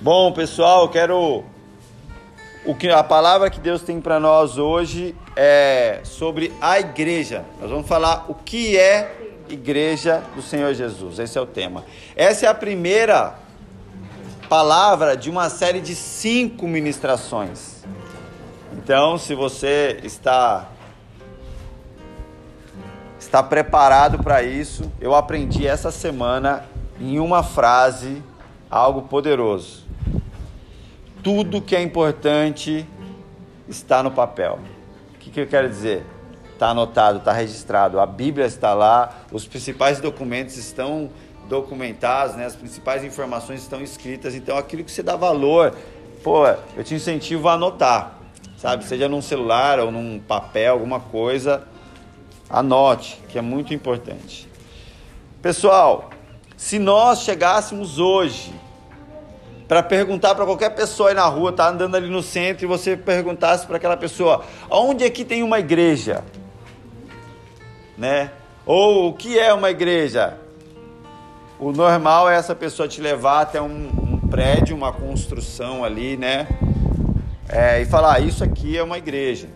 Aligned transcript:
Bom, 0.00 0.30
pessoal, 0.30 0.88
quero 0.88 1.42
o 2.64 2.72
que 2.72 2.88
a 2.88 3.02
palavra 3.02 3.50
que 3.50 3.58
Deus 3.58 3.82
tem 3.82 4.00
para 4.00 4.20
nós 4.20 4.56
hoje 4.56 5.12
é 5.34 6.02
sobre 6.04 6.52
a 6.60 6.78
igreja. 6.78 7.44
Nós 7.60 7.68
vamos 7.68 7.88
falar 7.88 8.26
o 8.28 8.34
que 8.34 8.78
é 8.78 9.12
igreja 9.48 10.22
do 10.36 10.40
Senhor 10.40 10.72
Jesus. 10.72 11.18
Esse 11.18 11.36
é 11.36 11.40
o 11.40 11.46
tema. 11.46 11.84
Essa 12.14 12.46
é 12.46 12.48
a 12.48 12.54
primeira 12.54 13.40
palavra 14.48 15.16
de 15.16 15.28
uma 15.28 15.50
série 15.50 15.80
de 15.80 15.96
cinco 15.96 16.68
ministrações. 16.68 17.82
Então, 18.74 19.18
se 19.18 19.34
você 19.34 19.98
está 20.04 20.68
está 23.18 23.42
preparado 23.42 24.22
para 24.22 24.44
isso, 24.44 24.92
eu 25.00 25.12
aprendi 25.12 25.66
essa 25.66 25.90
semana 25.90 26.64
em 27.00 27.18
uma 27.18 27.42
frase 27.42 28.22
algo 28.70 29.02
poderoso. 29.02 29.87
Tudo 31.30 31.60
que 31.60 31.76
é 31.76 31.82
importante 31.82 32.88
está 33.68 34.02
no 34.02 34.10
papel. 34.10 34.58
O 35.14 35.18
que, 35.18 35.28
que 35.28 35.38
eu 35.38 35.46
quero 35.46 35.68
dizer? 35.68 36.02
Está 36.54 36.70
anotado, 36.70 37.18
está 37.18 37.32
registrado. 37.32 38.00
A 38.00 38.06
Bíblia 38.06 38.46
está 38.46 38.72
lá, 38.72 39.14
os 39.30 39.46
principais 39.46 40.00
documentos 40.00 40.56
estão 40.56 41.10
documentados, 41.46 42.34
né? 42.34 42.46
as 42.46 42.56
principais 42.56 43.04
informações 43.04 43.60
estão 43.60 43.82
escritas. 43.82 44.34
Então, 44.34 44.56
aquilo 44.56 44.82
que 44.82 44.90
você 44.90 45.02
dá 45.02 45.16
valor, 45.16 45.76
pô, 46.24 46.46
eu 46.74 46.82
te 46.82 46.94
incentivo 46.94 47.46
a 47.50 47.52
anotar, 47.52 48.18
sabe? 48.56 48.86
Seja 48.86 49.06
num 49.06 49.20
celular 49.20 49.80
ou 49.80 49.92
num 49.92 50.18
papel, 50.18 50.72
alguma 50.72 50.98
coisa, 50.98 51.62
anote, 52.48 53.20
que 53.28 53.36
é 53.36 53.42
muito 53.42 53.74
importante. 53.74 54.48
Pessoal, 55.42 56.08
se 56.56 56.78
nós 56.78 57.20
chegássemos 57.20 57.98
hoje 57.98 58.50
para 59.68 59.82
perguntar 59.82 60.34
para 60.34 60.46
qualquer 60.46 60.70
pessoa 60.70 61.10
aí 61.10 61.14
na 61.14 61.26
rua, 61.26 61.52
tá 61.52 61.68
andando 61.68 61.94
ali 61.94 62.08
no 62.08 62.22
centro, 62.22 62.64
e 62.64 62.66
você 62.66 62.96
perguntasse 62.96 63.66
para 63.66 63.76
aquela 63.76 63.98
pessoa: 63.98 64.42
onde 64.70 65.04
aqui 65.04 65.24
tem 65.24 65.42
uma 65.42 65.58
igreja? 65.58 66.24
Né? 67.96 68.30
Ou 68.64 69.08
o 69.08 69.12
que 69.12 69.38
é 69.38 69.52
uma 69.52 69.70
igreja? 69.70 70.38
O 71.58 71.70
normal 71.70 72.30
é 72.30 72.36
essa 72.36 72.54
pessoa 72.54 72.88
te 72.88 73.00
levar 73.00 73.42
até 73.42 73.60
um, 73.60 73.90
um 74.12 74.28
prédio, 74.28 74.74
uma 74.74 74.92
construção 74.92 75.84
ali, 75.84 76.16
né? 76.16 76.48
É, 77.46 77.82
e 77.82 77.84
falar: 77.84 78.14
ah, 78.14 78.20
isso 78.20 78.42
aqui 78.42 78.78
é 78.78 78.82
uma 78.82 78.96
igreja. 78.96 79.48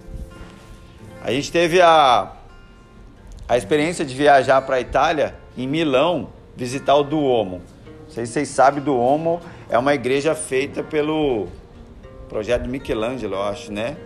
A 1.24 1.30
gente 1.30 1.50
teve 1.50 1.80
a, 1.80 2.32
a 3.48 3.56
experiência 3.56 4.04
de 4.04 4.14
viajar 4.14 4.60
para 4.62 4.76
a 4.76 4.80
Itália, 4.80 5.36
em 5.56 5.66
Milão, 5.66 6.28
visitar 6.54 6.96
o 6.96 7.02
Duomo. 7.02 7.62
Não 8.04 8.10
sei 8.10 8.26
se 8.26 8.32
vocês 8.32 8.48
sabem, 8.48 8.82
Duomo 8.82 9.40
é 9.72 9.78
uma 9.78 9.94
igreja 9.94 10.34
feita 10.34 10.82
pelo 10.82 11.48
projeto 12.28 12.68
Michelangelo, 12.68 13.36
eu 13.36 13.42
acho, 13.42 13.72
né? 13.72 13.96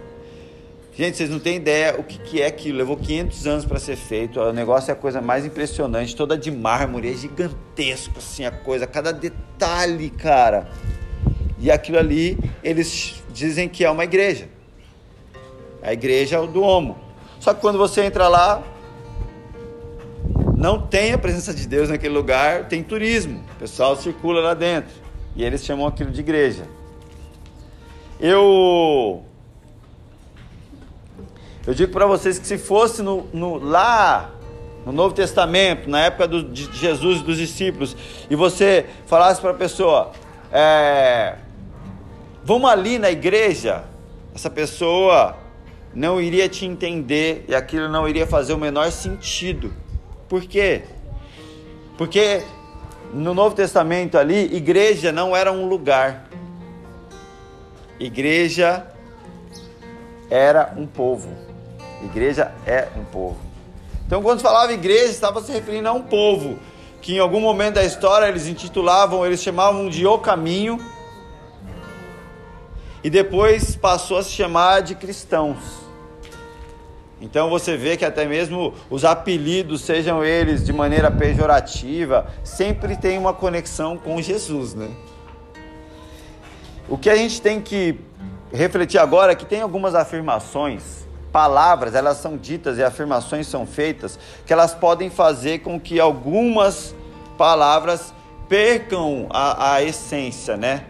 Gente, 0.95 1.17
vocês 1.17 1.29
não 1.29 1.41
têm 1.41 1.57
ideia 1.57 1.97
o 1.99 2.05
que, 2.05 2.21
que 2.21 2.41
é 2.41 2.47
aquilo. 2.47 2.79
Levou 2.79 2.97
500 2.97 3.47
anos 3.49 3.65
para 3.65 3.81
ser 3.81 3.97
feito. 3.97 4.39
O 4.39 4.53
negócio 4.53 4.93
é 4.93 4.93
a 4.93 4.97
coisa 4.97 5.21
mais 5.21 5.45
impressionante, 5.45 6.15
toda 6.15 6.39
de 6.39 6.53
mármore, 6.53 7.11
é 7.11 7.15
gigantesco 7.15 8.15
assim 8.19 8.45
a 8.45 8.53
coisa, 8.53 8.87
cada 8.87 9.13
detalhe, 9.13 10.09
cara. 10.09 10.69
E 11.59 11.69
aquilo 11.69 11.99
ali, 11.99 12.39
eles 12.63 13.21
dizem 13.33 13.69
que 13.69 13.85
é 13.85 13.91
uma 13.91 14.05
igreja. 14.05 14.49
A 15.83 15.93
igreja 15.93 16.37
é 16.37 16.39
o 16.39 16.47
Duomo. 16.47 16.97
Só 17.41 17.53
que 17.53 17.61
quando 17.61 17.77
você 17.77 18.03
entra 18.03 18.29
lá, 18.29 18.63
não 20.57 20.81
tem 20.81 21.13
a 21.13 21.19
presença 21.19 21.53
de 21.53 21.67
Deus 21.67 21.89
naquele 21.89 22.15
lugar, 22.15 22.69
tem 22.69 22.85
turismo. 22.85 23.45
O 23.57 23.59
pessoal 23.59 23.97
circula 23.97 24.41
lá 24.41 24.55
dentro. 24.55 25.06
E 25.37 25.45
eles 25.45 25.65
chamam 25.65 25.87
aquilo 25.87 26.11
de 26.11 26.21
igreja. 26.21 26.67
Eu 28.19 29.23
eu 31.67 31.75
digo 31.75 31.93
para 31.93 32.07
vocês 32.07 32.39
que 32.39 32.47
se 32.47 32.57
fosse 32.59 33.03
no, 33.03 33.27
no, 33.33 33.59
lá 33.59 34.31
no 34.87 34.93
Novo 34.93 35.13
Testamento, 35.13 35.91
na 35.91 36.05
época 36.05 36.29
do, 36.29 36.45
de 36.45 36.73
Jesus 36.73 37.21
e 37.21 37.25
dos 37.25 37.37
discípulos, 37.37 37.97
e 38.31 38.37
você 38.37 38.87
falasse 39.07 39.41
para 39.41 39.51
a 39.51 39.55
pessoa, 39.55 40.13
é, 40.53 41.35
vamos 42.45 42.71
ali 42.71 43.01
na 43.01 43.11
igreja, 43.11 43.85
essa 44.33 44.49
pessoa 44.49 45.37
não 45.93 46.21
iria 46.21 46.49
te 46.49 46.65
entender 46.65 47.45
e 47.49 47.55
aquilo 47.55 47.89
não 47.89 48.09
iria 48.09 48.29
fazer 48.29 48.53
o 48.53 48.59
menor 48.59 48.93
sentido. 48.93 49.75
Por 50.29 50.43
quê? 50.43 50.83
Porque 51.99 52.45
no 53.13 53.35
Novo 53.35 53.55
Testamento 53.55 54.19
ali, 54.19 54.55
igreja 54.55 55.13
não 55.13 55.35
era 55.35 55.53
um 55.53 55.69
lugar. 55.69 56.25
Igreja 57.99 58.87
era 60.31 60.73
um 60.77 60.87
povo. 60.87 61.29
Igreja 62.05 62.53
é 62.67 62.89
um 62.97 63.05
povo. 63.05 63.39
Então, 64.07 64.23
quando 64.23 64.41
falava 64.41 64.73
igreja, 64.73 65.11
estava 65.11 65.43
se 65.43 65.51
referindo 65.51 65.89
a 65.89 65.93
um 65.93 66.03
povo 66.03 66.59
que 67.01 67.15
em 67.15 67.19
algum 67.19 67.41
momento 67.41 67.75
da 67.75 67.85
história 67.85 68.27
eles 68.27 68.49
intitulavam, 68.49 69.25
eles 69.25 69.41
chamavam 69.41 69.89
de 69.89 70.05
o 70.07 70.19
caminho, 70.19 70.81
e 73.03 73.09
depois 73.09 73.77
passou 73.77 74.19
a 74.19 74.23
se 74.25 74.31
chamar 74.31 74.83
de 74.83 74.97
cristãos. 74.97 75.86
Então 77.21 77.49
você 77.49 77.77
vê 77.77 77.97
que 77.97 78.05
até 78.05 78.27
mesmo 78.27 78.75
os 78.91 79.05
apelidos, 79.05 79.81
sejam 79.83 80.25
eles 80.25 80.65
de 80.65 80.73
maneira 80.73 81.11
pejorativa, 81.11 82.27
sempre 82.45 82.97
tem 82.97 83.17
uma 83.17 83.33
conexão 83.33 83.97
com 83.97 84.21
Jesus, 84.21 84.75
né? 84.75 84.91
O 86.89 86.99
que 86.99 87.09
a 87.09 87.17
gente 87.17 87.41
tem 87.41 87.61
que 87.61 87.99
refletir 88.53 88.99
agora 88.99 89.33
é 89.33 89.35
que 89.35 89.47
tem 89.47 89.61
algumas 89.61 89.95
afirmações, 89.95 91.07
palavras, 91.33 91.95
elas 91.95 92.19
são 92.19 92.37
ditas 92.37 92.79
e 92.79 92.85
afirmações 92.85 93.47
são 93.47 93.67
feitas, 93.67 94.19
que 94.47 94.53
elas 94.53 94.75
podem 94.75 95.11
fazer 95.11 95.61
com 95.61 95.81
que 95.81 95.99
algumas 95.99 96.95
palavras 97.37 98.15
percam 98.49 99.27
a, 99.31 99.75
a 99.75 99.83
essência, 99.83 100.57
né? 100.57 100.85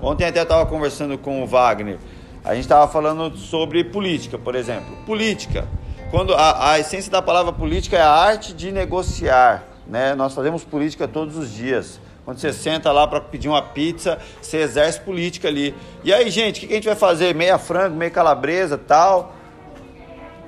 Ontem 0.00 0.26
até 0.26 0.40
eu 0.40 0.44
estava 0.44 0.66
conversando 0.66 1.16
com 1.18 1.42
o 1.42 1.46
Wagner. 1.46 1.98
A 2.44 2.54
gente 2.54 2.64
estava 2.64 2.86
falando 2.86 3.34
sobre 3.38 3.82
política, 3.82 4.36
por 4.36 4.54
exemplo. 4.54 4.94
Política. 5.06 5.66
Quando 6.10 6.34
a, 6.34 6.72
a, 6.72 6.78
essência 6.78 7.10
da 7.10 7.22
palavra 7.22 7.54
política 7.54 7.96
é 7.96 8.02
a 8.02 8.10
arte 8.10 8.52
de 8.52 8.70
negociar, 8.70 9.64
né? 9.86 10.14
Nós 10.14 10.34
fazemos 10.34 10.62
política 10.62 11.08
todos 11.08 11.38
os 11.38 11.50
dias. 11.50 11.98
Quando 12.22 12.38
você 12.38 12.52
senta 12.52 12.92
lá 12.92 13.06
para 13.06 13.18
pedir 13.20 13.48
uma 13.48 13.62
pizza, 13.62 14.18
você 14.42 14.58
exerce 14.58 15.00
política 15.00 15.48
ali. 15.48 15.74
E 16.04 16.12
aí, 16.12 16.30
gente, 16.30 16.58
o 16.58 16.60
que, 16.60 16.66
que 16.66 16.72
a 16.74 16.76
gente 16.76 16.86
vai 16.86 16.94
fazer? 16.94 17.34
Meia 17.34 17.56
frango, 17.56 17.96
meia 17.96 18.10
calabresa, 18.10 18.76
tal. 18.76 19.34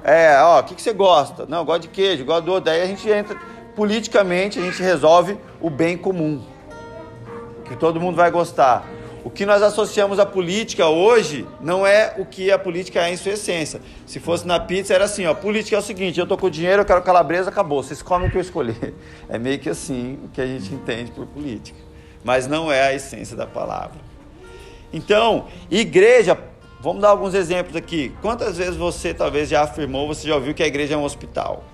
É, 0.04 0.38
ó, 0.42 0.60
o 0.60 0.64
que, 0.64 0.74
que 0.74 0.82
você 0.82 0.92
gosta? 0.92 1.46
Não, 1.46 1.58
eu 1.58 1.64
gosto 1.64 1.82
de 1.82 1.88
queijo, 1.88 2.26
gosto 2.26 2.44
do 2.44 2.52
outro. 2.52 2.66
Daí 2.66 2.82
a 2.82 2.86
gente 2.86 3.08
entra, 3.08 3.36
politicamente, 3.74 4.58
a 4.58 4.62
gente 4.62 4.82
resolve 4.82 5.38
o 5.62 5.70
bem 5.70 5.96
comum. 5.96 6.42
Que 7.64 7.74
todo 7.74 7.98
mundo 7.98 8.16
vai 8.16 8.30
gostar. 8.30 8.86
O 9.26 9.30
que 9.30 9.44
nós 9.44 9.60
associamos 9.60 10.20
à 10.20 10.24
política 10.24 10.86
hoje 10.86 11.44
não 11.60 11.84
é 11.84 12.14
o 12.16 12.24
que 12.24 12.52
a 12.52 12.56
política 12.56 13.08
é 13.08 13.12
em 13.12 13.16
sua 13.16 13.32
essência. 13.32 13.80
Se 14.06 14.20
fosse 14.20 14.46
na 14.46 14.60
pizza, 14.60 14.94
era 14.94 15.02
assim, 15.02 15.26
ó, 15.26 15.34
política 15.34 15.74
é 15.74 15.80
o 15.80 15.82
seguinte, 15.82 16.20
eu 16.20 16.28
tô 16.28 16.38
com 16.38 16.48
dinheiro, 16.48 16.82
eu 16.82 16.86
quero 16.86 17.02
calabresa, 17.02 17.50
acabou, 17.50 17.82
vocês 17.82 18.00
comem 18.00 18.28
o 18.28 18.30
que 18.30 18.36
eu 18.36 18.40
escolher. 18.40 18.94
É 19.28 19.36
meio 19.36 19.58
que 19.58 19.68
assim 19.68 20.16
o 20.24 20.28
que 20.28 20.40
a 20.40 20.46
gente 20.46 20.72
entende 20.72 21.10
por 21.10 21.26
política. 21.26 21.76
Mas 22.22 22.46
não 22.46 22.70
é 22.70 22.82
a 22.82 22.94
essência 22.94 23.36
da 23.36 23.48
palavra. 23.48 23.98
Então, 24.92 25.46
igreja, 25.68 26.38
vamos 26.80 27.02
dar 27.02 27.08
alguns 27.08 27.34
exemplos 27.34 27.74
aqui. 27.74 28.14
Quantas 28.22 28.56
vezes 28.56 28.76
você 28.76 29.12
talvez 29.12 29.48
já 29.48 29.64
afirmou, 29.64 30.06
você 30.06 30.28
já 30.28 30.36
ouviu 30.36 30.54
que 30.54 30.62
a 30.62 30.68
igreja 30.68 30.94
é 30.94 30.96
um 30.96 31.02
hospital? 31.02 31.64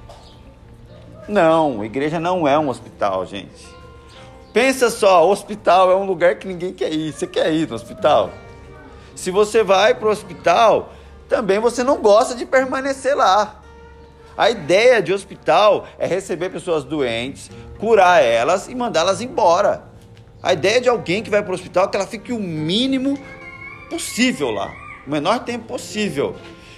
Não, 1.29 1.85
igreja 1.85 2.19
não 2.19 2.49
é 2.49 2.59
um 2.59 2.71
hospital, 2.71 3.27
gente. 3.27 3.72
Pensa 4.53 4.91
só, 4.91 5.29
hospital 5.29 5.91
é 5.91 5.97
um 5.97 6.05
lugar 6.05 6.37
que 6.37 6.47
ninguém 6.47 6.73
quer 6.73 6.93
ir. 6.93 7.13
Você 7.13 7.27
quer 7.27 7.53
ir 7.53 7.67
no 7.69 7.75
hospital? 7.75 8.31
Se 9.15 9.31
você 9.31 9.63
vai 9.63 9.95
para 9.95 10.09
o 10.09 10.11
hospital, 10.11 10.93
também 11.29 11.59
você 11.59 11.83
não 11.83 12.03
gosta 12.03 12.35
de 12.35 12.45
permanecer 12.45 13.17
lá. 13.17 13.63
A 14.37 14.51
ideia 14.51 15.03
de 15.03 15.13
hospital 15.13 15.87
é 15.99 16.07
receber 16.07 16.51
pessoas 16.51 16.85
doentes, 16.85 17.51
curar 17.79 18.23
elas 18.23 18.69
e 18.69 18.75
mandá-las 18.75 19.21
embora. 19.21 19.85
A 20.43 20.53
ideia 20.53 20.81
de 20.81 20.89
alguém 20.89 21.23
que 21.23 21.31
vai 21.31 21.43
para 21.43 21.53
o 21.53 21.55
hospital 21.55 21.85
é 21.85 21.89
que 21.89 21.97
ela 21.97 22.07
fique 22.07 22.33
o 22.33 22.39
mínimo 22.39 23.19
possível 23.89 24.51
lá, 24.51 24.73
o 25.07 25.11
menor 25.11 25.41
tempo 25.41 25.67
possível. 25.67 26.35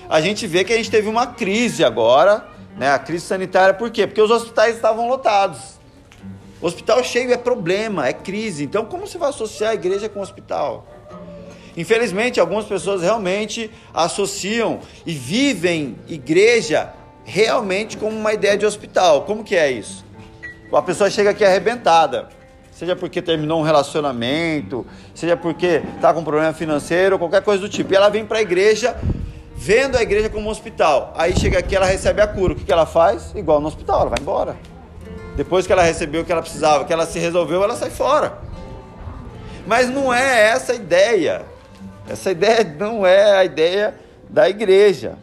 A 0.09 0.21
gente 0.21 0.47
vê 0.47 0.65
que 0.65 0.73
a 0.73 0.77
gente 0.77 0.91
teve 0.91 1.09
uma 1.09 1.29
crise 1.29 1.85
agora, 1.85 2.47
né? 2.77 2.93
A 2.93 2.99
crise 2.99 3.25
sanitária, 3.25 3.73
por 3.73 3.91
quê? 3.91 4.07
Porque 4.07 4.21
os 4.21 4.31
hospitais 4.31 4.77
estavam 4.77 5.09
lotados. 5.09 5.74
Hospital 6.61 7.03
cheio 7.05 7.33
é 7.33 7.37
problema, 7.37 8.09
é 8.09 8.13
crise. 8.13 8.65
Então, 8.65 8.85
como 8.85 9.07
você 9.07 9.19
vai 9.19 9.29
associar 9.29 9.73
a 9.73 9.75
igreja 9.75 10.09
com 10.09 10.21
o 10.21 10.23
hospital? 10.23 10.87
Infelizmente, 11.77 12.39
algumas 12.39 12.65
pessoas 12.65 13.03
realmente 13.03 13.71
associam 13.93 14.81
e 15.05 15.13
vivem 15.13 15.97
igreja 16.09 16.93
realmente 17.25 17.97
como 17.97 18.17
uma 18.17 18.33
ideia 18.33 18.57
de 18.57 18.65
hospital. 18.65 19.23
Como 19.23 19.43
que 19.43 19.57
é 19.57 19.71
isso? 19.71 20.05
A 20.73 20.83
pessoa 20.83 21.11
chega 21.11 21.31
aqui 21.31 21.45
arrebentada. 21.45 22.29
seja 22.73 22.97
porque 22.97 23.23
terminou 23.23 23.61
um 23.61 23.63
relacionamento, 23.63 24.85
seja 25.15 25.37
porque 25.37 25.83
está 25.95 26.13
com 26.13 26.25
problema 26.25 26.53
financeiro, 26.53 27.19
qualquer 27.19 27.43
coisa 27.43 27.63
do 27.63 27.69
tipo. 27.69 27.93
E 27.93 27.97
ela 27.97 28.09
vem 28.09 28.25
para 28.25 28.39
a 28.39 28.43
igreja 28.43 28.97
vendo 29.57 29.97
a 29.97 30.03
igreja 30.03 30.29
como 30.29 30.49
um 30.49 30.51
hospital. 30.51 31.13
Aí 31.17 31.39
chega 31.39 31.59
aqui, 31.59 31.75
ela 31.77 31.87
recebe 31.87 32.21
a 32.21 32.27
cura. 32.27 32.53
O 32.53 32.57
que, 32.57 32.65
que 32.65 32.73
ela 32.73 32.87
faz? 32.87 33.33
Igual 33.35 33.61
no 33.61 33.69
hospital, 33.69 34.03
ela 34.03 34.11
vai 34.11 34.19
embora. 34.21 34.57
Depois 35.37 35.67
que 35.67 35.73
ela 35.73 35.83
recebeu 35.83 36.23
o 36.23 36.25
que 36.25 36.33
ela 36.33 36.43
precisava, 36.43 36.85
que 36.85 36.93
ela 36.93 37.07
se 37.07 37.19
resolveu, 37.19 37.63
ela 37.63 37.77
sai 37.77 37.91
fora. 37.91 38.39
Mas 39.67 39.89
não 39.89 40.13
é 40.13 40.49
essa 40.49 40.73
a 40.73 40.77
ideia. 40.77 41.45
Essa 42.09 42.31
ideia 42.31 42.65
não 42.79 43.07
é 43.07 43.33
a 43.39 43.45
ideia 43.45 43.95
da 44.29 44.49
igreja. 44.49 45.19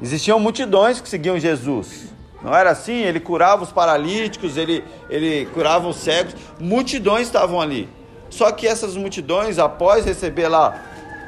Existiam 0.00 0.38
multidões 0.38 1.00
que 1.00 1.08
seguiam 1.08 1.38
Jesus. 1.38 2.08
Não 2.42 2.54
era 2.54 2.70
assim? 2.70 3.02
Ele 3.02 3.18
curava 3.18 3.64
os 3.64 3.72
paralíticos, 3.72 4.56
ele, 4.56 4.84
ele 5.10 5.46
curava 5.46 5.88
os 5.88 5.96
cegos. 5.96 6.34
Multidões 6.60 7.26
estavam 7.26 7.60
ali. 7.60 7.88
Só 8.30 8.52
que 8.52 8.66
essas 8.66 8.94
multidões, 8.94 9.58
após 9.58 10.04
receber 10.04 10.48
lá 10.48 10.80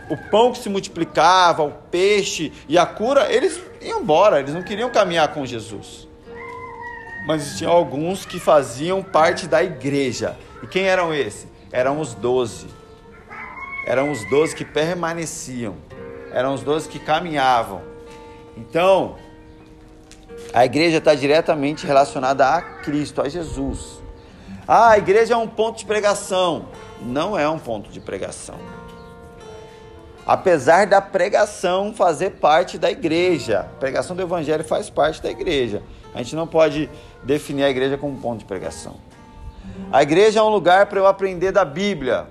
o 0.08 0.17
pão 0.17 0.52
que 0.52 0.58
se 0.58 0.69
multiplicava, 0.69 1.62
o 1.62 1.73
peixe 1.91 2.52
e 2.69 2.79
a 2.79 2.87
cura, 2.87 3.32
eles 3.32 3.61
iam 3.81 4.00
embora, 4.00 4.38
eles 4.38 4.55
não 4.55 4.62
queriam 4.62 4.91
caminhar 4.91 5.29
com 5.29 5.47
Jesus. 5.47 6.10
Mas 7.26 7.58
tinha 7.58 7.70
alguns 7.70 8.25
que 8.25 8.40
faziam 8.40 9.02
parte 9.02 9.46
da 9.46 9.62
igreja. 9.62 10.37
E 10.62 10.67
quem 10.67 10.84
eram 10.84 11.14
esses? 11.14 11.46
Eram 11.70 12.00
os 12.00 12.14
doze. 12.14 12.67
Eram 13.87 14.11
os 14.11 14.25
doze 14.28 14.55
que 14.55 14.64
permaneciam. 14.64 15.76
Eram 16.32 16.55
os 16.55 16.62
doze 16.62 16.88
que 16.88 16.99
caminhavam. 16.99 17.82
Então, 18.56 19.17
a 20.52 20.64
igreja 20.64 20.99
está 20.99 21.14
diretamente 21.14 21.87
relacionada 21.87 22.49
a 22.49 22.61
Cristo, 22.61 23.20
a 23.23 23.28
Jesus. 23.28 24.00
Ah, 24.66 24.90
a 24.90 24.99
igreja 24.99 25.34
é 25.34 25.37
um 25.37 25.49
ponto 25.49 25.78
de 25.78 25.84
pregação. 25.84 26.66
Não 27.00 27.38
é 27.38 27.49
um 27.49 27.58
ponto 27.58 27.90
de 27.90 28.00
pregação. 28.00 28.56
Apesar 30.26 30.87
da 30.87 31.00
pregação 31.00 31.93
fazer 31.94 32.31
parte 32.32 32.78
da 32.78 32.90
igreja, 32.90 33.61
a 33.61 33.78
pregação 33.81 34.14
do 34.14 34.23
evangelho 34.23 34.62
faz 34.62 34.90
parte 34.90 35.23
da 35.23 35.31
igreja. 35.31 35.82
A 36.14 36.19
gente 36.19 36.37
não 36.37 36.46
pode 36.46 36.90
definir 37.22 37.64
a 37.64 37.70
igreja 37.70 37.96
como 37.99 38.17
ponto 38.19 38.40
de 38.40 38.44
pregação. 38.44 38.96
A 39.93 40.02
igreja 40.02 40.40
é 40.40 40.43
um 40.43 40.49
lugar 40.49 40.87
para 40.87 40.99
eu 40.99 41.06
aprender 41.06 41.52
da 41.52 41.64
Bíblia. 41.64 42.26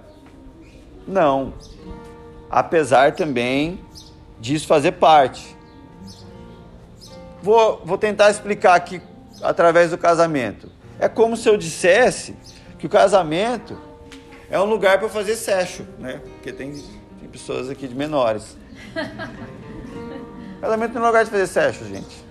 Não. 1.07 1.53
Apesar 2.49 3.13
também 3.13 3.79
disso 4.39 4.67
fazer 4.67 4.93
parte. 4.93 5.55
Vou, 7.41 7.81
vou 7.83 7.97
tentar 7.97 8.29
explicar 8.29 8.75
aqui 8.75 9.01
através 9.41 9.91
do 9.91 9.97
casamento. 9.97 10.71
É 10.99 11.07
como 11.07 11.37
se 11.37 11.47
eu 11.47 11.57
dissesse 11.57 12.35
que 12.77 12.85
o 12.85 12.89
casamento 12.89 13.77
é 14.49 14.59
um 14.59 14.65
lugar 14.65 14.99
para 14.99 15.09
fazer 15.09 15.35
sexo, 15.35 15.85
né? 15.97 16.21
Porque 16.35 16.51
tem, 16.51 16.71
tem 17.19 17.29
pessoas 17.29 17.69
aqui 17.69 17.87
de 17.87 17.95
menores. 17.95 18.57
casamento 20.59 20.93
não 20.93 21.01
é 21.01 21.03
um 21.03 21.07
lugar 21.07 21.25
de 21.25 21.31
fazer 21.31 21.47
sexo, 21.47 21.85
gente. 21.85 22.28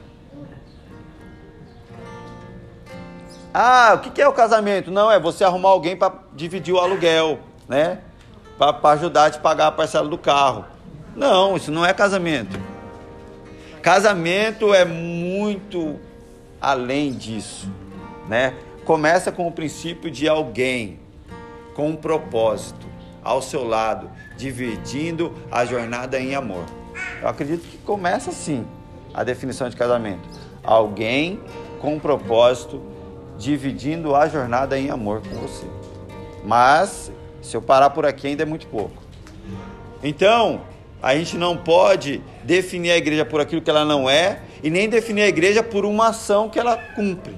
Ah, 3.53 3.95
o 3.95 4.11
que 4.11 4.21
é 4.21 4.29
o 4.29 4.33
casamento? 4.33 4.91
Não, 4.91 5.11
é 5.11 5.19
você 5.19 5.43
arrumar 5.43 5.71
alguém 5.71 5.97
para 5.97 6.13
dividir 6.35 6.75
o 6.75 6.79
aluguel, 6.79 7.39
né? 7.69 8.01
Para 8.59 8.77
ajudar 8.93 9.27
a 9.27 9.31
te 9.31 9.39
pagar 9.39 9.69
a 9.69 9.73
parcela 9.73 10.09
do 10.09 10.19
carro. 10.19 10.65
Não, 11.17 11.57
isso 11.57 11.71
não 11.71 11.85
é 11.85 11.95
casamento. 11.95 12.59
Casamento 13.83 14.75
é 14.75 14.85
muito 14.85 15.99
além 16.61 17.13
disso, 17.13 17.71
né? 18.29 18.55
Começa 18.85 19.33
com 19.33 19.47
o 19.47 19.53
princípio 19.53 20.11
de 20.11 20.29
alguém 20.29 21.01
com 21.75 21.89
um 21.91 21.97
propósito 21.97 22.87
ao 23.23 23.41
seu 23.41 23.67
lado, 23.67 24.11
dividindo 24.37 25.33
a 25.51 25.65
jornada 25.65 26.19
em 26.19 26.35
amor. 26.35 26.65
Eu 27.21 27.29
acredito 27.29 27.63
que 27.63 27.79
começa 27.79 28.31
assim 28.31 28.67
a 29.15 29.23
definição 29.23 29.69
de 29.69 29.77
casamento. 29.77 30.29
Alguém 30.63 31.41
com 31.81 31.95
um 31.95 31.99
propósito 31.99 32.83
dividindo 33.39 34.15
a 34.15 34.29
jornada 34.29 34.79
em 34.79 34.91
amor 34.91 35.23
com 35.23 35.35
você. 35.37 35.67
Mas 36.45 37.11
se 37.41 37.57
eu 37.57 37.63
parar 37.63 37.91
por 37.91 38.05
aqui 38.05 38.27
ainda 38.27 38.43
é 38.43 38.47
muito 38.47 38.67
pouco. 38.67 39.03
Então, 40.03 40.61
a 41.03 41.15
gente 41.15 41.37
não 41.37 41.57
pode 41.57 42.21
definir 42.43 42.91
a 42.91 42.97
igreja 42.97 43.25
por 43.25 43.41
aquilo 43.41 43.63
que 43.63 43.71
ela 43.71 43.85
não 43.85 44.11
é 44.11 44.41
e 44.63 44.69
nem 44.69 44.89
definir 44.89 45.23
a 45.23 45.29
igreja 45.29 45.63
por 45.63 45.85
uma 45.85 46.09
ação 46.09 46.49
que 46.49 46.59
ela 46.59 46.77
cumpre. 46.77 47.35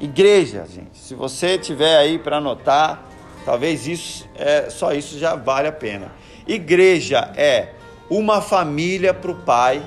Igreja, 0.00 0.64
gente, 0.66 0.98
se 0.98 1.14
você 1.14 1.58
tiver 1.58 1.96
aí 1.96 2.18
para 2.18 2.38
anotar, 2.38 3.04
talvez 3.44 3.86
isso 3.86 4.28
é 4.34 4.68
só 4.70 4.92
isso 4.92 5.18
já 5.18 5.34
vale 5.34 5.68
a 5.68 5.72
pena. 5.72 6.12
Igreja 6.46 7.32
é 7.36 7.74
uma 8.10 8.40
família 8.40 9.14
para 9.14 9.30
o 9.30 9.34
pai, 9.34 9.82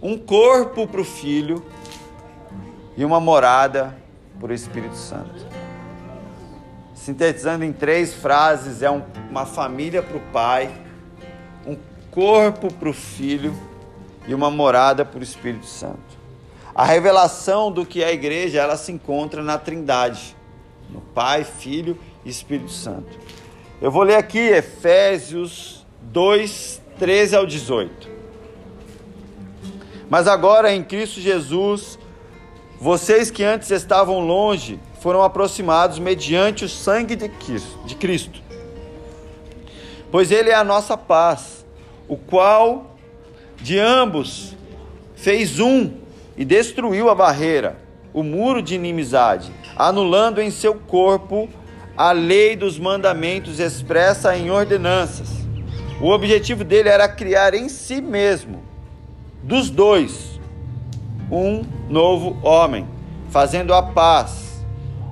um 0.00 0.16
corpo 0.16 0.86
para 0.86 1.00
o 1.00 1.04
filho 1.04 1.64
e 2.96 3.04
uma 3.04 3.20
morada 3.20 3.96
o 4.50 4.52
Espírito 4.52 4.96
Santo. 4.96 5.46
Sintetizando 6.94 7.64
em 7.64 7.72
três 7.72 8.12
frases, 8.14 8.82
é 8.82 8.90
um, 8.90 9.02
uma 9.30 9.46
família 9.46 10.02
para 10.02 10.16
o 10.16 10.20
pai, 10.32 10.70
um 11.66 11.76
corpo 12.10 12.72
para 12.72 12.88
o 12.88 12.92
filho 12.92 13.54
e 14.26 14.34
uma 14.34 14.50
morada 14.50 15.04
para 15.04 15.20
o 15.20 15.22
Espírito 15.22 15.66
Santo. 15.66 16.22
A 16.74 16.84
revelação 16.84 17.70
do 17.70 17.84
que 17.84 18.02
é 18.02 18.06
a 18.06 18.12
igreja, 18.12 18.60
ela 18.60 18.76
se 18.76 18.90
encontra 18.90 19.42
na 19.42 19.58
Trindade, 19.58 20.34
no 20.88 21.00
Pai, 21.00 21.44
Filho 21.44 21.98
e 22.24 22.30
Espírito 22.30 22.70
Santo. 22.70 23.18
Eu 23.80 23.90
vou 23.90 24.02
ler 24.02 24.16
aqui 24.16 24.38
Efésios 24.38 25.86
2, 26.00 26.80
13 26.98 27.36
ao 27.36 27.46
18. 27.46 28.08
Mas 30.08 30.26
agora 30.26 30.72
em 30.72 30.82
Cristo 30.82 31.20
Jesus, 31.20 31.98
vocês 32.82 33.30
que 33.30 33.44
antes 33.44 33.70
estavam 33.70 34.18
longe, 34.18 34.80
foram 34.98 35.22
aproximados 35.22 36.00
mediante 36.00 36.64
o 36.64 36.68
sangue 36.68 37.14
de 37.14 37.94
Cristo. 37.94 38.42
Pois 40.10 40.32
ele 40.32 40.50
é 40.50 40.54
a 40.56 40.64
nossa 40.64 40.96
paz, 40.96 41.64
o 42.08 42.16
qual 42.16 42.96
de 43.60 43.78
ambos 43.78 44.56
fez 45.14 45.60
um 45.60 45.92
e 46.36 46.44
destruiu 46.44 47.08
a 47.08 47.14
barreira, 47.14 47.78
o 48.12 48.24
muro 48.24 48.60
de 48.60 48.74
inimizade, 48.74 49.52
anulando 49.76 50.42
em 50.42 50.50
seu 50.50 50.74
corpo 50.74 51.48
a 51.96 52.10
lei 52.10 52.56
dos 52.56 52.80
mandamentos 52.80 53.60
expressa 53.60 54.36
em 54.36 54.50
ordenanças. 54.50 55.28
O 56.00 56.08
objetivo 56.08 56.64
dele 56.64 56.88
era 56.88 57.08
criar 57.08 57.54
em 57.54 57.68
si 57.68 58.00
mesmo, 58.00 58.60
dos 59.40 59.70
dois, 59.70 60.31
um 61.32 61.64
novo 61.88 62.36
homem, 62.46 62.86
fazendo 63.30 63.72
a 63.72 63.82
paz 63.82 64.62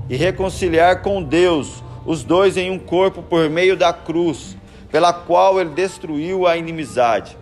e 0.07 0.17
reconciliar 0.17 1.01
com 1.01 1.23
Deus 1.23 1.83
os 2.05 2.23
dois 2.23 2.59
em 2.59 2.71
um 2.71 2.79
corpo 2.79 3.23
por 3.23 3.49
meio 3.49 3.75
da 3.75 3.91
cruz, 3.91 4.55
pela 4.91 5.15
qual 5.15 5.59
ele 5.59 5.71
destruiu 5.71 6.47
a 6.47 6.59
inimizade. 6.59 7.39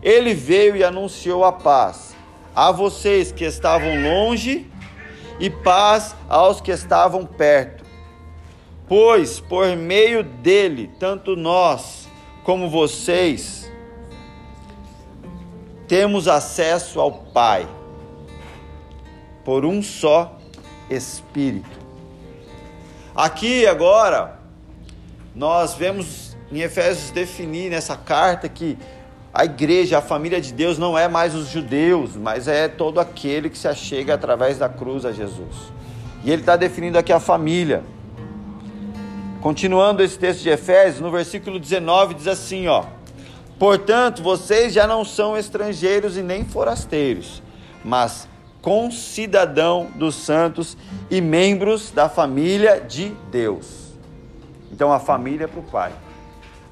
Ele 0.00 0.32
veio 0.32 0.76
e 0.76 0.84
anunciou 0.84 1.44
a 1.44 1.50
paz 1.50 2.14
a 2.54 2.70
vocês 2.70 3.32
que 3.32 3.44
estavam 3.44 4.00
longe 4.00 4.70
e 5.40 5.50
paz 5.50 6.14
aos 6.28 6.60
que 6.60 6.70
estavam 6.70 7.26
perto. 7.26 7.82
Pois 8.86 9.40
por 9.40 9.74
meio 9.76 10.22
dele, 10.22 10.90
tanto 11.00 11.34
nós 11.34 12.08
como 12.44 12.70
vocês 12.70 13.72
temos 15.88 16.28
acesso 16.28 17.00
ao 17.00 17.10
Pai 17.10 17.66
por 19.44 19.64
um 19.64 19.82
só 19.82 20.38
Espírito. 20.88 21.78
Aqui 23.14 23.66
agora, 23.66 24.38
nós 25.34 25.74
vemos 25.74 26.36
em 26.50 26.60
Efésios 26.60 27.10
definir 27.10 27.70
nessa 27.70 27.96
carta 27.96 28.48
que 28.48 28.78
a 29.32 29.44
igreja, 29.44 29.98
a 29.98 30.02
família 30.02 30.40
de 30.40 30.52
Deus 30.52 30.78
não 30.78 30.96
é 30.96 31.08
mais 31.08 31.34
os 31.34 31.48
judeus, 31.48 32.16
mas 32.16 32.46
é 32.46 32.68
todo 32.68 33.00
aquele 33.00 33.50
que 33.50 33.58
se 33.58 33.66
achega 33.66 34.14
através 34.14 34.58
da 34.58 34.68
cruz 34.68 35.04
a 35.04 35.12
Jesus. 35.12 35.72
E 36.24 36.30
ele 36.30 36.42
está 36.42 36.56
definindo 36.56 36.98
aqui 36.98 37.12
a 37.12 37.18
família. 37.18 37.82
Continuando 39.40 40.02
esse 40.02 40.18
texto 40.18 40.42
de 40.42 40.48
Efésios, 40.48 41.00
no 41.00 41.10
versículo 41.10 41.58
19 41.58 42.14
diz 42.14 42.28
assim, 42.28 42.66
ó: 42.66 42.84
Portanto, 43.58 44.22
vocês 44.22 44.72
já 44.72 44.86
não 44.86 45.04
são 45.04 45.36
estrangeiros 45.36 46.16
e 46.16 46.22
nem 46.22 46.44
forasteiros, 46.44 47.42
mas 47.84 48.28
concidadão 48.64 49.88
dos 49.94 50.14
santos 50.14 50.74
e 51.10 51.20
membros 51.20 51.90
da 51.90 52.08
família 52.08 52.80
de 52.80 53.10
Deus. 53.30 53.92
Então, 54.72 54.90
a 54.90 54.98
família 54.98 55.46
para 55.46 55.60
o 55.60 55.62
pai. 55.62 55.92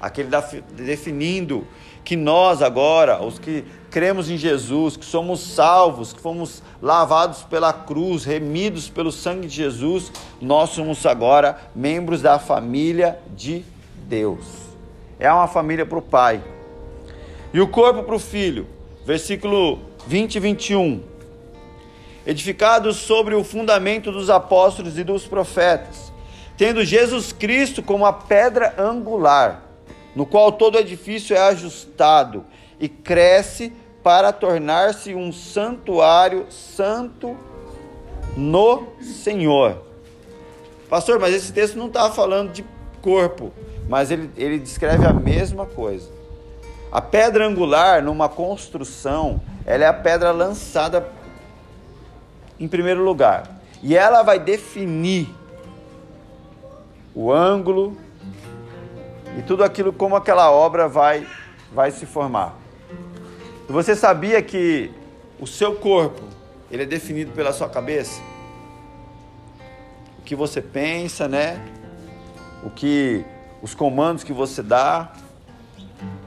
Aqui 0.01 0.21
ele 0.21 0.35
está 0.35 0.41
definindo 0.71 1.67
que 2.03 2.15
nós 2.15 2.63
agora, 2.63 3.21
os 3.21 3.37
que 3.37 3.63
cremos 3.91 4.27
em 4.27 4.37
Jesus, 4.37 4.97
que 4.97 5.05
somos 5.05 5.39
salvos, 5.39 6.11
que 6.13 6.19
fomos 6.19 6.63
lavados 6.81 7.43
pela 7.43 7.71
cruz, 7.71 8.25
remidos 8.25 8.89
pelo 8.89 9.11
sangue 9.11 9.47
de 9.47 9.55
Jesus, 9.55 10.11
nós 10.41 10.71
somos 10.71 11.05
agora 11.05 11.59
membros 11.75 12.23
da 12.23 12.39
família 12.39 13.19
de 13.35 13.63
Deus. 14.07 14.43
É 15.19 15.31
uma 15.31 15.47
família 15.47 15.85
para 15.85 15.99
o 15.99 16.01
Pai. 16.01 16.43
E 17.53 17.61
o 17.61 17.67
corpo 17.67 18.01
para 18.01 18.15
o 18.15 18.19
Filho. 18.19 18.65
Versículo 19.05 19.79
20 20.07 20.35
e 20.35 20.39
21. 20.39 21.12
Edificados 22.25 22.97
sobre 22.97 23.35
o 23.35 23.43
fundamento 23.43 24.11
dos 24.11 24.29
apóstolos 24.29 24.97
e 24.97 25.03
dos 25.03 25.25
profetas, 25.25 26.11
tendo 26.57 26.85
Jesus 26.85 27.33
Cristo 27.33 27.83
como 27.83 28.05
a 28.05 28.13
pedra 28.13 28.73
angular 28.77 29.63
no 30.15 30.25
qual 30.25 30.51
todo 30.51 30.77
edifício 30.77 31.35
é 31.35 31.39
ajustado 31.39 32.45
e 32.79 32.87
cresce 32.87 33.73
para 34.03 34.31
tornar-se 34.31 35.15
um 35.15 35.31
santuário 35.31 36.45
santo 36.49 37.35
no 38.35 38.87
Senhor. 39.01 39.81
Pastor, 40.89 41.19
mas 41.19 41.33
esse 41.33 41.51
texto 41.51 41.77
não 41.77 41.87
está 41.87 42.11
falando 42.11 42.51
de 42.51 42.63
corpo, 43.01 43.51
mas 43.87 44.11
ele, 44.11 44.29
ele 44.37 44.59
descreve 44.59 45.05
a 45.05 45.13
mesma 45.13 45.65
coisa. 45.65 46.09
A 46.91 47.01
pedra 47.01 47.47
angular 47.47 48.03
numa 48.03 48.29
construção, 48.29 49.41
ela 49.65 49.85
é 49.85 49.87
a 49.87 49.93
pedra 49.93 50.31
lançada 50.31 51.07
em 52.59 52.67
primeiro 52.67 53.03
lugar. 53.03 53.59
E 53.81 53.95
ela 53.95 54.23
vai 54.23 54.39
definir 54.39 55.29
o 57.13 57.31
ângulo, 57.31 57.97
e 59.37 59.41
tudo 59.41 59.63
aquilo 59.63 59.91
como 59.93 60.15
aquela 60.15 60.51
obra 60.51 60.87
vai 60.87 61.27
vai 61.71 61.91
se 61.91 62.05
formar. 62.05 62.55
Você 63.67 63.95
sabia 63.95 64.41
que 64.41 64.91
o 65.39 65.47
seu 65.47 65.75
corpo 65.75 66.21
ele 66.69 66.83
é 66.83 66.85
definido 66.85 67.31
pela 67.31 67.51
sua 67.51 67.67
cabeça? 67.67 68.21
O 70.19 70.21
que 70.21 70.35
você 70.35 70.61
pensa, 70.61 71.27
né? 71.27 71.59
O 72.63 72.69
que 72.69 73.25
os 73.61 73.73
comandos 73.73 74.23
que 74.23 74.33
você 74.33 74.61
dá. 74.61 75.11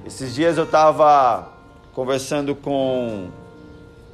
Esses 0.04 0.34
dias 0.34 0.58
eu 0.58 0.64
estava 0.64 1.52
conversando 1.92 2.54
com 2.54 3.28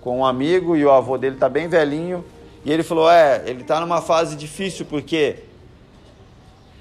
com 0.03 0.19
um 0.19 0.27
amigo 0.27 0.77
e 0.77 0.85
o 0.85 0.91
avô 0.91 1.17
dele 1.17 1.37
está 1.37 1.49
bem 1.49 1.69
velhinho 1.69 2.23
e 2.65 2.71
ele 2.71 2.83
falou: 2.83 3.11
"É, 3.11 3.43
ele 3.47 3.63
está 3.63 3.81
numa 3.81 4.03
fase 4.03 4.37
difícil 4.37 4.85
porque 4.85 5.37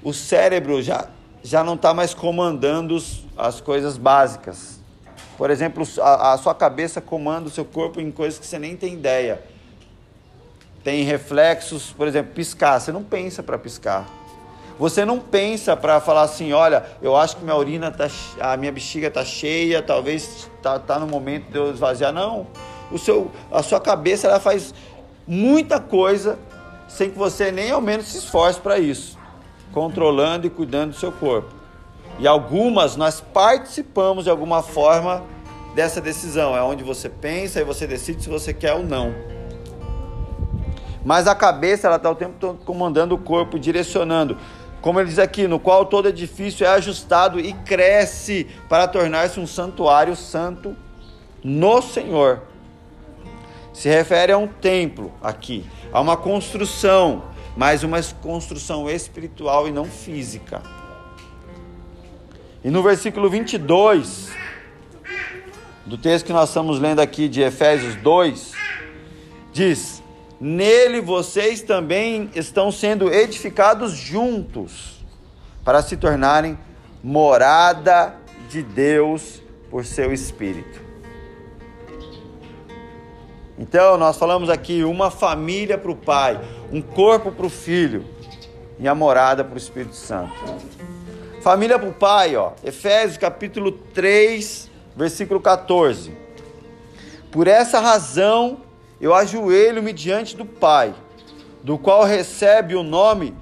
o 0.02 0.12
cérebro 0.12 0.82
já 0.82 1.08
já 1.42 1.64
não 1.64 1.74
está 1.74 1.92
mais 1.92 2.14
comandando 2.14 2.96
as 3.36 3.60
coisas 3.60 3.96
básicas. 3.96 4.80
Por 5.36 5.50
exemplo, 5.50 5.84
a, 6.00 6.32
a, 6.32 6.38
sua 6.38 6.54
cabeça 6.54 7.00
comanda 7.00 7.48
o 7.48 7.50
seu 7.50 7.64
corpo 7.64 8.00
em 8.00 8.10
coisas 8.12 8.38
que 8.38 8.46
você 8.46 8.58
nem 8.58 8.76
tem 8.76 8.94
ideia. 8.94 9.42
Tem 10.84 11.02
reflexos, 11.02 11.90
por 11.90 12.06
exemplo, 12.06 12.32
piscar. 12.32 12.78
Você 12.78 12.92
não 12.92 13.02
pensa 13.02 13.42
para 13.42 13.58
piscar. 13.58 14.06
Você 14.78 15.04
não 15.04 15.18
pensa 15.18 15.76
para 15.76 16.00
falar 16.00 16.22
assim, 16.22 16.52
olha, 16.52 16.84
eu 17.00 17.16
acho 17.16 17.36
que 17.36 17.44
minha 17.44 17.56
urina 17.56 17.90
tá, 17.90 18.08
a 18.40 18.56
minha 18.56 18.72
bexiga 18.72 19.08
está 19.08 19.24
cheia, 19.24 19.82
talvez 19.82 20.48
tá, 20.62 20.78
tá 20.78 20.98
no 20.98 21.06
momento 21.06 21.50
de 21.50 21.56
eu 21.58 21.72
esvaziar. 21.72 22.12
Não. 22.12 22.46
O 22.92 22.98
seu, 22.98 23.30
a 23.50 23.62
sua 23.62 23.80
cabeça 23.80 24.28
ela 24.28 24.38
faz 24.38 24.74
muita 25.26 25.80
coisa 25.80 26.38
sem 26.88 27.10
que 27.10 27.18
você 27.18 27.50
nem 27.50 27.70
ao 27.70 27.80
menos 27.80 28.06
se 28.06 28.18
esforce 28.18 28.60
para 28.60 28.78
isso 28.78 29.18
controlando 29.72 30.46
e 30.46 30.50
cuidando 30.50 30.90
do 30.90 30.96
seu 30.96 31.10
corpo. 31.10 31.48
E 32.18 32.28
algumas 32.28 32.94
nós 32.94 33.20
participamos 33.20 34.24
de 34.24 34.30
alguma 34.30 34.62
forma 34.62 35.24
dessa 35.74 36.00
decisão. 36.00 36.56
É 36.56 36.62
onde 36.62 36.84
você 36.84 37.08
pensa 37.08 37.60
e 37.60 37.64
você 37.64 37.86
decide 37.86 38.22
se 38.22 38.28
você 38.28 38.52
quer 38.52 38.74
ou 38.74 38.82
não. 38.82 39.12
Mas 41.04 41.26
a 41.26 41.34
cabeça 41.34 41.88
ela 41.88 41.96
está 41.96 42.10
o 42.10 42.14
tempo 42.14 42.34
todo 42.38 42.58
comandando 42.64 43.14
o 43.14 43.18
corpo, 43.18 43.58
direcionando. 43.58 44.36
Como 44.80 45.00
ele 45.00 45.08
diz 45.08 45.18
aqui, 45.18 45.48
no 45.48 45.58
qual 45.58 45.86
todo 45.86 46.08
edifício 46.08 46.64
é 46.64 46.68
ajustado 46.68 47.40
e 47.40 47.52
cresce 47.52 48.46
para 48.68 48.86
tornar-se 48.86 49.40
um 49.40 49.46
santuário 49.46 50.14
santo 50.14 50.76
no 51.42 51.80
Senhor. 51.80 52.42
Se 53.82 53.88
refere 53.88 54.30
a 54.30 54.38
um 54.38 54.46
templo 54.46 55.12
aqui, 55.20 55.66
a 55.92 56.00
uma 56.00 56.16
construção 56.16 57.32
mas 57.56 57.82
uma 57.82 58.00
construção 58.22 58.88
espiritual 58.88 59.68
e 59.68 59.72
não 59.72 59.84
física. 59.84 60.62
E 62.64 62.70
no 62.70 62.80
versículo 62.82 63.28
22 63.28 64.30
do 65.84 65.98
texto 65.98 66.26
que 66.26 66.32
nós 66.32 66.48
estamos 66.48 66.78
lendo 66.78 67.00
aqui 67.00 67.28
de 67.28 67.42
Efésios 67.42 67.96
2, 67.96 68.52
diz: 69.52 70.02
Nele 70.40 71.00
vocês 71.00 71.60
também 71.60 72.30
estão 72.34 72.70
sendo 72.70 73.12
edificados 73.12 73.92
juntos 73.92 75.04
para 75.64 75.82
se 75.82 75.96
tornarem 75.96 76.56
morada 77.02 78.14
de 78.48 78.62
Deus 78.62 79.42
por 79.68 79.84
seu 79.84 80.12
Espírito. 80.12 80.91
Então, 83.58 83.98
nós 83.98 84.16
falamos 84.16 84.48
aqui 84.48 84.82
uma 84.82 85.10
família 85.10 85.76
para 85.76 85.90
o 85.90 85.96
Pai, 85.96 86.40
um 86.72 86.80
corpo 86.80 87.30
para 87.30 87.46
o 87.46 87.50
Filho 87.50 88.04
e 88.78 88.88
a 88.88 88.94
morada 88.94 89.44
para 89.44 89.54
o 89.54 89.58
Espírito 89.58 89.94
Santo. 89.94 90.32
Família 91.42 91.78
para 91.78 91.88
o 91.88 91.92
Pai, 91.92 92.36
ó, 92.36 92.52
Efésios 92.64 93.18
capítulo 93.18 93.72
3, 93.72 94.70
versículo 94.96 95.40
14. 95.40 96.16
Por 97.30 97.46
essa 97.46 97.80
razão 97.80 98.60
eu 99.00 99.14
ajoelho-me 99.14 99.92
diante 99.92 100.36
do 100.36 100.44
Pai, 100.44 100.94
do 101.62 101.76
qual 101.76 102.04
recebe 102.04 102.74
o 102.74 102.82
nome 102.82 103.34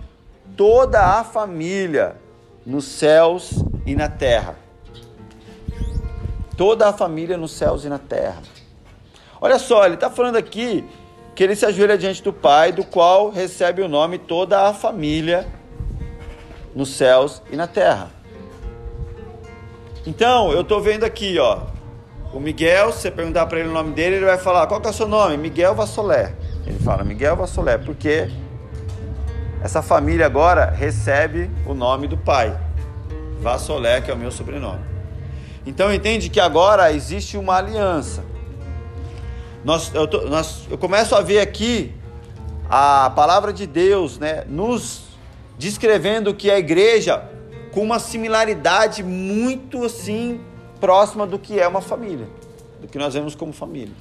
toda 0.57 1.19
a 1.19 1.25
família 1.25 2.17
nos 2.65 2.85
céus 2.85 3.65
e 3.87 3.95
na 3.95 4.09
terra. 4.09 4.57
Toda 6.57 6.89
a 6.89 6.93
família 6.93 7.37
nos 7.37 7.53
céus 7.53 7.85
e 7.85 7.89
na 7.89 7.99
terra. 7.99 8.43
Olha 9.41 9.59
só, 9.59 9.87
ele 9.87 9.95
está 9.95 10.11
falando 10.11 10.37
aqui 10.37 10.85
que 11.35 11.43
ele 11.43 11.57
se 11.57 11.65
ajoelha 11.65 11.97
diante 11.97 12.23
do 12.23 12.33
Pai, 12.33 12.73
do 12.73 12.85
qual 12.85 13.31
recebe 13.31 13.81
o 13.81 13.89
nome 13.89 14.19
toda 14.19 14.69
a 14.69 14.75
família 14.75 15.49
nos 16.75 16.91
céus 16.91 17.43
e 17.51 17.57
na 17.57 17.67
terra. 17.67 18.11
Então, 20.07 20.53
eu 20.53 20.61
estou 20.61 20.81
vendo 20.83 21.05
aqui, 21.05 21.39
ó, 21.39 21.61
o 22.35 22.39
Miguel, 22.39 22.93
se 22.93 23.01
você 23.01 23.11
perguntar 23.11 23.47
para 23.47 23.59
ele 23.59 23.69
o 23.69 23.73
nome 23.73 23.93
dele, 23.93 24.17
ele 24.17 24.25
vai 24.27 24.39
falar: 24.39 24.67
qual 24.67 24.81
que 24.81 24.87
é 24.87 24.91
o 24.91 24.95
seu 24.95 25.09
nome? 25.09 25.37
Miguel 25.37 25.75
Vassolé. 25.75 26.35
Ele 26.67 26.79
fala: 26.79 27.03
Miguel 27.03 27.35
Vassolé, 27.37 27.79
porque 27.79 28.31
essa 29.63 29.83
família 29.83 30.27
agora 30.27 30.71
recebe 30.71 31.51
o 31.67 31.75
nome 31.75 32.07
do 32.07 32.17
pai, 32.17 32.57
Vassolé, 33.41 34.01
que 34.01 34.11
é 34.11 34.15
o 34.15 34.17
meu 34.17 34.31
sobrenome. 34.31 34.85
Então, 35.67 35.93
entende 35.93 36.29
que 36.29 36.41
agora 36.41 36.93
existe 36.93 37.37
uma 37.37 37.57
aliança 37.57 38.30
nós, 39.65 39.95
eu, 39.95 40.07
tô, 40.07 40.23
nós, 40.23 40.67
eu 40.71 40.79
começo 40.79 41.15
a 41.15 41.21
ver 41.21 41.41
aqui 41.41 41.93
a 42.69 43.11
palavra 43.11 43.53
de 43.53 43.67
Deus 43.67 44.19
né, 44.19 44.45
nos 44.49 45.03
descrevendo 45.59 46.33
que 46.35 46.51
a 46.51 46.59
igreja 46.59 47.29
com 47.73 47.83
uma 47.83 47.99
similaridade 47.99 49.03
muito 49.03 49.85
assim 49.85 50.41
próxima 50.81 51.27
do 51.27 51.39
que 51.39 51.61
é 51.61 51.69
uma 51.69 51.81
família, 51.81 52.27
do 52.81 52.89
que 52.89 52.97
nós 52.97 53.15
vemos 53.15 53.35
como 53.35 53.53
família. 53.53 53.95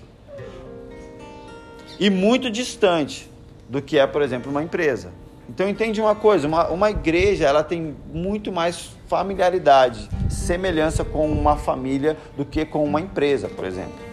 E 1.99 2.09
muito 2.09 2.49
distante 2.49 3.29
do 3.67 3.81
que 3.81 3.99
é, 3.99 4.07
por 4.07 4.21
exemplo, 4.21 4.49
uma 4.49 4.63
empresa. 4.63 5.11
Então 5.49 5.67
entende 5.67 5.99
uma 5.99 6.15
coisa, 6.15 6.47
uma, 6.47 6.69
uma 6.69 6.89
igreja 6.89 7.45
ela 7.45 7.63
tem 7.63 7.95
muito 8.13 8.51
mais 8.51 8.91
familiaridade, 9.07 10.07
semelhança 10.29 11.03
com 11.03 11.29
uma 11.29 11.57
família 11.57 12.15
do 12.37 12.45
que 12.45 12.63
com 12.63 12.83
uma 12.83 13.01
empresa, 13.01 13.49
por 13.49 13.65
exemplo. 13.65 14.08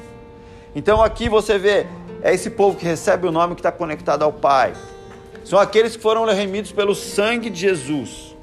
Então 0.76 1.02
aqui 1.02 1.26
você 1.26 1.58
vê, 1.58 1.86
é 2.22 2.34
esse 2.34 2.50
povo 2.50 2.76
que 2.76 2.84
recebe 2.84 3.26
o 3.26 3.32
nome 3.32 3.54
que 3.54 3.60
está 3.60 3.72
conectado 3.72 4.22
ao 4.22 4.30
Pai. 4.30 4.74
São 5.42 5.58
aqueles 5.58 5.96
que 5.96 6.02
foram 6.02 6.26
remidos 6.26 6.70
pelo 6.70 6.94
sangue 6.94 7.48
de 7.48 7.58
Jesus. 7.58 8.36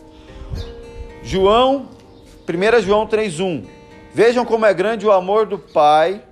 João, 1.21 1.89
1 2.49 2.81
João 2.81 3.05
3,1. 3.05 3.65
Vejam 4.15 4.43
como 4.45 4.65
é 4.65 4.73
grande 4.73 5.05
o 5.05 5.11
amor 5.11 5.45
do 5.45 5.59
Pai, 5.59 6.23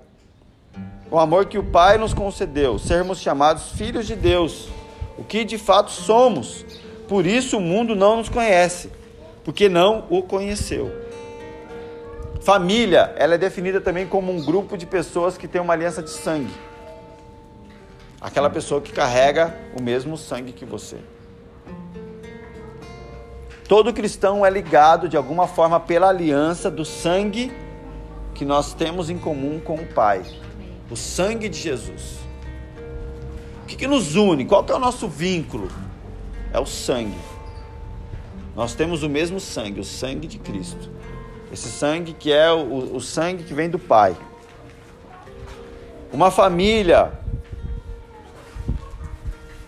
o 1.11 1.19
amor 1.19 1.45
que 1.45 1.59
o 1.59 1.63
Pai 1.63 1.99
nos 1.99 2.15
concedeu, 2.15 2.79
sermos 2.79 3.19
chamados 3.19 3.69
filhos 3.73 4.07
de 4.07 4.15
Deus, 4.15 4.69
o 5.19 5.23
que 5.23 5.45
de 5.45 5.59
fato 5.59 5.91
somos. 5.91 6.65
Por 7.07 7.27
isso 7.27 7.57
o 7.57 7.61
mundo 7.61 7.95
não 7.95 8.17
nos 8.17 8.27
conhece, 8.27 8.89
porque 9.43 9.69
não 9.69 10.07
o 10.09 10.23
conheceu. 10.23 10.91
Família, 12.41 13.13
ela 13.17 13.35
é 13.35 13.37
definida 13.37 13.79
também 13.79 14.07
como 14.07 14.31
um 14.31 14.43
grupo 14.43 14.75
de 14.75 14.87
pessoas 14.87 15.37
que 15.37 15.47
tem 15.47 15.61
uma 15.61 15.73
aliança 15.73 16.01
de 16.01 16.09
sangue. 16.09 16.53
Aquela 18.19 18.49
pessoa 18.49 18.81
que 18.81 18.91
carrega 18.91 19.55
o 19.79 19.81
mesmo 19.81 20.17
sangue 20.17 20.51
que 20.51 20.65
você. 20.65 20.97
Todo 23.67 23.93
cristão 23.93 24.43
é 24.43 24.49
ligado 24.49 25.07
de 25.07 25.15
alguma 25.15 25.47
forma 25.47 25.79
pela 25.79 26.09
aliança 26.09 26.69
do 26.69 26.83
sangue 26.83 27.51
que 28.33 28.43
nós 28.43 28.73
temos 28.73 29.09
em 29.09 29.19
comum 29.19 29.59
com 29.59 29.75
o 29.75 29.85
Pai, 29.85 30.23
o 30.89 30.95
sangue 30.95 31.47
de 31.47 31.59
Jesus. 31.59 32.17
O 33.63 33.65
que, 33.67 33.75
que 33.75 33.87
nos 33.87 34.15
une? 34.15 34.45
Qual 34.45 34.63
que 34.63 34.71
é 34.71 34.75
o 34.75 34.79
nosso 34.79 35.07
vínculo? 35.07 35.69
É 36.51 36.59
o 36.59 36.65
sangue. 36.65 37.17
Nós 38.55 38.73
temos 38.73 39.03
o 39.03 39.09
mesmo 39.09 39.39
sangue, 39.39 39.79
o 39.79 39.85
sangue 39.85 40.27
de 40.27 40.39
Cristo. 40.39 40.89
Esse 41.51 41.69
sangue 41.69 42.13
que 42.13 42.31
é 42.31 42.51
o, 42.51 42.95
o 42.95 43.01
sangue 43.01 43.43
que 43.43 43.53
vem 43.53 43.69
do 43.69 43.79
Pai. 43.79 44.15
Uma 46.11 46.31
família 46.31 47.11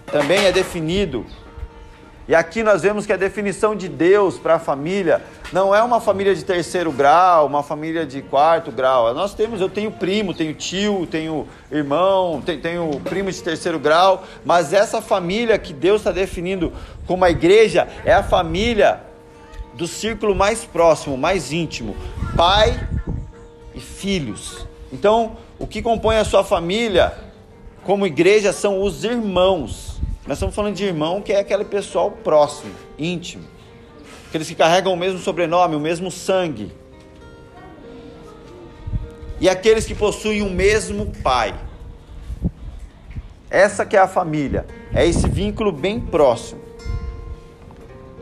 também 0.06 0.46
é 0.46 0.52
definido 0.52 1.26
e 2.26 2.34
aqui 2.34 2.64
nós 2.64 2.82
vemos 2.84 3.06
que 3.06 3.12
a 3.12 3.18
definição 3.18 3.76
de 3.76 3.90
Deus 3.90 4.40
para 4.40 4.56
a 4.56 4.60
família 4.60 5.22
não 5.52 5.76
é 5.76 5.84
uma 5.84 6.00
família 6.00 6.34
de 6.34 6.46
terceiro 6.46 6.90
grau, 6.90 7.46
uma 7.46 7.62
família 7.62 8.06
de 8.06 8.22
quarto 8.22 8.72
grau. 8.72 9.14
Nós 9.14 9.34
temos, 9.34 9.60
eu 9.60 9.68
tenho 9.68 9.92
primo, 9.92 10.34
tenho 10.34 10.54
tio, 10.54 11.06
tenho 11.06 11.46
irmão, 11.70 12.42
tenho, 12.42 12.62
tenho 12.62 13.02
primo 13.02 13.30
de 13.30 13.44
terceiro 13.44 13.78
grau, 13.78 14.24
mas 14.46 14.72
essa 14.72 15.02
família 15.02 15.60
que 15.60 15.74
Deus 15.74 16.00
está 16.00 16.12
definindo 16.12 16.72
como 17.06 17.26
a 17.26 17.30
igreja 17.30 17.90
é 18.06 18.14
a 18.14 18.24
família 18.24 19.02
do 19.74 19.88
círculo 19.88 20.36
mais 20.36 20.64
próximo, 20.66 21.18
mais 21.18 21.52
íntimo, 21.52 21.96
pai 22.36 22.88
e 23.74 23.80
filhos. 23.80 24.68
Então, 24.92 25.38
o 25.58 25.66
que 25.66 25.82
compõe 25.82 26.18
a 26.18 26.26
sua 26.26 26.44
família 26.44 27.14
como 27.84 28.06
igreja 28.06 28.54
são 28.54 28.82
os 28.82 29.04
irmãos. 29.04 30.00
Nós 30.28 30.38
estamos 30.38 30.56
falando 30.56 30.76
de 30.76 30.86
irmão 30.86 31.22
que 31.22 31.34
é 31.34 31.40
aquele 31.40 31.66
pessoal 31.66 32.12
próximo, 32.12 32.74
íntimo. 32.98 33.44
Aqueles 34.28 34.48
que 34.48 34.56
carregam 34.56 34.94
o 34.94 34.98
mesmo 34.98 35.20
sobrenome, 35.20 35.76
o 35.76 35.80
mesmo 35.80 36.10
sangue. 36.10 36.72
E 39.40 39.50
aqueles 39.50 39.86
que 39.86 39.94
possuem 39.94 40.42
o 40.42 40.50
mesmo 40.50 41.12
pai. 41.22 41.54
Essa 43.50 43.86
que 43.86 43.98
é 43.98 44.00
a 44.00 44.08
família. 44.08 44.66
É 44.94 45.06
esse 45.06 45.28
vínculo 45.28 45.72
bem 45.72 46.00
próximo. 46.00 46.62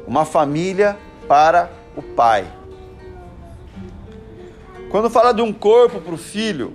Uma 0.08 0.26
família 0.26 0.98
para 1.32 1.72
o 1.96 2.02
pai. 2.02 2.46
Quando 4.90 5.10
fala 5.10 5.34
de 5.34 5.42
um 5.42 5.54
corpo 5.54 6.02
para 6.02 6.14
o 6.14 6.18
filho, 6.18 6.74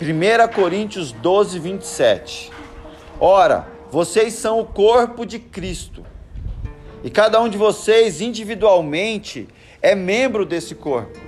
1 0.00 0.54
Coríntios 0.54 1.10
12, 1.10 1.58
27. 1.58 2.52
Ora, 3.18 3.66
vocês 3.90 4.34
são 4.34 4.60
o 4.60 4.64
corpo 4.64 5.26
de 5.26 5.40
Cristo. 5.40 6.06
E 7.02 7.10
cada 7.10 7.40
um 7.40 7.48
de 7.48 7.58
vocês 7.58 8.20
individualmente 8.20 9.48
é 9.82 9.96
membro 9.96 10.46
desse 10.46 10.76
corpo. 10.76 11.18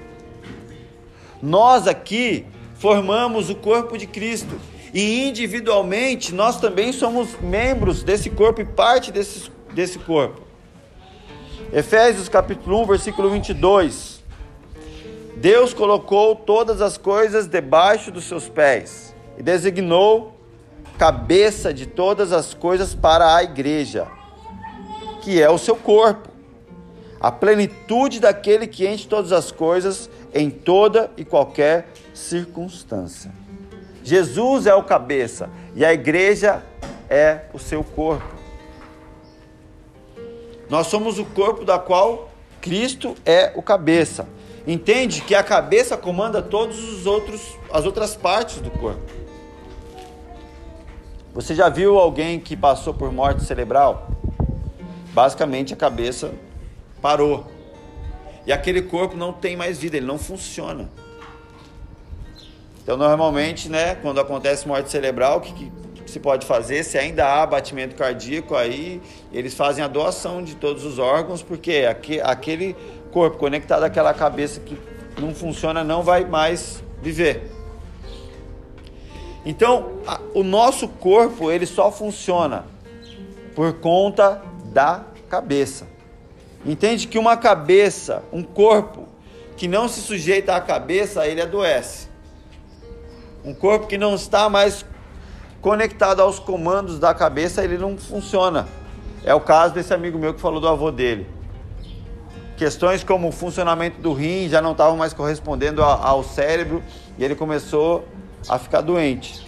Nós 1.43 1.88
aqui 1.88 2.47
formamos 2.76 3.50
o 3.50 3.57
corpo 3.57 3.99
de 3.99 4.07
Cristo. 4.07 4.61
E 4.95 5.28
individualmente 5.28 6.33
nós 6.33 6.61
também 6.61 6.93
somos 6.93 7.31
membros 7.40 8.04
desse 8.04 8.31
corpo 8.31 8.61
e 8.61 8.64
parte 8.64 9.11
desse, 9.11 9.50
desse 9.75 9.99
corpo. 9.99 10.54
Efésios 11.75 12.28
capítulo 12.28 12.83
1, 12.83 12.87
versículo 12.87 13.31
22. 13.31 14.23
Deus 15.35 15.75
colocou 15.75 16.37
todas 16.37 16.81
as 16.81 16.97
coisas 16.97 17.49
debaixo 17.49 18.12
dos 18.12 18.26
seus 18.26 18.49
pés 18.49 19.12
e 19.37 19.43
designou 19.43 20.38
cabeça 20.97 21.75
de 21.75 21.85
todas 21.87 22.33
as 22.33 22.54
coisas 22.54 22.95
para 22.95 23.35
a 23.35 23.43
igreja, 23.43 24.07
que 25.21 25.43
é 25.43 25.50
o 25.50 25.59
seu 25.59 25.75
corpo, 25.75 26.28
a 27.21 27.33
plenitude 27.33 28.21
daquele 28.21 28.69
que 28.69 28.87
enche 28.87 29.09
todas 29.09 29.33
as 29.33 29.50
coisas 29.50 30.09
em 30.33 30.50
toda 30.50 31.11
e 31.16 31.25
qualquer 31.25 31.88
circunstância. 32.14 33.33
Jesus 34.04 34.69
é 34.69 34.75
o 34.76 34.85
cabeça 34.85 35.50
e 35.75 35.85
a 35.85 35.93
igreja 35.93 36.62
é 37.11 37.47
o 37.52 37.59
seu 37.59 37.83
corpo. 37.83 38.44
Nós 40.68 40.87
somos 40.87 41.18
o 41.18 41.25
corpo 41.25 41.64
da 41.64 41.78
qual 41.78 42.30
Cristo 42.61 43.14
é 43.25 43.52
o 43.54 43.62
cabeça. 43.62 44.26
Entende 44.66 45.20
que 45.20 45.35
a 45.35 45.42
cabeça 45.42 45.96
comanda 45.96 46.40
todos 46.40 46.83
os 46.83 47.07
outros 47.07 47.59
as 47.70 47.85
outras 47.85 48.16
partes 48.16 48.61
do 48.61 48.70
corpo. 48.70 49.03
Você 51.35 51.55
já 51.55 51.68
viu 51.68 51.98
alguém 51.98 52.38
que 52.38 52.57
passou 52.57 52.94
por 52.94 53.12
morte 53.12 53.44
cerebral? 53.44 54.09
Basicamente 55.12 55.74
a 55.74 55.77
cabeça 55.77 56.33
parou. 57.03 57.44
E 58.46 58.53
aquele 58.53 58.83
corpo 58.83 59.16
não 59.16 59.33
tem 59.33 59.57
mais 59.57 59.79
vida, 59.79 59.96
ele 59.96 60.07
não 60.07 60.18
funciona. 60.18 60.88
Então, 62.83 62.96
normalmente, 62.96 63.68
né, 63.68 63.94
quando 63.94 64.20
acontece 64.20 64.68
morte 64.68 64.90
cerebral, 64.90 65.38
o 65.38 65.40
que, 65.40 65.53
que 65.55 65.72
se 66.11 66.21
pode 66.21 66.47
fazer? 66.47 66.85
Se 66.85 66.99
ainda 66.99 67.27
há 67.27 67.47
batimento 67.47 67.95
cardíaco, 67.95 68.55
aí 68.55 69.01
eles 69.33 69.55
fazem 69.55 69.85
a 69.85 69.88
doação 69.88 70.43
de 70.43 70.55
todos 70.55 70.85
os 70.85 70.99
órgãos, 70.99 71.43
porque 71.43 71.87
aquele 72.23 72.77
corpo 73.12 73.38
conectado 73.38 73.85
àquela 73.85 74.12
cabeça 74.12 74.61
que 74.61 74.77
não 75.21 75.35
funciona 75.35 75.85
não 75.85 76.03
vai 76.03 76.25
mais 76.25 76.83
viver. 77.03 77.51
Então, 79.45 79.99
a, 80.07 80.21
o 80.33 80.43
nosso 80.43 80.88
corpo 80.88 81.51
ele 81.51 81.67
só 81.67 81.93
funciona 81.93 82.64
por 83.55 83.75
conta 83.75 84.43
da 84.67 85.05
cabeça. 85.29 85.87
Entende 86.64 87.07
que 87.07 87.19
uma 87.19 87.37
cabeça, 87.37 88.23
um 88.33 88.43
corpo 88.43 89.07
que 89.57 89.69
não 89.69 89.87
se 89.87 90.01
sujeita 90.01 90.57
à 90.57 90.61
cabeça, 90.61 91.27
ele 91.27 91.43
adoece. 91.43 92.09
Um 93.45 93.53
corpo 93.53 93.87
que 93.87 93.99
não 93.99 94.14
está 94.14 94.49
mais 94.49 94.85
conectado 95.64 96.20
aos 96.20 96.38
comandos 96.38 96.98
da 96.98 97.14
cabeça, 97.14 97.64
ele 97.64 97.79
não 97.79 97.96
funciona. 97.96 98.68
É 99.24 99.35
o 99.35 99.40
caso 99.40 99.72
desse 99.72 99.94
amigo 99.94 100.18
meu 100.18 100.35
que 100.35 100.40
falou 100.40 100.61
do 100.61 100.68
avô 100.68 100.90
dele. 100.90 101.27
Questões 102.55 103.03
como 103.03 103.29
o 103.29 103.33
funcionamento 103.33 103.98
do 103.98 104.12
rim 104.12 104.46
já 104.46 104.61
não 104.61 104.72
estavam 104.72 104.94
mais 104.94 105.14
correspondendo 105.14 105.83
ao 105.83 106.22
cérebro 106.22 106.83
e 107.16 107.24
ele 107.24 107.35
começou 107.35 108.07
a 108.46 108.59
ficar 108.59 108.83
doente. 108.83 109.42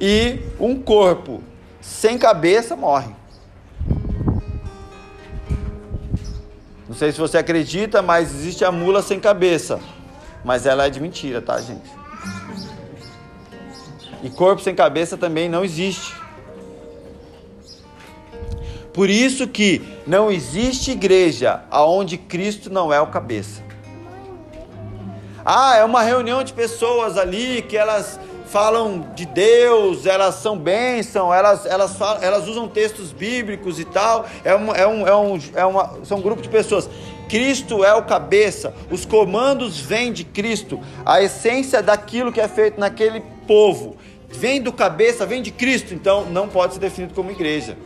E 0.00 0.38
um 0.60 0.80
corpo 0.80 1.42
sem 1.80 2.16
cabeça 2.16 2.76
morre. 2.76 3.10
Não 6.88 6.94
sei 6.94 7.10
se 7.10 7.18
você 7.18 7.36
acredita, 7.36 8.00
mas 8.00 8.32
existe 8.32 8.64
a 8.64 8.70
mula 8.70 9.02
sem 9.02 9.18
cabeça. 9.18 9.80
Mas 10.44 10.66
ela 10.66 10.86
é 10.86 10.90
de 10.90 11.00
mentira, 11.00 11.42
tá, 11.42 11.60
gente? 11.60 11.97
E 14.22 14.30
corpo 14.30 14.62
sem 14.62 14.74
cabeça 14.74 15.16
também 15.16 15.48
não 15.48 15.64
existe. 15.64 16.14
Por 18.92 19.08
isso 19.08 19.46
que 19.46 19.80
não 20.06 20.30
existe 20.30 20.90
igreja 20.90 21.62
aonde 21.70 22.18
Cristo 22.18 22.68
não 22.68 22.92
é 22.92 23.00
o 23.00 23.06
cabeça. 23.06 23.62
Ah, 25.44 25.76
é 25.76 25.84
uma 25.84 26.02
reunião 26.02 26.42
de 26.42 26.52
pessoas 26.52 27.16
ali 27.16 27.62
que 27.62 27.76
elas 27.76 28.18
falam 28.46 29.06
de 29.14 29.24
Deus, 29.26 30.04
elas 30.04 30.36
são 30.36 30.58
bênção, 30.58 31.32
elas, 31.32 31.64
elas, 31.66 31.96
falam, 31.96 32.22
elas 32.22 32.48
usam 32.48 32.66
textos 32.66 33.12
bíblicos 33.12 33.78
e 33.78 33.84
tal. 33.84 34.26
É, 34.44 34.54
um, 34.54 34.74
é, 34.74 34.86
um, 34.86 35.06
é, 35.06 35.16
um, 35.16 35.40
é 35.54 35.64
uma, 35.64 36.04
são 36.04 36.18
um 36.18 36.22
grupo 36.22 36.42
de 36.42 36.48
pessoas. 36.48 36.90
Cristo 37.28 37.84
é 37.84 37.94
o 37.94 38.02
cabeça, 38.02 38.74
os 38.90 39.04
comandos 39.04 39.78
vêm 39.78 40.12
de 40.12 40.24
Cristo, 40.24 40.80
a 41.04 41.22
essência 41.22 41.82
daquilo 41.82 42.32
que 42.32 42.40
é 42.40 42.48
feito 42.48 42.80
naquele 42.80 43.20
povo 43.46 43.96
vem 44.28 44.60
do 44.60 44.72
cabeça, 44.72 45.26
vem 45.26 45.42
de 45.42 45.50
Cristo, 45.50 45.94
então 45.94 46.24
não 46.26 46.48
pode 46.48 46.74
ser 46.74 46.80
definido 46.80 47.14
como 47.14 47.30
igreja. 47.30 47.76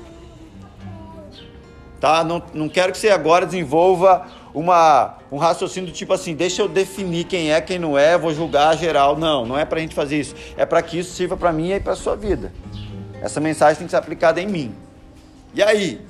Tá? 2.01 2.25
Não, 2.25 2.43
não 2.53 2.69
quero 2.69 2.91
que 2.93 2.99
você 2.99 3.11
agora 3.11 3.47
desenvolva 3.47 4.27
uma, 4.53 5.19
um 5.31 5.37
raciocínio 5.37 5.91
do 5.91 5.95
tipo 5.95 6.13
assim, 6.13 6.35
deixa 6.35 6.61
eu 6.61 6.69
definir 6.69 7.25
quem 7.25 7.53
é, 7.53 7.61
quem 7.61 7.79
não 7.79 7.97
é, 7.97 8.19
vou 8.19 8.35
julgar 8.35 8.77
geral. 8.77 9.17
Não, 9.17 9.47
não 9.47 9.59
é 9.59 9.65
para 9.65 9.79
a 9.79 9.81
gente 9.81 9.95
fazer 9.95 10.19
isso. 10.19 10.35
É 10.57 10.67
para 10.67 10.83
que 10.83 10.99
isso 10.99 11.15
sirva 11.15 11.37
para 11.37 11.53
mim 11.53 11.71
e 11.71 11.81
para 11.81 11.95
sua 11.95 12.17
vida. 12.17 12.53
Essa 13.23 13.41
mensagem 13.41 13.77
tem 13.77 13.87
que 13.87 13.93
ser 13.93 13.97
aplicada 13.97 14.41
em 14.41 14.47
mim. 14.47 14.75
E 15.55 15.63
aí? 15.63 16.01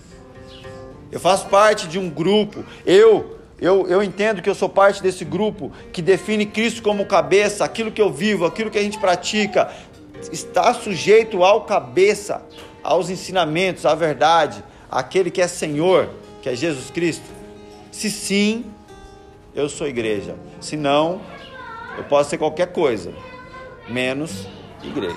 Eu 1.11 1.21
faço 1.21 1.47
parte 1.49 1.87
de 1.87 1.99
um 1.99 2.09
grupo, 2.09 2.64
eu, 2.87 3.38
eu, 3.61 3.87
eu 3.87 4.03
entendo 4.03 4.40
que 4.40 4.49
eu 4.49 4.55
sou 4.55 4.66
parte 4.66 5.03
desse 5.03 5.27
grupo 5.27 5.71
que 5.92 6.01
define 6.01 6.47
Cristo 6.47 6.83
como 6.83 7.05
cabeça, 7.05 7.66
aquilo 7.66 7.92
que 7.92 8.01
eu 8.01 8.11
vivo, 8.11 8.47
aquilo 8.47 8.71
que 8.71 8.79
a 8.79 8.83
gente 8.83 8.99
pratica, 8.99 9.71
está 10.31 10.73
sujeito 10.75 11.43
ao 11.43 11.63
cabeça, 11.63 12.43
aos 12.83 13.11
ensinamentos, 13.11 13.87
à 13.87 13.95
verdade, 13.95 14.63
aquele 14.91 15.31
que 15.31 15.41
é 15.41 15.49
Senhor, 15.49 16.11
que 16.43 16.49
é 16.49 16.55
Jesus 16.55 16.91
Cristo. 16.91 17.25
Se 17.91 18.11
sim, 18.11 18.65
eu 19.55 19.69
sou 19.69 19.87
igreja. 19.87 20.37
Se 20.61 20.77
não, 20.77 21.21
eu 21.97 22.05
posso 22.05 22.31
ser 22.31 22.39
qualquer 22.39 22.73
coisa, 22.73 23.13
menos 23.89 24.47
igreja. 24.83 25.17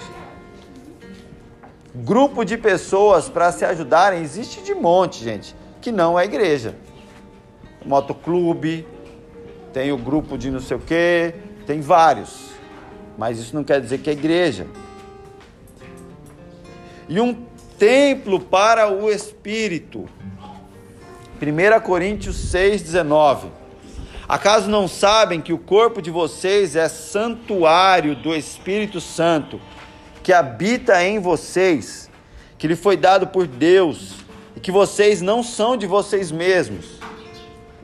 Grupo 1.93 2.43
de 2.43 2.57
pessoas 2.57 3.29
para 3.29 3.51
se 3.51 3.63
ajudarem 3.63 4.21
existe 4.21 4.61
de 4.61 4.73
monte, 4.73 5.23
gente. 5.23 5.55
que 5.81 5.91
não 5.91 6.19
é 6.19 6.25
igreja. 6.25 6.75
Motoclube, 7.85 8.87
tem 9.71 9.91
o 9.91 9.97
grupo 9.97 10.35
de 10.37 10.49
não 10.49 10.59
sei 10.59 10.77
o 10.77 10.79
quê, 10.79 11.35
tem 11.67 11.79
vários. 11.79 12.49
Mas 13.17 13.37
isso 13.37 13.55
não 13.55 13.63
quer 13.63 13.79
dizer 13.79 13.99
que 13.99 14.09
é 14.09 14.13
igreja. 14.13 14.65
E 17.07 17.19
um 17.19 17.33
templo 17.77 18.39
para 18.39 18.89
o 18.89 19.09
Espírito. 19.11 20.09
1 21.41 21.79
Coríntios 21.81 22.37
6,19. 22.51 23.49
Acaso 24.27 24.69
não 24.69 24.87
sabem 24.87 25.39
que 25.39 25.53
o 25.53 25.57
corpo 25.57 26.01
de 26.01 26.09
vocês 26.09 26.75
é 26.75 26.89
santuário 26.89 28.15
do 28.15 28.35
Espírito 28.35 28.99
Santo, 28.99 29.61
que 30.23 30.33
habita 30.33 31.03
em 31.03 31.19
vocês, 31.19 32.09
que 32.57 32.67
lhe 32.67 32.75
foi 32.75 32.97
dado 32.97 33.27
por 33.27 33.45
Deus, 33.45 34.15
e 34.55 34.59
que 34.59 34.71
vocês 34.71 35.21
não 35.21 35.43
são 35.43 35.77
de 35.77 35.85
vocês 35.85 36.31
mesmos? 36.31 36.99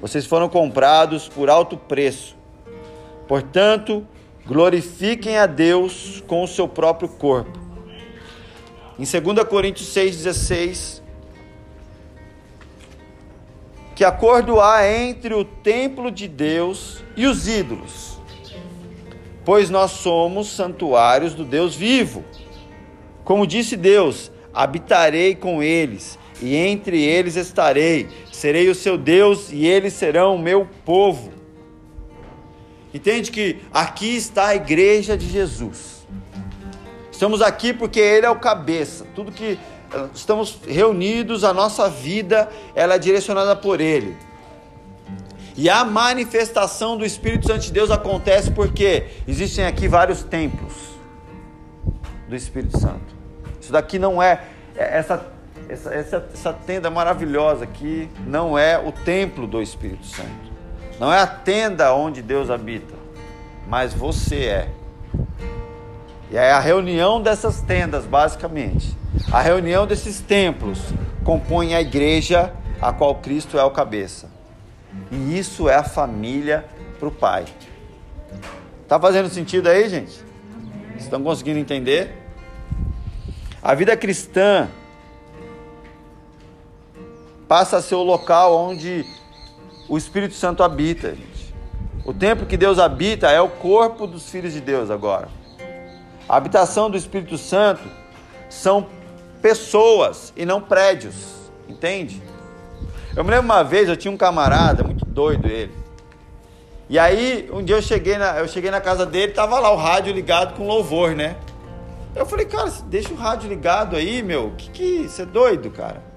Vocês 0.02 0.26
foram 0.26 0.50
comprados 0.50 1.30
por 1.30 1.48
alto 1.48 1.78
preço. 1.78 2.36
Portanto, 3.28 4.08
glorifiquem 4.48 5.38
a 5.38 5.46
Deus 5.46 6.24
com 6.26 6.44
o 6.44 6.48
seu 6.48 6.68
próprio 6.68 7.08
corpo. 7.08 7.61
Em 9.02 9.04
2 9.04 9.48
Coríntios 9.48 9.90
6,16, 9.96 11.02
que 13.96 14.06
acordo 14.06 14.62
há 14.62 14.88
entre 14.88 15.34
o 15.34 15.44
templo 15.44 16.12
de 16.12 16.28
Deus 16.28 17.04
e 17.18 17.26
os 17.26 17.48
ídolos? 17.48 18.20
Pois 19.44 19.72
nós 19.72 19.90
somos 19.90 20.50
santuários 20.50 21.34
do 21.34 21.44
Deus 21.44 21.74
vivo. 21.74 22.24
Como 23.24 23.48
disse 23.48 23.76
Deus: 23.76 24.32
habitarei 24.54 25.34
com 25.34 25.64
eles, 25.64 26.20
e 26.40 26.56
entre 26.56 27.04
eles 27.04 27.36
estarei, 27.36 28.08
serei 28.32 28.70
o 28.70 28.76
seu 28.76 29.00
Deus, 29.00 29.52
e 29.52 29.66
eles 29.66 29.94
serão 29.94 30.36
o 30.36 30.40
meu 30.40 30.68
povo. 30.86 31.32
Entende 32.94 33.32
que 33.32 33.62
aqui 33.74 34.16
está 34.16 34.50
a 34.50 34.56
igreja 34.56 35.18
de 35.18 35.28
Jesus. 35.28 36.01
Estamos 37.22 37.44
aqui 37.44 37.72
porque 37.72 38.00
Ele 38.00 38.26
é 38.26 38.30
o 38.32 38.36
cabeça. 38.38 39.06
Tudo 39.14 39.32
que 39.32 39.60
estamos 40.12 40.58
reunidos, 40.68 41.44
a 41.44 41.54
nossa 41.54 41.88
vida 41.88 42.50
ela 42.74 42.96
é 42.96 42.98
direcionada 42.98 43.56
por 43.56 43.80
Ele. 43.80 44.18
E 45.56 45.70
a 45.70 45.86
manifestação 45.86 46.98
do 46.98 47.06
Espírito 47.06 47.46
Santo 47.46 47.60
de 47.60 47.72
Deus 47.72 47.92
acontece 47.92 48.50
porque 48.50 49.06
existem 49.28 49.68
aqui 49.68 49.88
vários 49.88 50.24
templos 50.24 50.74
do 52.28 52.36
Espírito 52.36 52.80
Santo. 52.80 53.14
Isso 53.62 53.72
daqui 53.72 54.00
não 54.00 54.20
é, 54.20 54.42
é 54.76 54.98
essa, 54.98 55.24
essa, 55.70 55.94
essa, 55.94 56.28
essa 56.34 56.54
tenda 56.54 56.90
maravilhosa 56.90 57.66
aqui 57.66 58.10
não 58.26 58.58
é 58.58 58.80
o 58.80 58.92
templo 58.92 59.46
do 59.46 59.62
Espírito 59.62 60.08
Santo. 60.08 60.52
Não 61.00 61.14
é 61.14 61.20
a 61.20 61.28
tenda 61.28 61.94
onde 61.94 62.24
Deus 62.24 62.50
habita, 62.50 62.96
mas 63.68 63.94
você 63.94 64.38
é. 64.46 64.70
E 66.32 66.38
é 66.38 66.52
a 66.52 66.60
reunião 66.60 67.22
dessas 67.22 67.62
tendas, 67.62 68.06
basicamente. 68.06 68.96
A 69.30 69.42
reunião 69.42 69.86
desses 69.86 70.22
templos 70.22 70.80
compõe 71.26 71.76
a 71.76 71.82
igreja 71.82 72.54
a 72.82 72.94
qual 72.94 73.16
Cristo 73.16 73.60
é 73.60 73.64
o 73.64 73.70
cabeça. 73.70 74.30
E 75.12 75.38
isso 75.38 75.68
é 75.68 75.76
a 75.76 75.84
família 75.84 76.66
para 76.98 77.10
o 77.10 77.12
Pai. 77.12 77.46
Tá 78.88 78.98
fazendo 78.98 79.28
sentido 79.28 79.68
aí, 79.68 79.90
gente? 79.90 80.24
Estão 80.98 81.22
conseguindo 81.22 81.60
entender? 81.60 82.16
A 83.62 83.76
vida 83.76 83.98
cristã 83.98 84.70
passa 87.46 87.78
a 87.78 87.82
ser 87.82 87.96
o 87.96 88.04
local 88.04 88.58
onde 88.58 89.06
o 89.90 89.98
Espírito 89.98 90.34
Santo 90.34 90.64
habita, 90.64 91.10
gente. 91.10 91.54
O 92.06 92.14
templo 92.14 92.46
que 92.46 92.56
Deus 92.56 92.80
habita 92.80 93.30
é 93.30 93.42
o 93.42 93.50
corpo 93.50 94.08
dos 94.08 94.30
filhos 94.30 94.54
de 94.54 94.62
Deus 94.62 94.90
agora. 94.90 95.41
A 96.28 96.38
habitação 96.38 96.90
do 96.90 96.98
Espírito 96.98 97.38
Santo 97.38 97.82
são 98.50 98.88
pessoas 99.42 100.32
e 100.36 100.46
não 100.46 100.62
prédios, 100.62 101.16
entende? 101.68 102.22
Eu 103.16 103.24
me 103.24 103.32
lembro 103.32 103.46
uma 103.46 103.64
vez, 103.64 103.90
eu 103.90 103.98
tinha 103.98 104.12
um 104.12 104.18
camarada, 104.18 104.84
muito 104.84 105.06
doido 105.06 105.48
ele. 105.48 105.72
E 106.90 107.00
aí, 107.00 107.50
um 107.52 107.64
dia 107.64 107.78
eu 107.78 107.82
cheguei 107.82 108.18
na, 108.18 108.38
eu 108.38 108.48
cheguei 108.48 108.70
na 108.70 108.82
casa 108.82 109.06
dele, 109.06 109.32
tava 109.32 109.60
lá 109.60 109.72
o 109.72 109.78
rádio 109.78 110.14
ligado 110.14 110.56
com 110.56 110.68
louvor, 110.68 111.16
né? 111.16 111.36
Eu 112.16 112.26
falei, 112.26 112.46
cara, 112.46 112.70
deixa 112.88 113.14
o 113.14 113.16
rádio 113.16 113.50
ligado 113.50 113.96
aí, 113.96 114.22
meu. 114.22 114.54
Que 114.58 114.70
que 114.70 115.10
você 115.10 115.22
é 115.22 115.26
doido, 115.26 115.72
cara? 115.72 116.12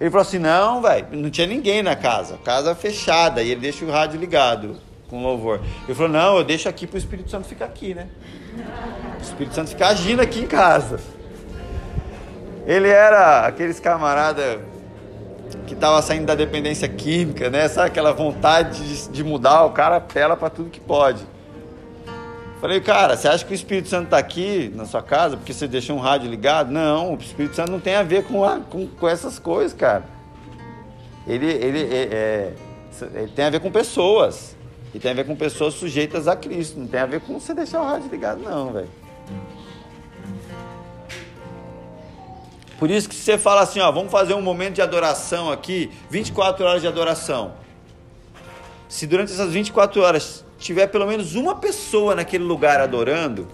Ele 0.00 0.10
falou 0.10 0.22
assim: 0.22 0.38
"Não, 0.38 0.80
velho, 0.80 1.06
não 1.12 1.28
tinha 1.28 1.46
ninguém 1.46 1.82
na 1.82 1.94
casa, 1.94 2.38
casa 2.42 2.74
fechada, 2.74 3.42
e 3.42 3.50
ele 3.50 3.60
deixa 3.60 3.84
o 3.84 3.90
rádio 3.90 4.18
ligado 4.18 4.76
com 5.10 5.22
louvor". 5.22 5.60
Ele 5.84 5.94
falou: 5.94 6.10
"Não, 6.10 6.38
eu 6.38 6.44
deixo 6.44 6.68
aqui 6.68 6.86
pro 6.86 6.96
Espírito 6.96 7.30
Santo 7.30 7.46
ficar 7.46 7.66
aqui, 7.66 7.94
né?" 7.94 8.08
O 9.20 9.22
Espírito 9.22 9.54
Santo 9.54 9.70
fica 9.70 9.86
agindo 9.86 10.20
aqui 10.20 10.40
em 10.40 10.46
casa. 10.46 10.98
Ele 12.66 12.88
era 12.88 13.46
aqueles 13.46 13.78
camarada 13.78 14.60
que 15.66 15.74
estava 15.74 16.00
saindo 16.02 16.26
da 16.26 16.34
dependência 16.34 16.88
química, 16.88 17.50
né? 17.50 17.68
Sabe 17.68 17.88
aquela 17.88 18.12
vontade 18.12 18.82
de, 18.82 19.08
de 19.08 19.24
mudar, 19.24 19.64
o 19.64 19.70
cara 19.70 19.96
apela 19.96 20.36
para 20.36 20.50
tudo 20.50 20.70
que 20.70 20.80
pode. 20.80 21.24
Falei, 22.60 22.80
cara, 22.80 23.16
você 23.16 23.26
acha 23.26 23.44
que 23.44 23.52
o 23.52 23.54
Espírito 23.54 23.88
Santo 23.88 24.04
está 24.04 24.18
aqui 24.18 24.70
na 24.74 24.84
sua 24.84 25.02
casa 25.02 25.36
porque 25.36 25.52
você 25.52 25.66
deixou 25.66 25.96
um 25.96 26.00
rádio 26.00 26.28
ligado? 26.28 26.70
Não, 26.70 27.14
o 27.14 27.16
Espírito 27.16 27.56
Santo 27.56 27.72
não 27.72 27.80
tem 27.80 27.94
a 27.94 28.02
ver 28.02 28.24
com, 28.24 28.44
a, 28.44 28.60
com, 28.60 28.86
com 28.86 29.08
essas 29.08 29.38
coisas, 29.38 29.72
cara. 29.72 30.04
Ele, 31.26 31.46
ele, 31.46 31.82
é, 31.94 32.02
é, 32.02 32.52
ele 33.14 33.32
tem 33.32 33.46
a 33.46 33.50
ver 33.50 33.60
com 33.60 33.70
pessoas. 33.70 34.56
E 34.92 34.98
tem 34.98 35.12
a 35.12 35.14
ver 35.14 35.24
com 35.24 35.34
pessoas 35.34 35.74
sujeitas 35.74 36.28
a 36.28 36.36
Cristo. 36.36 36.78
Não 36.78 36.86
tem 36.86 37.00
a 37.00 37.06
ver 37.06 37.20
com 37.20 37.38
você 37.38 37.54
deixar 37.54 37.80
o 37.80 37.84
rádio 37.84 38.10
ligado, 38.10 38.42
não, 38.42 38.72
velho. 38.72 38.88
Por 42.80 42.90
isso 42.90 43.10
que 43.10 43.14
você 43.14 43.36
fala 43.36 43.60
assim, 43.60 43.78
ó, 43.78 43.92
vamos 43.92 44.10
fazer 44.10 44.32
um 44.32 44.40
momento 44.40 44.76
de 44.76 44.80
adoração 44.80 45.52
aqui, 45.52 45.90
24 46.08 46.64
horas 46.64 46.80
de 46.80 46.88
adoração. 46.88 47.52
Se 48.88 49.06
durante 49.06 49.30
essas 49.30 49.52
24 49.52 50.00
horas 50.00 50.46
tiver 50.58 50.86
pelo 50.86 51.06
menos 51.06 51.34
uma 51.34 51.54
pessoa 51.56 52.14
naquele 52.14 52.42
lugar 52.42 52.80
adorando, 52.80 53.46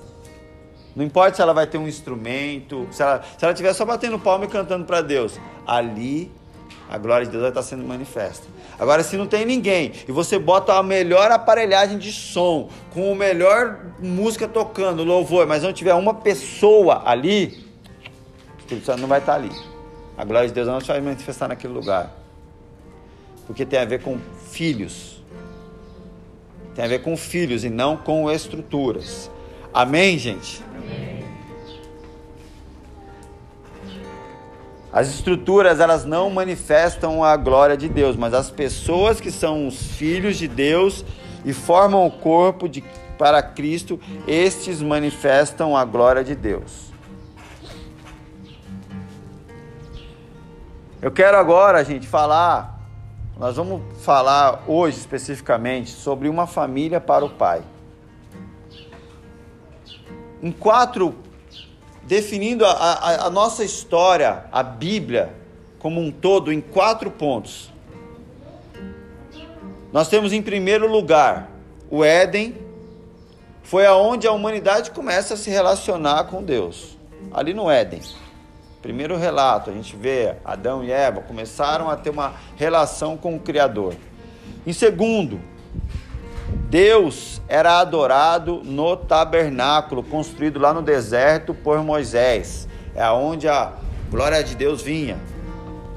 não 0.95 1.05
importa 1.05 1.35
se 1.35 1.43
ela 1.43 1.53
vai 1.53 1.67
ter 1.67 1.77
um 1.77 1.89
instrumento, 1.89 2.87
se 2.93 3.03
ela, 3.03 3.21
se 3.37 3.45
ela 3.45 3.53
estiver 3.53 3.73
só 3.73 3.85
batendo 3.85 4.17
palma 4.17 4.45
e 4.45 4.49
cantando 4.49 4.85
para 4.85 5.03
Deus, 5.03 5.41
ali 5.67 6.31
a 6.89 6.97
glória 6.97 7.27
de 7.27 7.33
Deus 7.33 7.43
vai 7.43 7.51
estar 7.51 7.65
sendo 7.65 7.83
manifesta. 7.83 8.47
Agora, 8.79 9.03
se 9.03 9.17
não 9.17 9.27
tem 9.27 9.45
ninguém 9.45 9.91
e 10.07 10.13
você 10.13 10.39
bota 10.39 10.75
a 10.75 10.85
melhor 10.85 11.33
aparelhagem 11.33 11.99
de 11.99 12.13
som, 12.13 12.71
com 12.95 13.11
a 13.11 13.17
melhor 13.17 13.87
música 13.99 14.47
tocando, 14.47 15.03
louvor, 15.03 15.49
mas 15.49 15.65
não 15.65 15.73
tiver 15.73 15.95
uma 15.95 16.15
pessoa 16.15 17.03
ali, 17.05 17.66
Espírito 18.67 18.85
Santo 18.85 19.01
não 19.01 19.09
vai 19.09 19.21
estar 19.21 19.35
ali. 19.35 19.53
A 20.19 20.25
glória 20.25 20.49
de 20.49 20.55
Deus 20.55 20.67
não 20.67 20.81
vai 20.81 21.01
manifestar 21.01 21.47
naquele 21.47 21.73
lugar. 21.73 22.13
Porque 23.47 23.65
tem 23.65 23.79
a 23.79 23.85
ver 23.85 24.03
com 24.03 24.19
filhos. 24.51 25.23
Tem 26.75 26.85
a 26.85 26.89
ver 26.89 26.99
com 26.99 27.17
filhos 27.17 27.65
e 27.65 27.71
não 27.71 27.97
com 27.97 28.31
estruturas. 28.31 29.31
Amém, 29.73 30.19
gente? 30.19 30.65
As 34.93 35.09
estruturas, 35.09 35.79
elas 35.79 36.05
não 36.05 36.31
manifestam 36.31 37.23
a 37.23 37.37
glória 37.37 37.77
de 37.77 37.89
Deus, 37.89 38.17
mas 38.17 38.35
as 38.35 38.51
pessoas 38.51 39.21
que 39.21 39.31
são 39.31 39.69
os 39.69 39.93
filhos 39.93 40.39
de 40.39 40.49
Deus 40.49 41.05
e 41.45 41.53
formam 41.53 42.07
o 42.07 42.11
corpo 42.11 42.69
de, 42.69 42.83
para 43.19 43.43
Cristo, 43.43 44.01
estes 44.27 44.81
manifestam 44.81 45.77
a 45.77 45.85
glória 45.85 46.25
de 46.25 46.35
Deus. 46.35 46.87
Eu 51.07 51.13
quero 51.13 51.37
agora, 51.37 51.85
gente, 51.85 52.05
falar. 52.05 52.81
Nós 53.39 53.55
vamos 53.55 53.81
falar 54.03 54.65
hoje 54.67 54.99
especificamente 54.99 55.91
sobre 55.91 56.29
uma 56.29 56.49
família 56.49 57.01
para 57.01 57.25
o 57.25 57.31
pai. 57.31 57.63
Em 60.43 60.51
quatro, 60.51 61.15
definindo 62.03 62.67
a, 62.67 62.73
a, 62.73 63.27
a 63.27 63.31
nossa 63.31 63.63
história, 63.63 64.47
a 64.51 64.65
Bíblia 64.65 65.33
como 65.79 66.01
um 66.01 66.11
todo, 66.11 66.53
em 66.53 66.61
quatro 66.61 67.09
pontos. 67.09 67.73
Nós 69.93 70.09
temos 70.09 70.33
em 70.33 70.43
primeiro 70.43 70.91
lugar 70.91 71.49
o 71.89 72.05
Éden, 72.05 72.53
foi 73.63 73.87
aonde 73.87 74.27
a 74.27 74.33
humanidade 74.33 74.91
começa 74.91 75.35
a 75.35 75.37
se 75.37 75.51
relacionar 75.51 76.25
com 76.25 76.43
Deus, 76.43 76.99
ali 77.33 77.55
no 77.55 77.71
Éden. 77.71 78.03
Primeiro 78.87 79.17
relato, 79.17 79.69
a 79.69 79.73
gente 79.73 79.97
vê 79.97 80.37
Adão 80.45 80.85
e 80.85 80.93
Eva 80.93 81.21
começaram 81.21 81.91
a 81.91 81.97
ter 81.97 82.11
uma 82.11 82.35
relação 82.55 83.17
com 83.17 83.35
o 83.35 83.41
Criador. 83.41 83.97
Em 84.65 84.73
segundo, 84.73 85.41
Deus 86.71 87.43
era 87.49 87.81
adorado 87.81 88.63
no 88.63 88.97
tabernáculo 88.97 90.05
construído 90.05 90.61
lá 90.61 90.73
no 90.73 90.83
deserto 90.83 91.53
por 91.53 91.83
Moisés. 91.83 92.69
É 92.95 93.11
onde 93.11 93.49
a 93.49 93.73
glória 94.09 94.41
de 94.45 94.55
Deus 94.55 94.83
vinha. 94.83 95.19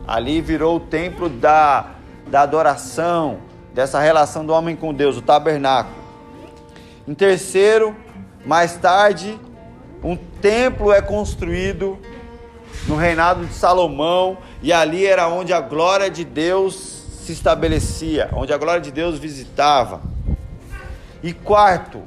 Ali 0.07 0.41
virou 0.41 0.77
o 0.77 0.79
templo 0.79 1.29
da, 1.29 1.91
da 2.25 2.41
adoração, 2.41 3.37
dessa 3.71 3.99
relação 3.99 4.43
do 4.43 4.51
homem 4.51 4.75
com 4.75 4.95
Deus, 4.95 5.15
o 5.15 5.21
tabernáculo. 5.21 5.95
Em 7.07 7.13
terceiro, 7.13 7.95
mais 8.43 8.77
tarde, 8.77 9.39
um 10.03 10.15
templo 10.15 10.91
é 10.91 11.03
construído 11.03 11.99
no 12.89 12.95
reinado 12.95 13.45
de 13.45 13.53
Salomão, 13.53 14.39
e 14.63 14.73
ali 14.73 15.05
era 15.05 15.27
onde 15.27 15.53
a 15.53 15.61
glória 15.61 16.09
de 16.09 16.25
Deus 16.25 16.73
se 17.23 17.31
estabelecia, 17.31 18.31
onde 18.33 18.51
a 18.51 18.57
glória 18.57 18.81
de 18.81 18.91
Deus 18.91 19.19
visitava. 19.19 20.01
E 21.21 21.31
quarto, 21.31 22.01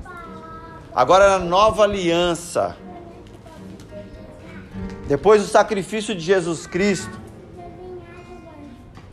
agora 0.92 1.38
na 1.38 1.45
nova 1.45 1.85
aliança, 1.85 2.77
depois 5.07 5.40
do 5.40 5.47
sacrifício 5.47 6.16
de 6.16 6.21
Jesus 6.21 6.66
Cristo, 6.66 7.16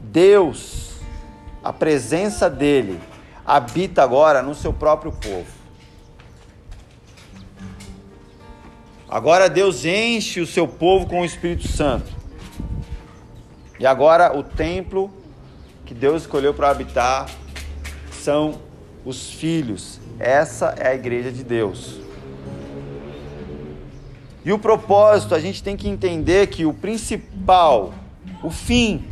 Deus, 0.01 0.93
a 1.63 1.71
presença 1.71 2.49
dele, 2.49 2.99
habita 3.45 4.01
agora 4.01 4.41
no 4.41 4.55
seu 4.55 4.73
próprio 4.73 5.11
povo. 5.11 5.58
Agora 9.09 9.49
Deus 9.49 9.85
enche 9.85 10.39
o 10.39 10.45
seu 10.45 10.67
povo 10.67 11.07
com 11.07 11.21
o 11.21 11.25
Espírito 11.25 11.67
Santo. 11.67 12.11
E 13.79 13.85
agora 13.85 14.37
o 14.37 14.43
templo 14.43 15.11
que 15.83 15.95
Deus 15.95 16.21
escolheu 16.21 16.53
para 16.53 16.69
habitar 16.69 17.27
são 18.11 18.59
os 19.03 19.31
filhos. 19.31 19.99
Essa 20.19 20.75
é 20.77 20.89
a 20.89 20.93
igreja 20.93 21.31
de 21.31 21.43
Deus. 21.43 21.99
E 24.45 24.53
o 24.53 24.59
propósito, 24.59 25.33
a 25.33 25.39
gente 25.39 25.63
tem 25.63 25.75
que 25.75 25.89
entender 25.89 26.47
que 26.47 26.65
o 26.65 26.73
principal, 26.73 27.93
o 28.43 28.51
fim, 28.51 29.05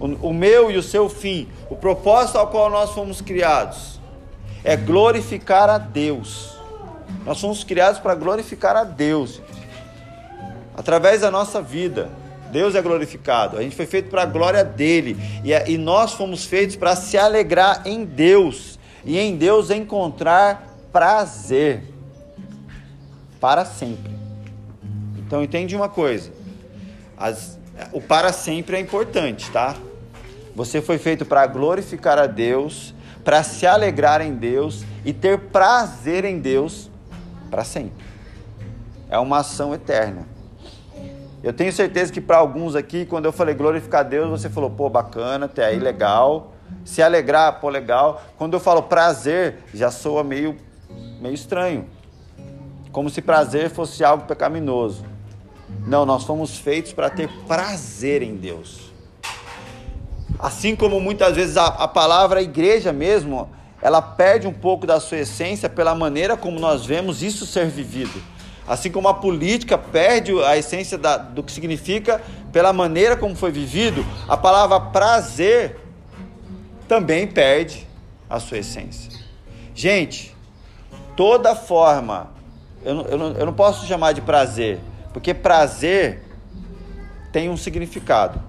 o, 0.00 0.32
meu 0.32 0.70
e 0.70 0.76
o 0.76 0.82
seu 0.82 1.08
fim, 1.08 1.46
o 1.68 1.76
propósito 1.76 2.38
ao 2.38 2.48
qual 2.48 2.70
nós 2.70 2.90
fomos 2.92 3.20
criados, 3.20 4.00
é 4.64 4.76
glorificar 4.76 5.68
a 5.68 5.78
Deus. 5.78 6.59
Nós 7.24 7.40
fomos 7.40 7.62
criados 7.64 8.00
para 8.00 8.14
glorificar 8.14 8.76
a 8.76 8.84
Deus. 8.84 9.40
Através 10.74 11.20
da 11.20 11.30
nossa 11.30 11.60
vida, 11.60 12.10
Deus 12.50 12.74
é 12.74 12.82
glorificado. 12.82 13.58
A 13.58 13.62
gente 13.62 13.76
foi 13.76 13.86
feito 13.86 14.08
para 14.08 14.22
a 14.22 14.26
glória 14.26 14.64
dele. 14.64 15.16
E, 15.44 15.52
e 15.72 15.78
nós 15.78 16.12
fomos 16.12 16.44
feitos 16.44 16.76
para 16.76 16.96
se 16.96 17.18
alegrar 17.18 17.82
em 17.84 18.04
Deus. 18.04 18.78
E 19.04 19.18
em 19.18 19.36
Deus 19.36 19.70
encontrar 19.70 20.66
prazer. 20.92 21.84
Para 23.38 23.64
sempre. 23.64 24.12
Então 25.18 25.42
entende 25.42 25.76
uma 25.76 25.88
coisa. 25.88 26.30
As, 27.16 27.58
o 27.92 28.00
para 28.00 28.32
sempre 28.32 28.76
é 28.76 28.80
importante, 28.80 29.50
tá? 29.50 29.76
Você 30.54 30.82
foi 30.82 30.98
feito 30.98 31.24
para 31.24 31.46
glorificar 31.46 32.18
a 32.18 32.26
Deus, 32.26 32.94
para 33.22 33.42
se 33.42 33.66
alegrar 33.66 34.20
em 34.20 34.34
Deus 34.34 34.84
e 35.04 35.12
ter 35.12 35.38
prazer 35.38 36.24
em 36.24 36.38
Deus 36.38 36.89
para 37.50 37.64
sempre. 37.64 38.04
É 39.08 39.18
uma 39.18 39.38
ação 39.38 39.74
eterna. 39.74 40.26
Eu 41.42 41.52
tenho 41.52 41.72
certeza 41.72 42.12
que 42.12 42.20
para 42.20 42.36
alguns 42.36 42.76
aqui, 42.76 43.06
quando 43.06 43.24
eu 43.24 43.32
falei 43.32 43.54
glorificar 43.54 44.00
a 44.00 44.04
Deus, 44.04 44.28
você 44.28 44.50
falou, 44.50 44.70
pô, 44.70 44.90
bacana, 44.90 45.46
até 45.46 45.64
aí 45.64 45.78
legal. 45.78 46.52
Se 46.84 47.02
alegrar, 47.02 47.60
pô, 47.60 47.68
legal. 47.68 48.22
Quando 48.36 48.54
eu 48.54 48.60
falo 48.60 48.82
prazer, 48.82 49.56
já 49.72 49.90
soa 49.90 50.22
meio, 50.22 50.56
meio 51.20 51.34
estranho. 51.34 51.86
Como 52.92 53.08
se 53.08 53.22
prazer 53.22 53.70
fosse 53.70 54.04
algo 54.04 54.24
pecaminoso. 54.24 55.04
Não, 55.86 56.04
nós 56.04 56.24
fomos 56.24 56.58
feitos 56.58 56.92
para 56.92 57.08
ter 57.08 57.28
prazer 57.46 58.22
em 58.22 58.36
Deus. 58.36 58.92
Assim 60.38 60.76
como 60.76 61.00
muitas 61.00 61.36
vezes 61.36 61.56
a, 61.56 61.66
a 61.66 61.88
palavra 61.88 62.42
igreja 62.42 62.92
mesmo, 62.92 63.48
ela 63.82 64.02
perde 64.02 64.46
um 64.46 64.52
pouco 64.52 64.86
da 64.86 65.00
sua 65.00 65.18
essência 65.18 65.68
pela 65.68 65.94
maneira 65.94 66.36
como 66.36 66.60
nós 66.60 66.84
vemos 66.84 67.22
isso 67.22 67.46
ser 67.46 67.66
vivido. 67.66 68.22
Assim 68.68 68.90
como 68.90 69.08
a 69.08 69.14
política 69.14 69.76
perde 69.76 70.32
a 70.44 70.56
essência 70.56 70.96
da, 70.96 71.16
do 71.16 71.42
que 71.42 71.50
significa 71.50 72.20
pela 72.52 72.72
maneira 72.72 73.16
como 73.16 73.34
foi 73.34 73.50
vivido, 73.50 74.04
a 74.28 74.36
palavra 74.36 74.78
prazer 74.80 75.80
também 76.86 77.26
perde 77.26 77.86
a 78.28 78.38
sua 78.38 78.58
essência. 78.58 79.10
Gente, 79.74 80.34
toda 81.16 81.54
forma, 81.54 82.30
eu 82.84 83.00
eu 83.06 83.18
eu 83.38 83.46
não 83.46 83.52
posso 83.52 83.86
chamar 83.86 84.12
de 84.12 84.20
prazer, 84.20 84.78
porque 85.12 85.32
prazer 85.32 86.22
tem 87.32 87.48
um 87.48 87.56
significado. 87.56 88.40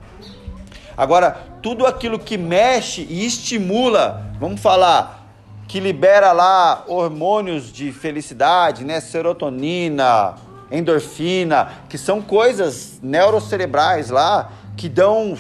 Agora, 0.96 1.32
tudo 1.62 1.86
aquilo 1.86 2.20
que 2.20 2.38
mexe 2.38 3.08
e 3.10 3.26
estimula, 3.26 4.34
vamos 4.40 4.62
falar, 4.62 5.21
que 5.72 5.80
libera 5.80 6.34
lá 6.34 6.84
hormônios 6.86 7.72
de 7.72 7.94
felicidade, 7.94 8.84
né? 8.84 9.00
Serotonina, 9.00 10.36
endorfina, 10.70 11.72
que 11.88 11.98
são 11.98 12.22
coisas 12.22 13.00
neurocerebrais 13.02 14.10
lá 14.10 14.52
que 14.76 14.90
dão 14.90 15.34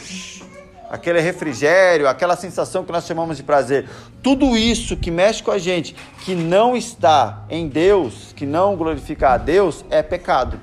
aquele 0.90 1.20
refrigério, 1.20 2.08
aquela 2.08 2.38
sensação 2.38 2.86
que 2.86 2.94
nós 2.94 3.06
chamamos 3.06 3.36
de 3.36 3.44
prazer. 3.44 3.90
Tudo 4.24 4.56
isso 4.56 4.96
que 4.96 5.12
mexe 5.12 5.44
com 5.44 5.52
a 5.52 5.58
gente, 5.58 5.94
que 6.24 6.34
não 6.34 6.78
está 6.78 7.44
em 7.50 7.68
Deus, 7.68 8.32
que 8.34 8.46
não 8.46 8.78
glorifica 8.78 9.32
a 9.32 9.38
Deus, 9.38 9.84
é 9.90 10.02
pecado. 10.02 10.62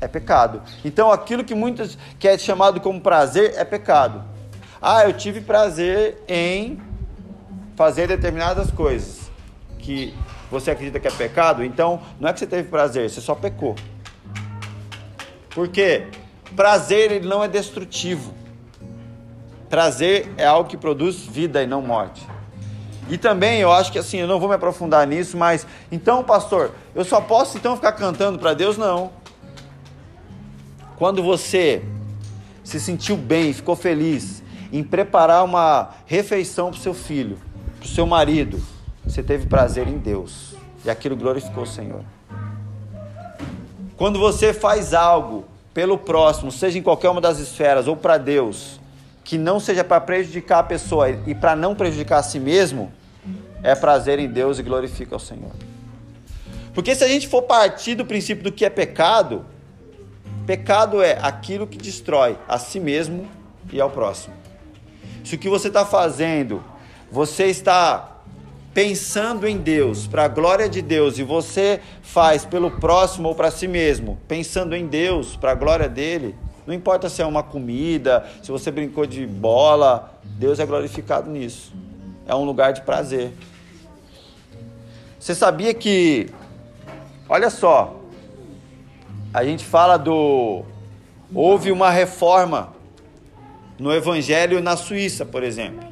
É 0.00 0.06
pecado. 0.06 0.62
Então 0.84 1.10
aquilo 1.10 1.42
que 1.42 1.52
muitas 1.52 1.98
que 2.16 2.28
é 2.28 2.38
chamado 2.38 2.80
como 2.80 3.00
prazer 3.00 3.54
é 3.56 3.64
pecado. 3.64 4.22
Ah, 4.80 5.02
eu 5.04 5.12
tive 5.12 5.40
prazer 5.40 6.22
em 6.28 6.86
fazer 7.78 8.08
determinadas 8.08 8.72
coisas 8.72 9.30
que 9.78 10.12
você 10.50 10.72
acredita 10.72 10.98
que 10.98 11.06
é 11.06 11.12
pecado, 11.12 11.64
então 11.64 12.02
não 12.18 12.28
é 12.28 12.32
que 12.32 12.40
você 12.40 12.46
teve 12.46 12.68
prazer, 12.68 13.08
você 13.08 13.20
só 13.20 13.36
pecou. 13.36 13.76
Porque 15.50 16.08
prazer 16.56 17.12
ele 17.12 17.28
não 17.28 17.44
é 17.44 17.46
destrutivo. 17.46 18.34
Prazer 19.70 20.28
é 20.36 20.44
algo 20.44 20.68
que 20.68 20.76
produz 20.76 21.18
vida 21.18 21.62
e 21.62 21.68
não 21.68 21.80
morte. 21.80 22.26
E 23.08 23.16
também 23.16 23.60
eu 23.60 23.70
acho 23.70 23.92
que 23.92 23.98
assim, 24.00 24.18
eu 24.18 24.26
não 24.26 24.40
vou 24.40 24.48
me 24.48 24.56
aprofundar 24.56 25.06
nisso, 25.06 25.36
mas 25.36 25.64
então, 25.92 26.24
pastor, 26.24 26.72
eu 26.96 27.04
só 27.04 27.20
posso 27.20 27.56
então 27.58 27.76
ficar 27.76 27.92
cantando 27.92 28.40
para 28.40 28.54
Deus? 28.54 28.76
Não. 28.76 29.12
Quando 30.96 31.22
você 31.22 31.80
se 32.64 32.80
sentiu 32.80 33.16
bem, 33.16 33.52
ficou 33.52 33.76
feliz 33.76 34.42
em 34.72 34.82
preparar 34.82 35.44
uma 35.44 35.90
refeição 36.06 36.72
para 36.72 36.80
seu 36.80 36.92
filho, 36.92 37.38
para 37.78 37.86
o 37.86 37.88
seu 37.88 38.06
marido, 38.06 38.60
você 39.04 39.22
teve 39.22 39.46
prazer 39.46 39.86
em 39.88 39.98
Deus 39.98 40.54
e 40.84 40.90
aquilo 40.90 41.16
glorificou 41.16 41.62
o 41.62 41.66
Senhor. 41.66 42.04
Quando 43.96 44.18
você 44.18 44.52
faz 44.52 44.94
algo 44.94 45.44
pelo 45.72 45.98
próximo, 45.98 46.52
seja 46.52 46.78
em 46.78 46.82
qualquer 46.82 47.08
uma 47.08 47.20
das 47.20 47.38
esferas 47.38 47.88
ou 47.88 47.96
para 47.96 48.18
Deus, 48.18 48.80
que 49.24 49.36
não 49.36 49.60
seja 49.60 49.84
para 49.84 50.00
prejudicar 50.00 50.60
a 50.60 50.62
pessoa 50.62 51.10
e 51.10 51.34
para 51.34 51.54
não 51.54 51.74
prejudicar 51.74 52.18
a 52.18 52.22
si 52.22 52.40
mesmo, 52.40 52.92
é 53.62 53.74
prazer 53.74 54.18
em 54.18 54.28
Deus 54.28 54.58
e 54.58 54.62
glorifica 54.62 55.16
o 55.16 55.20
Senhor. 55.20 55.52
Porque 56.72 56.94
se 56.94 57.02
a 57.02 57.08
gente 57.08 57.26
for 57.26 57.42
partir 57.42 57.94
do 57.94 58.06
princípio 58.06 58.44
do 58.44 58.52
que 58.52 58.64
é 58.64 58.70
pecado, 58.70 59.44
pecado 60.46 61.02
é 61.02 61.18
aquilo 61.20 61.66
que 61.66 61.76
destrói 61.76 62.38
a 62.46 62.58
si 62.58 62.78
mesmo 62.78 63.28
e 63.72 63.80
ao 63.80 63.90
próximo. 63.90 64.34
Se 65.24 65.34
o 65.34 65.38
que 65.38 65.48
você 65.48 65.68
está 65.68 65.84
fazendo 65.84 66.62
você 67.10 67.46
está 67.46 68.16
pensando 68.74 69.46
em 69.46 69.56
Deus, 69.58 70.06
para 70.06 70.24
a 70.24 70.28
glória 70.28 70.68
de 70.68 70.80
Deus, 70.80 71.18
e 71.18 71.22
você 71.22 71.80
faz 72.02 72.44
pelo 72.44 72.70
próximo 72.70 73.28
ou 73.28 73.34
para 73.34 73.50
si 73.50 73.66
mesmo, 73.66 74.18
pensando 74.28 74.76
em 74.76 74.86
Deus, 74.86 75.36
para 75.36 75.52
a 75.52 75.54
glória 75.54 75.88
dele, 75.88 76.34
não 76.68 76.74
importa 76.74 77.08
se 77.08 77.22
é 77.22 77.24
uma 77.24 77.42
comida, 77.42 78.26
se 78.42 78.50
você 78.50 78.70
brincou 78.70 79.06
de 79.06 79.26
bola, 79.26 80.12
Deus 80.22 80.60
é 80.60 80.66
glorificado 80.66 81.30
nisso. 81.30 81.72
É 82.26 82.34
um 82.34 82.44
lugar 82.44 82.74
de 82.74 82.82
prazer. 82.82 83.32
Você 85.18 85.34
sabia 85.34 85.72
que, 85.72 86.28
olha 87.26 87.48
só, 87.48 87.98
a 89.32 89.42
gente 89.44 89.64
fala 89.64 89.96
do. 89.96 90.62
Houve 91.34 91.72
uma 91.72 91.90
reforma 91.90 92.74
no 93.78 93.90
Evangelho 93.90 94.60
na 94.60 94.76
Suíça, 94.76 95.24
por 95.24 95.42
exemplo. 95.42 95.87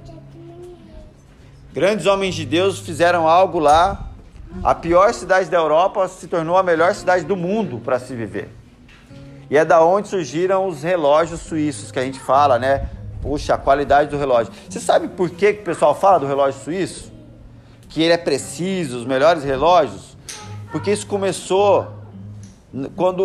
Grandes 1.77 2.07
homens 2.07 2.35
de 2.35 2.47
Deus 2.47 2.79
fizeram 2.79 3.29
algo 3.29 3.59
lá. 3.59 4.09
A 4.65 4.75
pior 4.75 5.13
cidade 5.13 5.51
da 5.51 5.59
Europa 5.59 6.09
se 6.09 6.27
tornou 6.27 6.57
a 6.57 6.63
melhor 6.63 6.95
cidade 6.95 7.23
do 7.23 7.37
mundo 7.37 7.79
para 7.85 7.99
se 7.99 8.17
viver. 8.17 8.49
E 9.51 9.59
é 9.59 9.63
da 9.63 9.85
onde 9.85 10.09
surgiram 10.09 10.67
os 10.67 10.83
relógios 10.83 11.41
suíços 11.41 11.93
que 11.93 11.99
a 11.99 12.03
gente 12.03 12.19
fala, 12.19 12.59
né? 12.59 12.89
Puxa, 13.21 13.53
a 13.53 13.59
qualidade 13.59 14.09
do 14.09 14.17
relógio. 14.17 14.55
Você 14.67 14.81
sabe 14.81 15.09
por 15.09 15.29
que, 15.29 15.53
que 15.53 15.61
o 15.61 15.65
pessoal 15.65 15.95
fala 15.95 16.19
do 16.19 16.27
relógio 16.27 16.59
suíço? 16.63 17.13
Que 17.91 18.03
ele 18.03 18.15
é 18.15 18.17
preciso, 18.17 18.97
os 18.97 19.05
melhores 19.05 19.45
relógios? 19.45 20.17
Porque 20.73 20.91
isso 20.91 21.07
começou 21.07 21.89
quando 22.97 23.23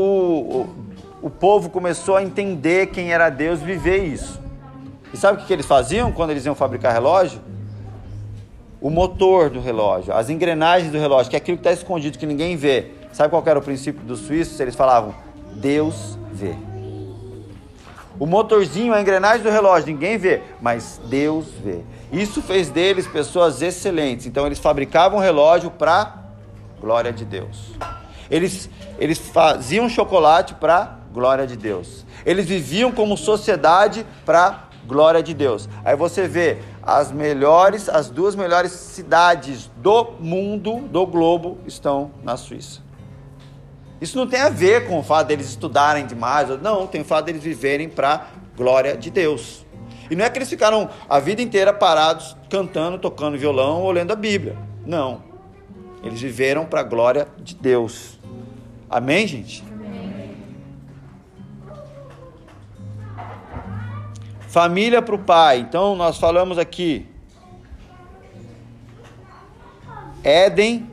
o 1.21 1.29
povo 1.29 1.69
começou 1.69 2.17
a 2.17 2.21
entender 2.21 2.87
quem 2.87 3.13
era 3.13 3.29
Deus, 3.29 3.61
viver 3.61 4.03
isso. 4.03 4.41
E 5.13 5.15
sabe 5.15 5.41
o 5.41 5.45
que 5.45 5.53
eles 5.53 5.65
faziam 5.65 6.11
quando 6.11 6.31
eles 6.31 6.45
iam 6.45 6.53
fabricar 6.53 6.91
relógio? 6.91 7.39
O 8.81 8.89
motor 8.89 9.51
do 9.51 9.61
relógio, 9.61 10.11
as 10.11 10.31
engrenagens 10.31 10.91
do 10.91 10.97
relógio, 10.97 11.29
que 11.29 11.35
é 11.35 11.37
aquilo 11.37 11.55
que 11.55 11.61
está 11.61 11.71
escondido, 11.71 12.17
que 12.17 12.25
ninguém 12.25 12.57
vê. 12.57 12.87
Sabe 13.13 13.29
qual 13.29 13.43
era 13.45 13.59
o 13.59 13.61
princípio 13.61 14.01
dos 14.01 14.21
suíços? 14.21 14.59
Eles 14.59 14.73
falavam: 14.73 15.13
Deus 15.53 16.17
vê. 16.31 16.55
O 18.17 18.25
motorzinho, 18.25 18.93
a 18.93 18.99
engrenagem 18.99 19.43
do 19.43 19.49
relógio, 19.49 19.93
ninguém 19.93 20.17
vê, 20.17 20.41
mas 20.59 20.99
Deus 21.05 21.45
vê. 21.63 21.81
Isso 22.11 22.41
fez 22.41 22.69
deles 22.69 23.07
pessoas 23.07 23.61
excelentes. 23.61 24.25
Então 24.25 24.47
eles 24.47 24.57
fabricavam 24.57 25.19
relógio 25.19 25.69
para 25.69 26.17
glória 26.79 27.13
de 27.13 27.23
Deus. 27.23 27.71
Eles, 28.29 28.69
eles 28.97 29.19
faziam 29.19 29.87
chocolate 29.89 30.55
para 30.55 30.99
glória 31.13 31.45
de 31.45 31.55
Deus. 31.55 32.05
Eles 32.25 32.45
viviam 32.47 32.91
como 32.91 33.15
sociedade 33.15 34.05
para 34.25 34.69
glória 34.87 35.21
de 35.21 35.33
Deus. 35.33 35.69
Aí 35.83 35.95
você 35.95 36.27
vê 36.27 36.57
as 36.83 37.11
melhores, 37.11 37.87
as 37.87 38.09
duas 38.09 38.35
melhores 38.35 38.71
cidades 38.71 39.69
do 39.77 40.13
mundo, 40.19 40.79
do 40.81 41.05
globo, 41.05 41.57
estão 41.65 42.11
na 42.23 42.37
Suíça. 42.37 42.81
Isso 43.99 44.17
não 44.17 44.25
tem 44.25 44.41
a 44.41 44.49
ver 44.49 44.87
com 44.87 44.99
o 44.99 45.03
fato 45.03 45.27
deles 45.27 45.47
estudarem 45.47 46.07
demais, 46.07 46.49
não, 46.61 46.87
tem 46.87 47.01
o 47.01 47.05
fato 47.05 47.25
deles 47.25 47.43
viverem 47.43 47.87
para 47.87 48.27
glória 48.57 48.97
de 48.97 49.11
Deus. 49.11 49.65
E 50.09 50.15
não 50.15 50.25
é 50.25 50.29
que 50.29 50.37
eles 50.37 50.49
ficaram 50.49 50.89
a 51.07 51.19
vida 51.19 51.41
inteira 51.41 51.71
parados 51.71 52.35
cantando, 52.49 52.97
tocando 52.97 53.37
violão 53.37 53.81
ou 53.81 53.91
lendo 53.91 54.11
a 54.11 54.15
Bíblia. 54.15 54.57
Não. 54.85 55.23
Eles 56.03 56.19
viveram 56.19 56.65
para 56.65 56.81
a 56.81 56.83
glória 56.83 57.27
de 57.37 57.55
Deus. 57.55 58.19
Amém, 58.89 59.25
gente? 59.25 59.63
Família 64.51 65.01
para 65.01 65.15
o 65.15 65.19
pai. 65.19 65.59
Então, 65.59 65.95
nós 65.95 66.17
falamos 66.17 66.57
aqui. 66.57 67.05
Éden, 70.21 70.91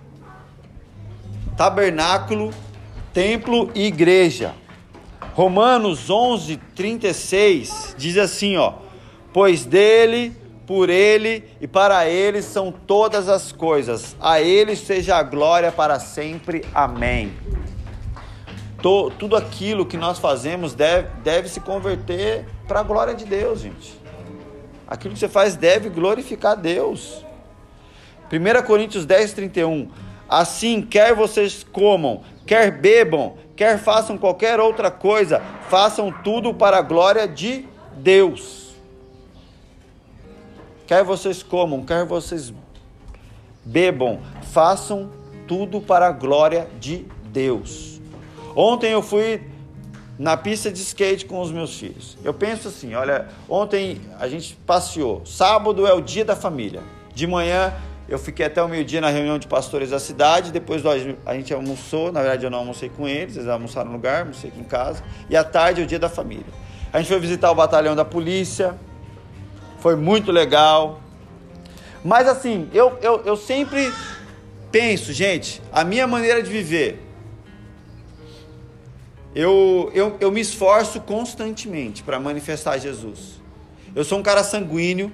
tabernáculo, 1.57 2.55
templo 3.12 3.68
e 3.75 3.87
igreja. 3.87 4.55
Romanos 5.35 6.09
11, 6.09 6.57
36 6.77 7.97
diz 7.99 8.16
assim: 8.16 8.57
ó, 8.57 8.75
pois 9.33 9.64
dele, 9.64 10.37
por 10.64 10.88
ele 10.88 11.42
e 11.61 11.66
para 11.66 12.09
ele 12.09 12.42
são 12.42 12.71
todas 12.71 13.29
as 13.29 13.51
coisas, 13.51 14.16
a 14.21 14.40
ele 14.40 14.77
seja 14.77 15.16
a 15.16 15.23
glória 15.25 15.73
para 15.73 15.99
sempre. 15.99 16.64
Amém 16.73 17.58
tudo 18.80 19.34
aquilo 19.34 19.84
que 19.84 19.96
nós 19.96 20.18
fazemos 20.18 20.72
deve, 20.74 21.08
deve 21.22 21.48
se 21.48 21.60
converter 21.60 22.46
para 22.66 22.80
a 22.80 22.82
glória 22.82 23.14
de 23.14 23.24
Deus, 23.24 23.60
gente. 23.60 23.98
Aquilo 24.86 25.14
que 25.14 25.20
você 25.20 25.28
faz 25.28 25.56
deve 25.56 25.88
glorificar 25.88 26.56
Deus. 26.56 27.24
1 28.32 28.66
Coríntios 28.66 29.04
10, 29.04 29.32
31. 29.32 29.90
Assim, 30.28 30.82
quer 30.82 31.14
vocês 31.14 31.64
comam, 31.64 32.22
quer 32.46 32.70
bebam, 32.70 33.36
quer 33.56 33.78
façam 33.78 34.16
qualquer 34.16 34.60
outra 34.60 34.90
coisa, 34.90 35.42
façam 35.68 36.12
tudo 36.22 36.54
para 36.54 36.78
a 36.78 36.82
glória 36.82 37.26
de 37.26 37.66
Deus. 37.96 38.74
Quer 40.86 41.02
vocês 41.02 41.42
comam, 41.42 41.84
quer 41.84 42.06
vocês 42.06 42.52
bebam, 43.64 44.20
façam 44.52 45.10
tudo 45.46 45.80
para 45.80 46.06
a 46.06 46.12
glória 46.12 46.68
de 46.78 47.06
Deus. 47.30 47.97
Ontem 48.61 48.90
eu 48.90 49.03
fui 49.03 49.40
na 50.18 50.37
pista 50.37 50.68
de 50.68 50.83
skate 50.83 51.27
com 51.27 51.40
os 51.40 51.53
meus 51.53 51.79
filhos. 51.79 52.18
Eu 52.25 52.35
penso 52.35 52.66
assim, 52.66 52.92
olha, 52.92 53.29
ontem 53.49 54.01
a 54.18 54.27
gente 54.27 54.59
passeou. 54.66 55.25
Sábado 55.25 55.87
é 55.87 55.92
o 55.92 56.01
dia 56.01 56.25
da 56.25 56.35
família. 56.35 56.83
De 57.14 57.25
manhã 57.25 57.73
eu 58.09 58.18
fiquei 58.18 58.47
até 58.47 58.61
o 58.61 58.66
meio-dia 58.66 59.01
na 59.01 59.11
reunião 59.11 59.38
de 59.38 59.47
pastores 59.47 59.90
da 59.90 60.01
cidade. 60.01 60.51
Depois 60.51 60.83
a 60.85 61.35
gente 61.35 61.55
almoçou. 61.55 62.11
Na 62.11 62.21
verdade, 62.21 62.47
eu 62.47 62.51
não 62.51 62.59
almocei 62.59 62.88
com 62.88 63.07
eles, 63.07 63.37
eles 63.37 63.47
almoçaram 63.47 63.90
no 63.90 63.92
lugar, 63.94 64.23
almocei 64.23 64.51
aqui 64.51 64.59
em 64.59 64.64
casa. 64.64 65.05
E 65.31 65.37
à 65.37 65.44
tarde 65.44 65.81
é 65.81 65.85
o 65.85 65.87
dia 65.87 66.01
da 66.01 66.09
família. 66.09 66.53
A 66.92 66.99
gente 66.99 67.07
foi 67.07 67.21
visitar 67.21 67.53
o 67.53 67.55
batalhão 67.55 67.94
da 67.94 68.05
polícia. 68.05 68.75
Foi 69.79 69.94
muito 69.94 70.33
legal. 70.33 71.01
Mas 72.05 72.27
assim, 72.27 72.68
eu, 72.75 72.99
eu, 73.01 73.23
eu 73.25 73.37
sempre 73.37 73.88
penso, 74.73 75.12
gente, 75.12 75.62
a 75.73 75.85
minha 75.85 76.09
maneira 76.09 76.42
de 76.42 76.51
viver 76.51 77.05
eu, 79.34 79.90
eu, 79.94 80.16
eu 80.20 80.30
me 80.30 80.40
esforço 80.40 81.00
constantemente 81.00 82.02
para 82.02 82.18
manifestar 82.18 82.78
Jesus. 82.78 83.40
Eu 83.94 84.04
sou 84.04 84.18
um 84.18 84.22
cara 84.22 84.42
sanguíneo. 84.42 85.12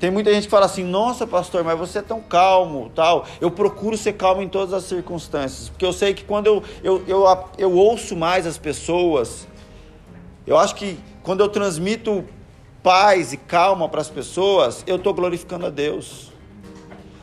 Tem 0.00 0.10
muita 0.10 0.32
gente 0.32 0.44
que 0.44 0.50
fala 0.50 0.66
assim: 0.66 0.82
"Nossa, 0.82 1.26
pastor, 1.26 1.62
mas 1.62 1.78
você 1.78 1.98
é 1.98 2.02
tão 2.02 2.20
calmo", 2.20 2.90
tal. 2.94 3.24
Eu 3.40 3.50
procuro 3.50 3.96
ser 3.96 4.14
calmo 4.14 4.42
em 4.42 4.48
todas 4.48 4.74
as 4.74 4.84
circunstâncias, 4.84 5.68
porque 5.68 5.84
eu 5.84 5.92
sei 5.92 6.12
que 6.12 6.24
quando 6.24 6.46
eu 6.46 6.62
eu, 6.82 7.04
eu, 7.06 7.24
eu 7.56 7.72
ouço 7.72 8.16
mais 8.16 8.46
as 8.46 8.58
pessoas, 8.58 9.46
eu 10.46 10.58
acho 10.58 10.74
que 10.74 10.98
quando 11.22 11.40
eu 11.40 11.48
transmito 11.48 12.24
paz 12.82 13.32
e 13.32 13.36
calma 13.36 13.88
para 13.88 14.00
as 14.00 14.10
pessoas, 14.10 14.82
eu 14.86 14.96
estou 14.96 15.14
glorificando 15.14 15.66
a 15.66 15.70
Deus. 15.70 16.31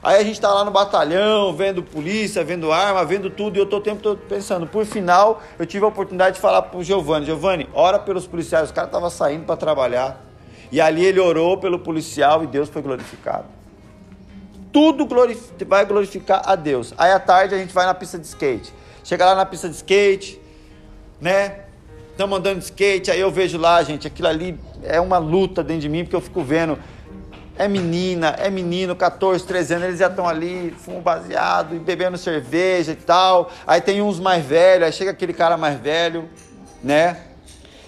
Aí 0.01 0.15
a 0.15 0.23
gente 0.23 0.35
está 0.35 0.53
lá 0.53 0.63
no 0.63 0.71
batalhão, 0.71 1.53
vendo 1.53 1.83
polícia, 1.83 2.43
vendo 2.43 2.71
arma, 2.71 3.03
vendo 3.03 3.29
tudo, 3.29 3.57
e 3.57 3.59
eu 3.59 3.65
estou 3.65 3.79
o 3.79 3.81
tempo 3.81 4.01
todo 4.01 4.17
pensando. 4.29 4.65
Por 4.65 4.85
final, 4.85 5.41
eu 5.57 5.65
tive 5.65 5.83
a 5.83 5.87
oportunidade 5.89 6.35
de 6.35 6.41
falar 6.41 6.61
para 6.61 6.79
o 6.79 6.83
Giovanni: 6.83 7.25
Giovanni, 7.25 7.69
ora 7.73 7.99
pelos 7.99 8.25
policiais. 8.25 8.69
O 8.69 8.73
cara 8.73 8.87
estava 8.87 9.09
saindo 9.09 9.45
para 9.45 9.57
trabalhar. 9.57 10.25
E 10.71 10.79
ali 10.79 11.03
ele 11.03 11.19
orou 11.19 11.57
pelo 11.57 11.79
policial 11.79 12.43
e 12.43 12.47
Deus 12.47 12.69
foi 12.69 12.81
glorificado. 12.81 13.45
Tudo 14.71 15.07
vai 15.67 15.85
glorificar 15.85 16.43
a 16.45 16.55
Deus. 16.55 16.93
Aí 16.97 17.11
à 17.11 17.19
tarde 17.19 17.55
a 17.55 17.57
gente 17.57 17.73
vai 17.73 17.85
na 17.85 17.93
pista 17.93 18.19
de 18.19 18.27
skate. 18.27 18.71
Chega 19.03 19.25
lá 19.25 19.33
na 19.33 19.45
pista 19.45 19.67
de 19.67 19.75
skate, 19.75 20.39
né? 21.19 21.61
Estamos 22.11 22.37
andando 22.37 22.59
de 22.59 22.65
skate, 22.65 23.09
aí 23.09 23.19
eu 23.19 23.31
vejo 23.31 23.57
lá, 23.57 23.81
gente, 23.81 24.05
aquilo 24.05 24.27
ali 24.27 24.59
é 24.83 24.99
uma 24.99 25.17
luta 25.17 25.63
dentro 25.63 25.83
de 25.83 25.89
mim, 25.89 26.03
porque 26.03 26.15
eu 26.15 26.21
fico 26.21 26.43
vendo 26.43 26.77
é 27.59 27.67
menina, 27.67 28.29
é 28.39 28.49
menino, 28.49 28.95
14, 28.95 29.45
13 29.45 29.73
anos, 29.73 29.87
eles 29.89 29.99
já 29.99 30.07
estão 30.07 30.25
ali, 30.25 30.73
fumam 30.79 31.01
baseado 31.01 31.77
bebendo 31.77 32.17
cerveja 32.17 32.93
e 32.93 32.95
tal. 32.95 33.51
Aí 33.67 33.81
tem 33.81 34.01
uns 34.01 34.17
mais 34.17 34.45
velhos, 34.45 34.85
aí 34.85 34.93
chega 34.93 35.11
aquele 35.11 35.33
cara 35.33 35.57
mais 35.57 35.77
velho, 35.77 36.29
né? 36.81 37.17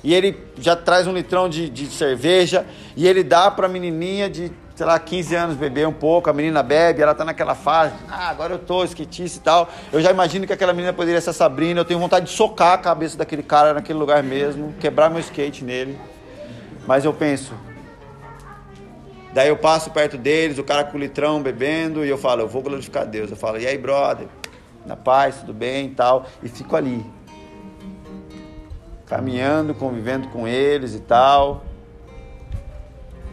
E 0.04 0.14
ele 0.14 0.38
já 0.58 0.76
traz 0.76 1.08
um 1.08 1.14
litrão 1.14 1.48
de, 1.48 1.70
de 1.70 1.88
cerveja 1.88 2.66
e 2.98 3.08
ele 3.08 3.24
dá 3.24 3.50
para 3.50 3.68
a 3.68 3.70
menininha 3.70 4.30
de, 4.30 4.52
sei 4.76 4.86
lá, 4.86 5.00
15 5.00 5.36
anos 5.36 5.56
beber 5.56 5.88
um 5.88 5.94
pouco. 5.94 6.30
A 6.30 6.34
menina 6.34 6.62
bebe, 6.62 7.02
ela 7.02 7.16
tá 7.16 7.24
naquela 7.24 7.56
fase, 7.56 7.94
ah, 8.10 8.28
agora 8.28 8.56
eu 8.56 8.60
tô 8.60 8.84
esquitice 8.84 9.38
e 9.38 9.42
tal. 9.42 9.70
Eu 9.94 10.02
já 10.02 10.12
imagino 10.12 10.46
que 10.46 10.52
aquela 10.52 10.74
menina 10.74 10.92
poderia 10.92 11.22
ser 11.22 11.30
a 11.30 11.34
Sabrina. 11.34 11.80
Eu 11.80 11.86
tenho 11.86 12.00
vontade 12.00 12.26
de 12.26 12.34
socar 12.34 12.74
a 12.74 12.78
cabeça 12.78 13.18
daquele 13.18 13.44
cara 13.44 13.74
naquele 13.74 13.98
lugar 13.98 14.22
mesmo, 14.22 14.74
quebrar 14.82 15.10
meu 15.10 15.22
skate 15.22 15.64
nele. 15.64 15.98
Mas 16.86 17.06
eu 17.06 17.14
penso, 17.14 17.54
Daí 19.34 19.48
eu 19.48 19.56
passo 19.56 19.92
perto 19.92 20.18
deles, 20.18 20.58
o 20.58 20.64
cara 20.64 20.84
com 20.84 20.98
o 20.98 21.00
litrão 21.00 21.42
bebendo, 21.42 22.06
e 22.06 22.10
eu 22.10 22.18
falo, 22.18 22.42
eu 22.42 22.48
vou 22.48 22.62
glorificar 22.62 23.06
Deus. 23.06 23.32
Eu 23.32 23.38
falo, 23.38 23.58
e 23.58 23.66
aí, 23.66 23.78
brother? 23.78 24.28
Na 24.86 24.96
paz, 24.96 25.38
tudo 25.38 25.54
bem 25.54 25.88
e 25.88 25.90
tal. 25.92 26.26
E 26.44 26.50
fico 26.50 26.76
ali. 26.76 27.06
Caminhando, 29.06 29.74
convivendo 29.74 30.28
com 30.30 30.48
eles 30.48 30.96
e 30.96 31.00
tal. 31.00 31.64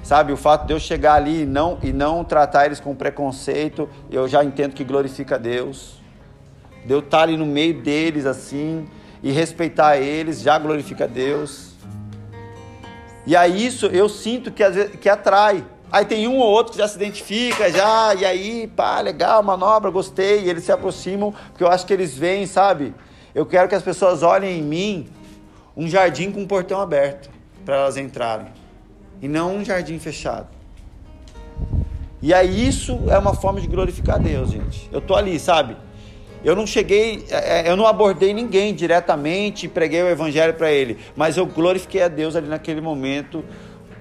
Sabe, 0.03 0.33
o 0.33 0.37
fato 0.37 0.67
de 0.67 0.73
eu 0.73 0.81
chegar 0.81 1.15
ali 1.15 1.43
e 1.43 1.47
não, 1.47 1.79
e 1.83 1.93
não 1.93 2.25
tratar 2.25 2.67
eles 2.67 2.81
com 2.81 2.95
preconceito, 2.95 3.89
eu 4.11 4.29
já 4.29 4.43
entendo 4.45 4.75
que 4.75 4.85
glorifica 4.85 5.39
Deus. 5.39 5.99
De 6.85 6.93
eu 6.93 7.01
estar 7.01 7.23
ali 7.23 7.37
no 7.37 7.45
meio 7.45 7.83
deles 7.83 8.25
assim 8.25 8.89
e 9.23 9.33
respeitar 9.33 9.99
eles, 9.99 10.41
já 10.41 10.59
glorifica 10.59 11.09
Deus. 11.09 11.75
E 13.27 13.37
aí 13.37 13.67
isso 13.67 13.87
eu 13.87 14.09
sinto 14.09 14.51
que, 14.51 14.65
que 14.99 15.09
atrai. 15.09 15.65
Aí 15.91 16.05
tem 16.05 16.29
um 16.29 16.37
ou 16.37 16.47
outro 16.47 16.73
que 16.73 16.79
já 16.79 16.87
se 16.87 16.97
identifica, 16.97 17.71
já, 17.71 18.15
e 18.15 18.25
aí, 18.25 18.67
pá, 18.67 19.01
legal, 19.01 19.43
manobra, 19.43 19.91
gostei, 19.91 20.43
e 20.43 20.51
eles 20.51 20.65
se 20.65 20.73
aproximam, 20.73 21.33
porque 21.49 21.65
eu 21.65 21.69
acho 21.69 21.87
que 21.87 21.93
eles 21.93 22.17
veem, 22.17 22.47
sabe? 22.47 22.95
Eu 23.35 23.47
quero 23.47 23.69
que 23.69 23.75
as 23.75 23.83
pessoas 23.83 24.23
olhem 24.23 24.59
em 24.59 24.63
mim 24.63 25.09
um 25.75 25.89
jardim 25.89 26.31
com 26.31 26.41
um 26.41 26.47
portão 26.47 26.81
aberto 26.81 27.31
para 27.65 27.77
elas 27.77 27.97
entrarem, 27.97 28.49
e 29.23 29.29
não 29.29 29.57
um 29.57 29.65
jardim 29.65 29.99
fechado. 29.99 30.49
E 32.21 32.35
aí 32.35 32.69
isso 32.69 32.99
é 33.09 33.17
uma 33.17 33.33
forma 33.33 33.61
de 33.61 33.67
glorificar 33.67 34.19
Deus, 34.19 34.51
gente. 34.51 34.89
Eu 34.93 35.01
tô 35.01 35.15
ali, 35.15 35.39
sabe? 35.39 35.77
Eu 36.45 36.55
não 36.55 36.67
cheguei, 36.67 37.25
é, 37.31 37.61
é, 37.61 37.71
eu 37.71 37.77
não 37.77 37.87
abordei 37.87 38.33
ninguém 38.33 38.75
diretamente 38.75 39.67
preguei 39.69 40.03
o 40.03 40.09
evangelho 40.09 40.55
para 40.55 40.71
ele, 40.71 40.99
mas 41.17 41.37
eu 41.37 41.47
glorifiquei 41.47 42.03
a 42.03 42.09
Deus 42.09 42.37
ali 42.37 42.47
naquele 42.47 42.81
momento 42.81 43.45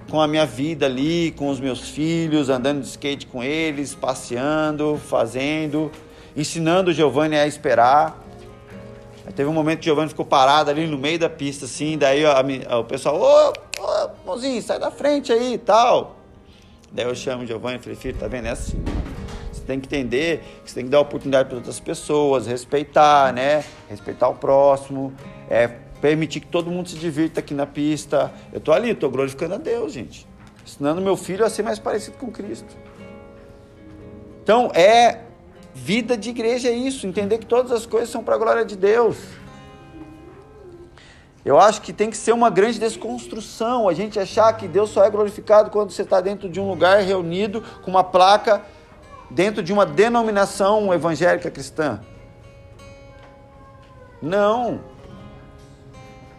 com 0.09 0.21
a 0.21 0.27
minha 0.27 0.45
vida 0.45 0.85
ali, 0.85 1.31
com 1.31 1.49
os 1.49 1.59
meus 1.59 1.89
filhos, 1.89 2.49
andando 2.49 2.81
de 2.81 2.87
skate 2.87 3.27
com 3.27 3.43
eles, 3.43 3.93
passeando, 3.93 4.99
fazendo, 5.07 5.91
ensinando 6.35 6.91
o 6.91 6.93
Giovanni 6.93 7.37
a 7.37 7.45
esperar. 7.45 8.23
Aí 9.25 9.33
teve 9.33 9.49
um 9.49 9.53
momento 9.53 9.79
que 9.79 9.83
o 9.83 9.91
Giovanni 9.91 10.09
ficou 10.09 10.25
parado 10.25 10.69
ali 10.69 10.87
no 10.87 10.97
meio 10.97 11.19
da 11.19 11.29
pista, 11.29 11.65
assim, 11.65 11.97
daí 11.97 12.25
a, 12.25 12.43
a, 12.69 12.79
o 12.79 12.85
pessoal, 12.85 13.19
ô, 13.19 13.53
ô, 13.81 14.09
mozinho, 14.25 14.61
sai 14.61 14.79
da 14.79 14.89
frente 14.89 15.33
aí 15.33 15.55
e 15.55 15.57
tal. 15.57 16.15
Daí 16.91 17.05
eu 17.05 17.13
chamo 17.13 17.43
o 17.43 17.45
Giovanni 17.45 17.77
e 17.77 17.79
falei, 17.79 17.95
filho, 17.95 18.17
tá 18.17 18.27
vendo? 18.27 18.45
É 18.47 18.51
assim, 18.51 18.81
você 19.51 19.61
tem 19.61 19.77
que 19.77 19.87
entender 19.87 20.41
que 20.63 20.71
você 20.71 20.75
tem 20.75 20.85
que 20.85 20.89
dar 20.89 21.01
oportunidade 21.01 21.49
para 21.49 21.57
outras 21.57 21.81
pessoas, 21.81 22.47
respeitar, 22.47 23.33
né? 23.33 23.65
Respeitar 23.89 24.29
o 24.29 24.35
próximo, 24.35 25.13
é, 25.49 25.67
permitir 26.01 26.39
que 26.41 26.47
todo 26.47 26.69
mundo 26.69 26.89
se 26.89 26.95
divirta 26.95 27.39
aqui 27.39 27.53
na 27.53 27.65
pista. 27.65 28.31
Eu 28.51 28.59
tô 28.59 28.71
ali, 28.71 28.93
tô 28.93 29.09
glorificando 29.09 29.55
a 29.55 29.57
Deus, 29.57 29.93
gente. 29.93 30.27
Ensinando 30.65 31.01
meu 31.01 31.15
filho 31.15 31.45
a 31.45 31.49
ser 31.49 31.63
mais 31.63 31.79
parecido 31.79 32.17
com 32.17 32.31
Cristo. 32.31 32.75
Então, 34.43 34.71
é 34.73 35.27
Vida 35.77 36.17
de 36.17 36.31
igreja 36.31 36.69
é 36.69 36.71
isso, 36.71 37.05
entender 37.05 37.37
que 37.37 37.45
todas 37.45 37.71
as 37.71 37.85
coisas 37.85 38.09
são 38.09 38.23
para 38.23 38.33
a 38.33 38.37
glória 38.37 38.65
de 38.65 38.75
Deus. 38.75 39.15
Eu 41.45 41.59
acho 41.59 41.83
que 41.83 41.93
tem 41.93 42.09
que 42.09 42.17
ser 42.17 42.31
uma 42.31 42.49
grande 42.49 42.79
desconstrução, 42.79 43.87
a 43.87 43.93
gente 43.93 44.19
achar 44.19 44.51
que 44.53 44.67
Deus 44.67 44.89
só 44.89 45.05
é 45.05 45.09
glorificado 45.09 45.69
quando 45.69 45.91
você 45.91 46.01
está 46.01 46.19
dentro 46.19 46.49
de 46.49 46.59
um 46.59 46.67
lugar 46.67 47.01
reunido 47.01 47.63
com 47.83 47.91
uma 47.91 48.03
placa 48.03 48.63
dentro 49.29 49.61
de 49.61 49.71
uma 49.71 49.85
denominação 49.85 50.91
evangélica 50.91 51.51
cristã. 51.51 52.01
Não. 54.19 54.79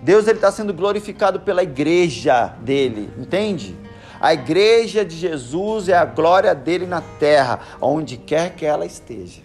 Deus 0.01 0.26
está 0.28 0.53
sendo 0.53 0.72
glorificado 0.72 1.40
pela 1.40 1.62
igreja 1.62 2.55
dele, 2.61 3.11
entende? 3.18 3.76
A 4.20 4.32
igreja 4.32 5.05
de 5.05 5.16
Jesus 5.16 5.88
é 5.88 5.96
a 5.96 6.05
glória 6.05 6.55
dele 6.55 6.86
na 6.86 7.01
terra, 7.01 7.61
onde 7.80 8.16
quer 8.16 8.55
que 8.55 8.64
ela 8.64 8.84
esteja. 8.84 9.42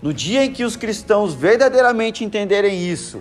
No 0.00 0.14
dia 0.14 0.44
em 0.44 0.52
que 0.52 0.64
os 0.64 0.76
cristãos 0.76 1.34
verdadeiramente 1.34 2.24
entenderem 2.24 2.88
isso, 2.88 3.20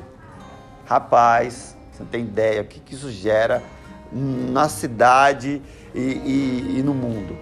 rapaz, 0.85 1.75
você 1.91 2.03
não 2.03 2.09
tem 2.09 2.21
ideia 2.21 2.61
o 2.61 2.65
que, 2.65 2.93
isso 2.93 3.11
gera 3.11 3.63
na 4.11 4.69
cidade 4.69 5.61
e, 5.93 5.99
e, 5.99 6.75
e 6.77 6.83
no 6.83 6.93
mundo. 6.93 7.35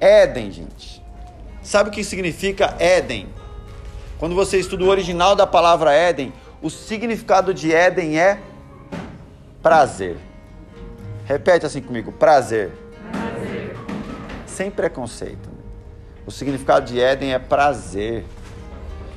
Éden, 0.00 0.50
gente. 0.50 1.02
Sabe 1.62 1.90
o 1.90 1.92
que 1.92 2.02
significa 2.02 2.74
Éden? 2.78 3.28
Quando 4.20 4.34
você 4.34 4.58
estuda 4.58 4.84
o 4.84 4.88
original 4.88 5.34
da 5.34 5.46
palavra 5.46 5.94
Éden, 5.94 6.30
o 6.60 6.68
significado 6.68 7.54
de 7.54 7.72
Éden 7.72 8.20
é 8.20 8.38
prazer. 9.62 10.18
Repete 11.24 11.64
assim 11.64 11.80
comigo: 11.80 12.12
prazer. 12.12 12.70
prazer. 13.10 13.76
Sem 14.46 14.70
preconceito. 14.70 15.48
Né? 15.48 15.62
O 16.26 16.30
significado 16.30 16.84
de 16.84 17.00
Éden 17.00 17.32
é 17.32 17.38
prazer. 17.38 18.26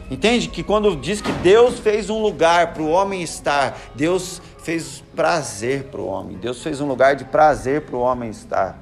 Entende 0.10 0.48
que 0.48 0.64
quando 0.64 0.96
diz 0.96 1.20
que 1.20 1.34
Deus 1.34 1.80
fez 1.80 2.10
um 2.10 2.22
lugar 2.22 2.74
para 2.74 2.82
o 2.82 2.90
homem 2.90 3.22
estar, 3.22 3.78
Deus 3.94 4.42
fez 4.60 5.04
prazer 5.14 5.84
para 5.92 6.00
o 6.00 6.08
homem. 6.08 6.38
Deus 6.38 6.64
fez 6.64 6.80
um 6.80 6.88
lugar 6.88 7.18
de 7.18 7.26
prazer 7.26 7.82
para 7.82 7.98
o 7.98 8.00
homem 8.00 8.30
estar. 8.30 8.80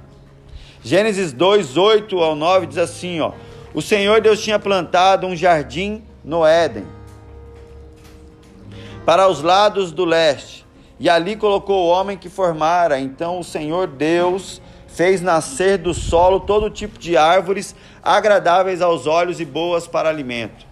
Gênesis 0.83 1.33
2, 1.33 1.77
8 1.77 2.15
ao 2.19 2.35
9 2.35 2.67
diz 2.67 2.77
assim: 2.77 3.19
ó, 3.21 3.31
O 3.73 3.81
Senhor 3.81 4.21
Deus 4.21 4.39
tinha 4.39 4.59
plantado 4.59 5.25
um 5.25 5.35
jardim 5.35 6.03
no 6.23 6.45
Éden 6.45 6.85
para 9.05 9.27
os 9.27 9.41
lados 9.41 9.91
do 9.91 10.05
leste, 10.05 10.65
e 10.99 11.09
ali 11.09 11.35
colocou 11.35 11.85
o 11.85 11.89
homem 11.89 12.17
que 12.17 12.29
formara. 12.29 12.99
Então 12.99 13.39
o 13.39 13.43
Senhor 13.43 13.87
Deus 13.87 14.61
fez 14.87 15.21
nascer 15.21 15.77
do 15.77 15.93
solo 15.93 16.39
todo 16.39 16.69
tipo 16.69 16.99
de 16.99 17.17
árvores 17.17 17.75
agradáveis 18.03 18.81
aos 18.81 19.07
olhos 19.07 19.39
e 19.39 19.45
boas 19.45 19.87
para 19.87 20.09
alimento. 20.09 20.65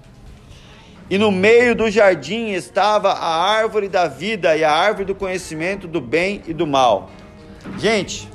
E 1.10 1.18
no 1.18 1.32
meio 1.32 1.74
do 1.74 1.90
jardim 1.90 2.50
estava 2.50 3.12
a 3.14 3.50
árvore 3.50 3.88
da 3.88 4.08
vida 4.08 4.56
e 4.56 4.64
a 4.64 4.72
árvore 4.72 5.06
do 5.06 5.16
conhecimento 5.16 5.88
do 5.88 6.00
bem 6.00 6.44
e 6.46 6.54
do 6.54 6.68
mal. 6.68 7.10
Gente, 7.80 8.30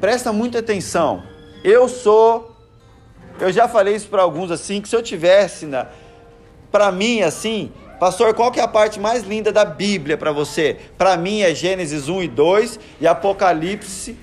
presta 0.00 0.32
muita 0.32 0.58
atenção. 0.58 1.22
Eu 1.62 1.88
sou, 1.88 2.55
eu 3.40 3.52
já 3.52 3.68
falei 3.68 3.94
isso 3.94 4.08
para 4.08 4.22
alguns 4.22 4.50
assim, 4.50 4.80
que 4.80 4.88
se 4.88 4.96
eu 4.96 5.02
tivesse 5.02 5.66
na, 5.66 5.86
para 6.70 6.90
mim, 6.92 7.22
assim, 7.22 7.72
pastor, 7.98 8.34
qual 8.34 8.50
que 8.50 8.60
é 8.60 8.62
a 8.62 8.68
parte 8.68 9.00
mais 9.00 9.22
linda 9.22 9.52
da 9.52 9.64
Bíblia 9.64 10.16
para 10.16 10.32
você? 10.32 10.76
Para 10.98 11.16
mim 11.16 11.40
é 11.40 11.54
Gênesis 11.54 12.08
1 12.08 12.22
e 12.22 12.28
2 12.28 12.80
e 13.00 13.06
Apocalipse, 13.06 14.16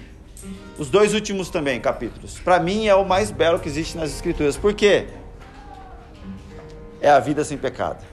os 0.78 0.90
dois 0.90 1.14
últimos 1.14 1.50
também 1.50 1.80
capítulos. 1.80 2.40
Para 2.40 2.60
mim 2.60 2.88
é 2.88 2.96
o 2.96 3.06
mais 3.06 3.32
belo 3.32 3.60
que 3.60 3.68
existe 3.68 3.98
nas 3.98 4.12
Escrituras. 4.12 4.58
Por 4.58 4.74
quê? 4.74 5.08
É 7.02 7.10
a 7.10 7.20
vida 7.20 7.44
sem 7.44 7.58
pecado. 7.58 8.04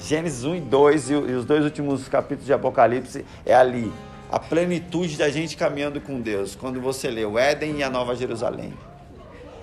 Gênesis 0.00 0.44
1 0.44 0.56
e 0.56 0.60
2 0.60 1.10
e 1.10 1.14
os 1.14 1.44
dois 1.44 1.64
últimos 1.64 2.08
capítulos 2.08 2.46
de 2.46 2.52
Apocalipse 2.52 3.24
é 3.46 3.54
ali. 3.54 3.92
A 4.30 4.38
plenitude 4.38 5.16
da 5.16 5.28
gente 5.28 5.56
caminhando 5.56 6.00
com 6.00 6.20
Deus. 6.20 6.56
Quando 6.56 6.80
você 6.80 7.10
lê 7.10 7.24
o 7.24 7.38
Éden 7.38 7.78
e 7.78 7.82
a 7.82 7.90
Nova 7.90 8.16
Jerusalém. 8.16 8.72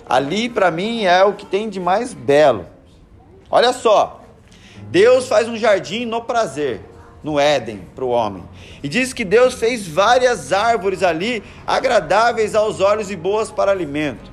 Ali, 0.08 0.48
para 0.48 0.70
mim, 0.70 1.04
é 1.04 1.24
o 1.24 1.34
que 1.34 1.46
tem 1.46 1.68
de 1.68 1.78
mais 1.78 2.12
belo. 2.12 2.66
Olha 3.50 3.72
só, 3.72 4.20
Deus 4.90 5.28
faz 5.28 5.48
um 5.48 5.56
jardim 5.56 6.04
no 6.04 6.22
prazer, 6.22 6.80
no 7.22 7.38
Éden, 7.38 7.86
para 7.94 8.04
o 8.04 8.08
homem. 8.08 8.42
E 8.82 8.88
diz 8.88 9.12
que 9.12 9.24
Deus 9.24 9.54
fez 9.54 9.86
várias 9.86 10.52
árvores 10.52 11.02
ali, 11.02 11.42
agradáveis 11.66 12.54
aos 12.54 12.80
olhos 12.80 13.10
e 13.10 13.16
boas 13.16 13.50
para 13.50 13.70
alimento. 13.70 14.30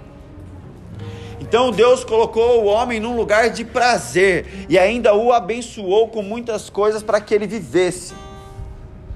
Então 1.40 1.72
Deus 1.72 2.04
colocou 2.04 2.64
o 2.64 2.66
homem 2.66 3.00
num 3.00 3.16
lugar 3.16 3.50
de 3.50 3.64
prazer 3.64 4.66
e 4.68 4.78
ainda 4.78 5.14
o 5.14 5.32
abençoou 5.32 6.08
com 6.10 6.22
muitas 6.22 6.70
coisas 6.70 7.04
para 7.04 7.22
que 7.22 7.34
ele 7.34 7.48
vivesse. 7.48 8.14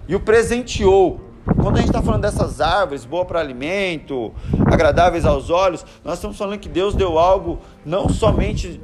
E 0.07 0.15
o 0.15 0.19
presenteou. 0.19 1.30
Quando 1.43 1.77
a 1.77 1.79
gente 1.79 1.89
está 1.89 2.01
falando 2.01 2.21
dessas 2.21 2.61
árvores, 2.61 3.03
boa 3.03 3.25
para 3.25 3.39
alimento, 3.39 4.31
agradáveis 4.65 5.25
aos 5.25 5.49
olhos, 5.49 5.83
nós 6.03 6.15
estamos 6.15 6.37
falando 6.37 6.59
que 6.59 6.69
Deus 6.69 6.93
deu 6.93 7.17
algo 7.17 7.59
não 7.83 8.07
somente 8.07 8.79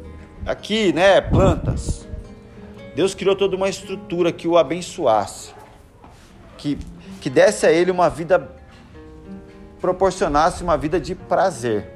aqui, 0.45 0.91
né, 0.91 1.21
plantas. 1.21 2.07
Deus 2.95 3.13
criou 3.13 3.35
toda 3.35 3.55
uma 3.55 3.69
estrutura 3.69 4.31
que 4.31 4.47
o 4.47 4.57
abençoasse, 4.57 5.53
que, 6.57 6.79
que 7.21 7.29
desse 7.29 7.65
a 7.67 7.71
ele 7.71 7.91
uma 7.91 8.09
vida, 8.09 8.49
proporcionasse 9.79 10.63
uma 10.63 10.75
vida 10.77 10.99
de 10.99 11.13
prazer. 11.13 11.93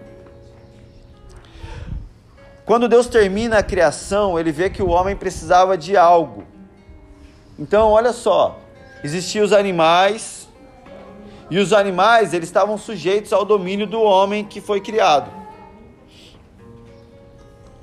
Quando 2.64 2.88
Deus 2.88 3.08
termina 3.08 3.58
a 3.58 3.64
criação, 3.64 4.40
ele 4.40 4.52
vê 4.52 4.70
que 4.70 4.84
o 4.84 4.90
homem 4.90 5.16
precisava 5.16 5.76
de 5.76 5.98
algo. 5.98 6.44
Então, 7.58 7.90
olha 7.90 8.14
só, 8.14 8.60
existiam 9.04 9.44
os 9.44 9.52
animais, 9.52 10.41
e 11.52 11.60
os 11.60 11.74
animais, 11.74 12.34
eles 12.34 12.48
estavam 12.48 12.78
sujeitos 12.78 13.34
ao 13.34 13.44
domínio 13.44 13.86
do 13.86 14.02
homem 14.02 14.46
que 14.46 14.62
foi 14.62 14.80
criado. 14.80 15.30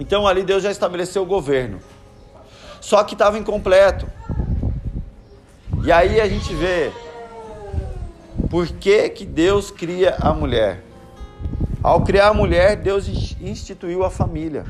Então 0.00 0.26
ali 0.26 0.42
Deus 0.42 0.62
já 0.62 0.70
estabeleceu 0.70 1.22
o 1.22 1.26
governo. 1.26 1.78
Só 2.80 3.04
que 3.04 3.12
estava 3.12 3.38
incompleto. 3.38 4.10
E 5.84 5.92
aí 5.92 6.18
a 6.18 6.26
gente 6.26 6.54
vê 6.54 6.90
por 8.48 8.66
que, 8.68 9.10
que 9.10 9.26
Deus 9.26 9.70
cria 9.70 10.16
a 10.18 10.32
mulher. 10.32 10.82
Ao 11.82 12.02
criar 12.02 12.28
a 12.28 12.34
mulher, 12.34 12.74
Deus 12.74 13.06
instituiu 13.38 14.02
a 14.02 14.08
família. 14.08 14.64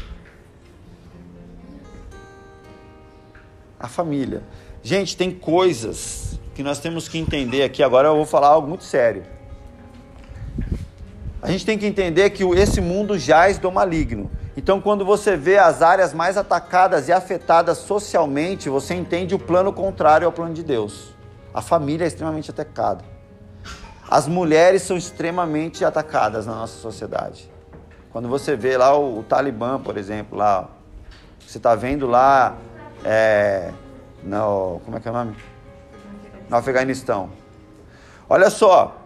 A 3.78 3.86
família. 3.86 4.42
Gente, 4.82 5.16
tem 5.16 5.30
coisas 5.30 6.36
que 6.58 6.62
nós 6.64 6.80
temos 6.80 7.08
que 7.08 7.16
entender 7.16 7.62
aqui. 7.62 7.84
Agora 7.84 8.08
eu 8.08 8.16
vou 8.16 8.26
falar 8.26 8.48
algo 8.48 8.66
muito 8.66 8.82
sério. 8.82 9.22
A 11.40 11.48
gente 11.52 11.64
tem 11.64 11.78
que 11.78 11.86
entender 11.86 12.30
que 12.30 12.42
esse 12.42 12.80
mundo 12.80 13.16
jaz 13.16 13.58
do 13.58 13.70
maligno. 13.70 14.28
Então, 14.56 14.80
quando 14.80 15.04
você 15.04 15.36
vê 15.36 15.56
as 15.56 15.82
áreas 15.82 16.12
mais 16.12 16.36
atacadas 16.36 17.06
e 17.06 17.12
afetadas 17.12 17.78
socialmente, 17.78 18.68
você 18.68 18.92
entende 18.92 19.36
o 19.36 19.38
plano 19.38 19.72
contrário 19.72 20.26
ao 20.26 20.32
plano 20.32 20.52
de 20.52 20.64
Deus. 20.64 21.14
A 21.54 21.62
família 21.62 22.04
é 22.04 22.08
extremamente 22.08 22.50
atacada. 22.50 23.04
As 24.10 24.26
mulheres 24.26 24.82
são 24.82 24.96
extremamente 24.96 25.84
atacadas 25.84 26.44
na 26.44 26.56
nossa 26.56 26.80
sociedade. 26.80 27.48
Quando 28.10 28.26
você 28.26 28.56
vê 28.56 28.76
lá 28.76 28.98
o, 28.98 29.20
o 29.20 29.22
Talibã, 29.22 29.78
por 29.78 29.96
exemplo, 29.96 30.36
lá, 30.36 30.68
você 31.38 31.58
está 31.58 31.76
vendo 31.76 32.08
lá, 32.08 32.56
é, 33.04 33.70
no, 34.24 34.80
como 34.84 34.96
é 34.96 35.00
que 35.00 35.06
é 35.06 35.10
o 35.12 35.14
nome? 35.14 35.36
No 36.48 36.56
Afeganistão. 36.56 37.30
Olha 38.28 38.50
só, 38.50 38.96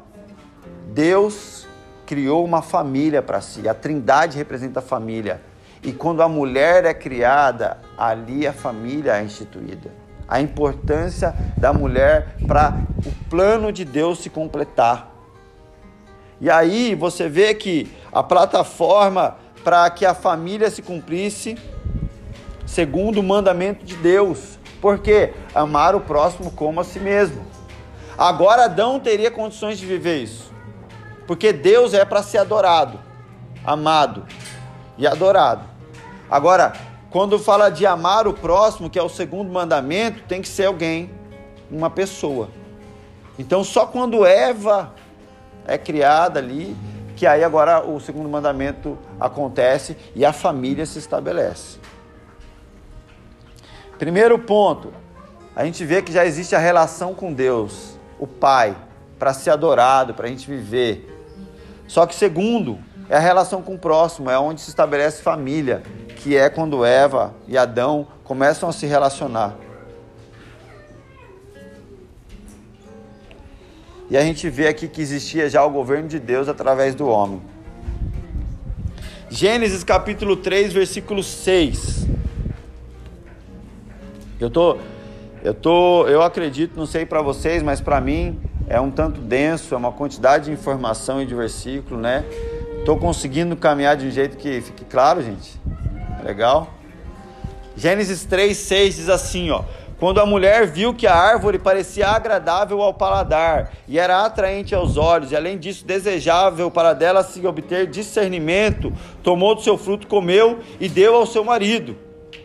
Deus 0.88 1.66
criou 2.06 2.44
uma 2.44 2.62
família 2.62 3.22
para 3.22 3.40
si. 3.40 3.68
A 3.68 3.74
Trindade 3.74 4.36
representa 4.36 4.80
a 4.80 4.82
família. 4.82 5.40
E 5.82 5.92
quando 5.92 6.22
a 6.22 6.28
mulher 6.28 6.84
é 6.84 6.94
criada, 6.94 7.78
ali 7.98 8.46
a 8.46 8.52
família 8.52 9.16
é 9.16 9.24
instituída. 9.24 9.90
A 10.28 10.40
importância 10.40 11.34
da 11.56 11.72
mulher 11.72 12.36
para 12.46 12.76
o 13.04 13.28
plano 13.28 13.72
de 13.72 13.84
Deus 13.84 14.20
se 14.20 14.30
completar. 14.30 15.12
E 16.40 16.50
aí 16.50 16.94
você 16.94 17.28
vê 17.28 17.54
que 17.54 17.90
a 18.12 18.22
plataforma 18.22 19.36
para 19.64 19.88
que 19.90 20.04
a 20.04 20.14
família 20.14 20.70
se 20.70 20.82
cumprisse 20.82 21.56
segundo 22.66 23.18
o 23.18 23.22
mandamento 23.22 23.84
de 23.84 23.96
Deus. 23.96 24.58
Porque 24.82 25.32
amar 25.54 25.94
o 25.94 26.00
próximo 26.00 26.50
como 26.50 26.80
a 26.80 26.84
si 26.84 26.98
mesmo. 26.98 27.46
Agora 28.18 28.64
Adão 28.64 28.98
teria 28.98 29.30
condições 29.30 29.78
de 29.78 29.86
viver 29.86 30.18
isso. 30.18 30.52
Porque 31.24 31.52
Deus 31.52 31.94
é 31.94 32.04
para 32.04 32.20
ser 32.20 32.38
adorado, 32.38 32.98
amado 33.64 34.26
e 34.98 35.06
adorado. 35.06 35.64
Agora, 36.28 36.72
quando 37.10 37.38
fala 37.38 37.70
de 37.70 37.86
amar 37.86 38.26
o 38.26 38.34
próximo, 38.34 38.90
que 38.90 38.98
é 38.98 39.02
o 39.02 39.08
segundo 39.08 39.52
mandamento, 39.52 40.24
tem 40.24 40.42
que 40.42 40.48
ser 40.48 40.64
alguém, 40.64 41.10
uma 41.70 41.88
pessoa. 41.88 42.48
Então, 43.38 43.62
só 43.62 43.86
quando 43.86 44.26
Eva 44.26 44.92
é 45.64 45.78
criada 45.78 46.40
ali, 46.40 46.76
que 47.14 47.24
aí 47.24 47.44
agora 47.44 47.84
o 47.86 48.00
segundo 48.00 48.28
mandamento 48.28 48.98
acontece 49.20 49.96
e 50.14 50.24
a 50.24 50.32
família 50.32 50.84
se 50.84 50.98
estabelece. 50.98 51.78
Primeiro 54.02 54.36
ponto, 54.36 54.92
a 55.54 55.64
gente 55.64 55.84
vê 55.84 56.02
que 56.02 56.10
já 56.10 56.26
existe 56.26 56.56
a 56.56 56.58
relação 56.58 57.14
com 57.14 57.32
Deus, 57.32 57.96
o 58.18 58.26
Pai, 58.26 58.76
para 59.16 59.32
ser 59.32 59.50
adorado, 59.50 60.12
para 60.12 60.26
a 60.26 60.28
gente 60.28 60.44
viver. 60.44 61.08
Só 61.86 62.04
que 62.04 62.12
segundo, 62.12 62.80
é 63.08 63.14
a 63.14 63.20
relação 63.20 63.62
com 63.62 63.76
o 63.76 63.78
próximo, 63.78 64.28
é 64.28 64.36
onde 64.36 64.60
se 64.60 64.70
estabelece 64.70 65.22
família, 65.22 65.84
que 66.16 66.36
é 66.36 66.50
quando 66.50 66.84
Eva 66.84 67.32
e 67.46 67.56
Adão 67.56 68.08
começam 68.24 68.68
a 68.68 68.72
se 68.72 68.86
relacionar. 68.86 69.54
E 74.10 74.16
a 74.16 74.22
gente 74.22 74.50
vê 74.50 74.66
aqui 74.66 74.88
que 74.88 75.00
existia 75.00 75.48
já 75.48 75.64
o 75.64 75.70
governo 75.70 76.08
de 76.08 76.18
Deus 76.18 76.48
através 76.48 76.96
do 76.96 77.06
homem. 77.06 77.40
Gênesis 79.30 79.84
capítulo 79.84 80.34
3, 80.34 80.72
versículo 80.72 81.22
6. 81.22 82.02
Eu 84.42 84.50
tô 84.50 84.76
eu 85.44 85.52
tô, 85.52 86.06
eu 86.06 86.22
acredito, 86.22 86.78
não 86.78 86.86
sei 86.86 87.04
para 87.04 87.20
vocês, 87.20 87.64
mas 87.64 87.80
para 87.80 88.00
mim 88.00 88.40
é 88.68 88.80
um 88.80 88.92
tanto 88.92 89.20
denso, 89.20 89.74
é 89.74 89.76
uma 89.76 89.90
quantidade 89.90 90.44
de 90.44 90.52
informação 90.52 91.20
e 91.20 91.26
de 91.26 91.34
versículo, 91.34 92.00
né? 92.00 92.24
Tô 92.84 92.96
conseguindo 92.96 93.56
caminhar 93.56 93.96
de 93.96 94.06
um 94.06 94.10
jeito 94.10 94.36
que 94.36 94.60
fique 94.60 94.84
claro, 94.84 95.20
gente. 95.20 95.60
Legal? 96.24 96.72
Gênesis 97.76 98.24
3, 98.24 98.56
6 98.56 98.96
diz 98.96 99.08
assim, 99.08 99.50
ó: 99.50 99.64
quando 99.98 100.20
a 100.20 100.26
mulher 100.26 100.64
viu 100.68 100.94
que 100.94 101.08
a 101.08 101.14
árvore 101.14 101.58
parecia 101.58 102.06
agradável 102.06 102.80
ao 102.80 102.94
paladar 102.94 103.72
e 103.88 103.98
era 103.98 104.24
atraente 104.24 104.76
aos 104.76 104.96
olhos, 104.96 105.32
e 105.32 105.36
além 105.36 105.58
disso 105.58 105.84
desejável 105.84 106.70
para 106.70 106.92
dela 106.92 107.24
se 107.24 107.44
obter 107.44 107.88
discernimento, 107.88 108.92
tomou 109.24 109.56
do 109.56 109.60
seu 109.60 109.76
fruto, 109.76 110.06
comeu 110.06 110.60
e 110.78 110.88
deu 110.88 111.16
ao 111.16 111.26
seu 111.26 111.42
marido, 111.42 111.96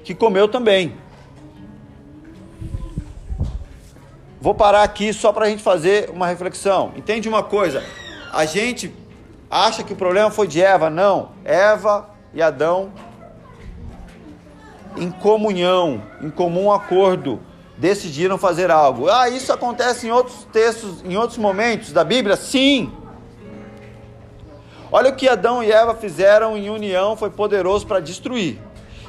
que 0.03 0.15
comeu 0.15 0.47
também. 0.47 0.95
Vou 4.47 4.55
parar 4.55 4.83
aqui 4.83 5.11
só 5.11 5.33
para 5.33 5.45
a 5.45 5.49
gente 5.49 5.61
fazer 5.61 6.09
uma 6.09 6.25
reflexão. 6.25 6.93
Entende 6.95 7.27
uma 7.27 7.43
coisa? 7.43 7.83
A 8.31 8.45
gente 8.45 8.95
acha 9.51 9.83
que 9.83 9.91
o 9.91 9.95
problema 9.97 10.31
foi 10.31 10.47
de 10.47 10.61
Eva. 10.61 10.89
Não. 10.89 11.31
Eva 11.43 12.09
e 12.33 12.41
Adão 12.41 12.93
em 14.95 15.11
comunhão, 15.11 16.01
em 16.21 16.29
comum 16.29 16.71
acordo, 16.71 17.41
decidiram 17.77 18.37
fazer 18.37 18.71
algo. 18.71 19.09
Ah, 19.09 19.27
isso 19.27 19.51
acontece 19.51 20.07
em 20.07 20.11
outros 20.11 20.45
textos, 20.45 21.03
em 21.03 21.17
outros 21.17 21.37
momentos 21.37 21.91
da 21.91 22.05
Bíblia? 22.05 22.37
Sim. 22.37 22.89
Olha 24.89 25.09
o 25.09 25.15
que 25.17 25.27
Adão 25.27 25.61
e 25.61 25.69
Eva 25.69 25.93
fizeram 25.93 26.55
em 26.55 26.69
união, 26.69 27.17
foi 27.17 27.31
poderoso 27.31 27.85
para 27.85 27.99
destruir. 27.99 28.57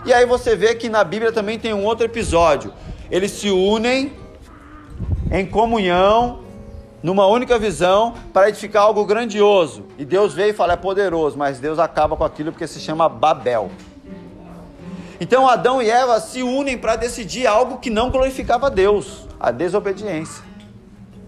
E 0.04 0.12
aí 0.12 0.26
você 0.26 0.56
vê 0.56 0.74
que 0.74 0.88
na 0.88 1.04
Bíblia 1.04 1.30
também 1.30 1.60
tem 1.60 1.72
um 1.72 1.84
outro 1.84 2.04
episódio. 2.04 2.74
Eles 3.08 3.30
se 3.30 3.48
unem 3.50 4.17
em 5.30 5.46
comunhão, 5.46 6.40
numa 7.02 7.26
única 7.26 7.58
visão, 7.58 8.14
para 8.32 8.48
edificar 8.48 8.82
algo 8.82 9.04
grandioso. 9.04 9.84
E 9.98 10.04
Deus 10.04 10.34
veio 10.34 10.50
e 10.50 10.54
fala: 10.54 10.72
é 10.72 10.76
poderoso, 10.76 11.36
mas 11.36 11.58
Deus 11.58 11.78
acaba 11.78 12.16
com 12.16 12.24
aquilo 12.24 12.52
porque 12.52 12.66
se 12.66 12.80
chama 12.80 13.08
Babel. 13.08 13.70
Então 15.20 15.48
Adão 15.48 15.82
e 15.82 15.90
Eva 15.90 16.20
se 16.20 16.42
unem 16.42 16.78
para 16.78 16.94
decidir 16.94 17.46
algo 17.46 17.78
que 17.78 17.90
não 17.90 18.10
glorificava 18.10 18.70
Deus, 18.70 19.26
a 19.38 19.50
desobediência. 19.50 20.44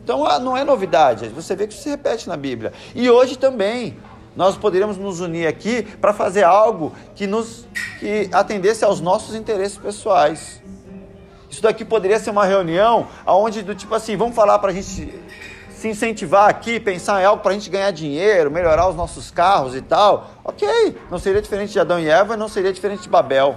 Então 0.03 0.25
ah, 0.25 0.39
não 0.39 0.57
é 0.57 0.65
novidade, 0.65 1.29
você 1.29 1.57
vê 1.57 1.67
que 1.67 1.75
isso 1.75 1.83
se 1.83 1.91
repete 1.91 2.29
na 2.29 2.37
Bíblia. 2.37 2.73
E 2.95 3.11
hoje 3.11 3.37
também 3.37 3.97
nós 4.37 4.57
poderíamos 4.57 4.97
nos 4.97 5.21
unir 5.21 5.47
aqui 5.47 5.83
para 5.83 6.13
fazer 6.13 6.45
algo 6.45 6.93
que 7.15 7.27
nos 7.27 7.67
que 7.99 8.31
atendesse 8.33 8.85
aos 8.85 9.01
nossos 9.01 9.35
interesses 9.35 9.77
pessoais. 9.77 10.63
Isso 11.51 11.61
daqui 11.61 11.85
poderia 11.85 12.19
ser 12.19 12.31
uma 12.31 12.47
reunião 12.47 13.09
onde 13.27 13.63
do 13.63 13.75
tipo 13.75 13.95
assim, 13.95 14.17
vamos 14.17 14.37
falar 14.37 14.59
para 14.61 14.71
a 14.71 14.75
gente 14.75 15.13
se 15.81 15.89
incentivar 15.89 16.49
aqui, 16.49 16.79
pensar 16.79 17.21
em 17.23 17.25
algo 17.25 17.43
para 17.43 17.53
a 17.53 17.55
gente 17.55 17.69
ganhar 17.71 17.91
dinheiro, 17.91 18.51
melhorar 18.51 18.89
os 18.89 18.95
nossos 18.95 19.31
carros 19.31 19.75
e 19.75 19.81
tal. 19.81 20.31
Ok, 20.45 20.69
não 21.11 21.19
seria 21.19 21.43
diferente 21.43 21.73
de 21.73 21.81
Adão 21.81 21.99
e 21.99 22.09
Eva, 22.09 22.37
não 22.37 22.49
seria 22.49 22.73
diferente 22.73 23.03
de 23.03 23.09
Babel. 23.09 23.57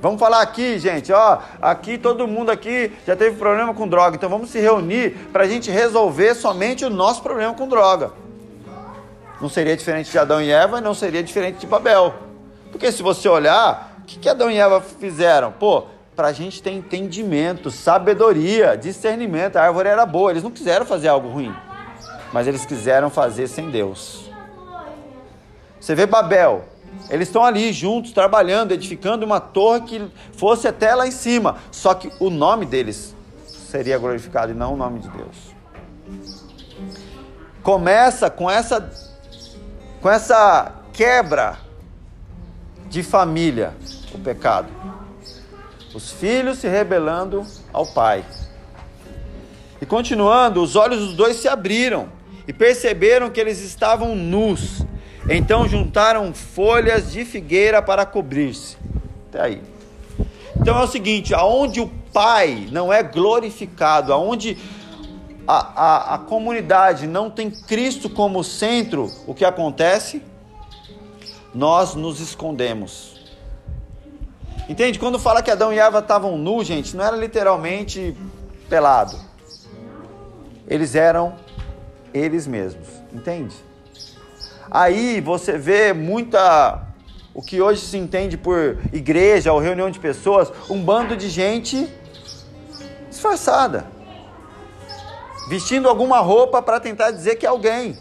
Vamos 0.00 0.20
falar 0.20 0.42
aqui, 0.42 0.78
gente, 0.78 1.12
ó, 1.12 1.38
aqui 1.60 1.96
todo 1.98 2.26
mundo 2.26 2.50
aqui 2.50 2.92
já 3.06 3.16
teve 3.16 3.36
problema 3.36 3.74
com 3.74 3.88
droga, 3.88 4.16
então 4.16 4.28
vamos 4.28 4.50
se 4.50 4.60
reunir 4.60 5.16
para 5.32 5.44
a 5.44 5.48
gente 5.48 5.70
resolver 5.70 6.34
somente 6.34 6.84
o 6.84 6.90
nosso 6.90 7.22
problema 7.22 7.54
com 7.54 7.66
droga. 7.66 8.12
Não 9.40 9.48
seria 9.48 9.76
diferente 9.76 10.10
de 10.10 10.18
Adão 10.18 10.42
e 10.42 10.50
Eva, 10.50 10.80
não 10.80 10.94
seria 10.94 11.22
diferente 11.22 11.58
de 11.58 11.66
Babel. 11.66 12.14
Porque 12.70 12.92
se 12.92 13.02
você 13.02 13.28
olhar, 13.28 13.87
que, 14.08 14.18
que 14.18 14.28
Adão 14.28 14.50
e 14.50 14.56
Eva 14.56 14.80
fizeram? 14.80 15.52
Pô, 15.52 15.84
para 16.16 16.28
a 16.28 16.32
gente 16.32 16.62
ter 16.62 16.72
entendimento, 16.72 17.70
sabedoria, 17.70 18.76
discernimento. 18.76 19.56
A 19.56 19.64
árvore 19.64 19.88
era 19.88 20.06
boa, 20.06 20.30
eles 20.30 20.42
não 20.42 20.50
quiseram 20.50 20.86
fazer 20.86 21.08
algo 21.08 21.28
ruim, 21.28 21.54
mas 22.32 22.46
eles 22.46 22.64
quiseram 22.64 23.10
fazer 23.10 23.46
sem 23.46 23.70
Deus. 23.70 24.28
Você 25.78 25.94
vê 25.94 26.06
Babel, 26.06 26.64
eles 27.10 27.28
estão 27.28 27.44
ali 27.44 27.72
juntos, 27.72 28.12
trabalhando, 28.12 28.72
edificando 28.72 29.24
uma 29.24 29.40
torre 29.40 29.82
que 29.82 30.10
fosse 30.32 30.66
até 30.66 30.94
lá 30.94 31.06
em 31.06 31.12
cima. 31.12 31.56
Só 31.70 31.94
que 31.94 32.10
o 32.18 32.30
nome 32.30 32.66
deles 32.66 33.14
seria 33.46 33.98
glorificado 33.98 34.52
e 34.52 34.54
não 34.54 34.74
o 34.74 34.76
nome 34.76 35.00
de 35.00 35.08
Deus. 35.10 35.36
Começa 37.62 38.30
com 38.30 38.50
essa, 38.50 38.90
com 40.00 40.08
essa 40.08 40.72
quebra 40.92 41.58
de 42.88 43.02
família, 43.02 43.74
o 44.12 44.18
pecado. 44.18 44.68
Os 45.94 46.12
filhos 46.12 46.58
se 46.58 46.68
rebelando 46.68 47.44
ao 47.72 47.86
pai. 47.86 48.24
E 49.80 49.86
continuando, 49.86 50.62
os 50.62 50.76
olhos 50.76 51.00
dos 51.00 51.14
dois 51.14 51.36
se 51.36 51.48
abriram 51.48 52.08
e 52.46 52.52
perceberam 52.52 53.30
que 53.30 53.40
eles 53.40 53.60
estavam 53.60 54.14
nus 54.14 54.86
então 55.28 55.68
juntaram 55.68 56.32
folhas 56.32 57.12
de 57.12 57.22
figueira 57.24 57.82
para 57.82 58.06
cobrir-se. 58.06 58.78
Até 59.28 59.42
aí. 59.42 59.62
Então 60.56 60.78
é 60.78 60.82
o 60.82 60.88
seguinte: 60.88 61.34
aonde 61.34 61.80
o 61.80 61.90
Pai 62.12 62.66
não 62.72 62.90
é 62.90 63.02
glorificado, 63.02 64.12
aonde 64.12 64.56
a, 65.46 65.58
a, 65.58 66.14
a 66.14 66.18
comunidade 66.18 67.06
não 67.06 67.30
tem 67.30 67.50
Cristo 67.50 68.08
como 68.08 68.42
centro, 68.42 69.12
o 69.26 69.34
que 69.34 69.44
acontece? 69.44 70.22
Nós 71.54 71.94
nos 71.94 72.20
escondemos. 72.20 73.17
Entende? 74.68 74.98
Quando 74.98 75.18
fala 75.18 75.42
que 75.42 75.50
Adão 75.50 75.72
e 75.72 75.78
Eva 75.78 76.00
estavam 76.00 76.36
nus, 76.36 76.66
gente, 76.66 76.94
não 76.94 77.04
era 77.04 77.16
literalmente 77.16 78.14
pelado. 78.68 79.18
Eles 80.66 80.94
eram 80.94 81.34
eles 82.12 82.46
mesmos. 82.46 82.86
Entende? 83.12 83.56
Aí 84.70 85.20
você 85.20 85.56
vê 85.56 85.92
muita 85.92 86.86
o 87.32 87.40
que 87.40 87.62
hoje 87.62 87.80
se 87.80 87.96
entende 87.96 88.36
por 88.36 88.78
igreja 88.92 89.52
ou 89.52 89.60
reunião 89.60 89.90
de 89.90 90.00
pessoas, 90.00 90.52
um 90.68 90.82
bando 90.82 91.16
de 91.16 91.28
gente 91.30 91.88
disfarçada, 93.08 93.86
vestindo 95.48 95.88
alguma 95.88 96.18
roupa 96.18 96.60
para 96.60 96.80
tentar 96.80 97.12
dizer 97.12 97.36
que 97.36 97.46
é 97.46 97.48
alguém. 97.48 97.96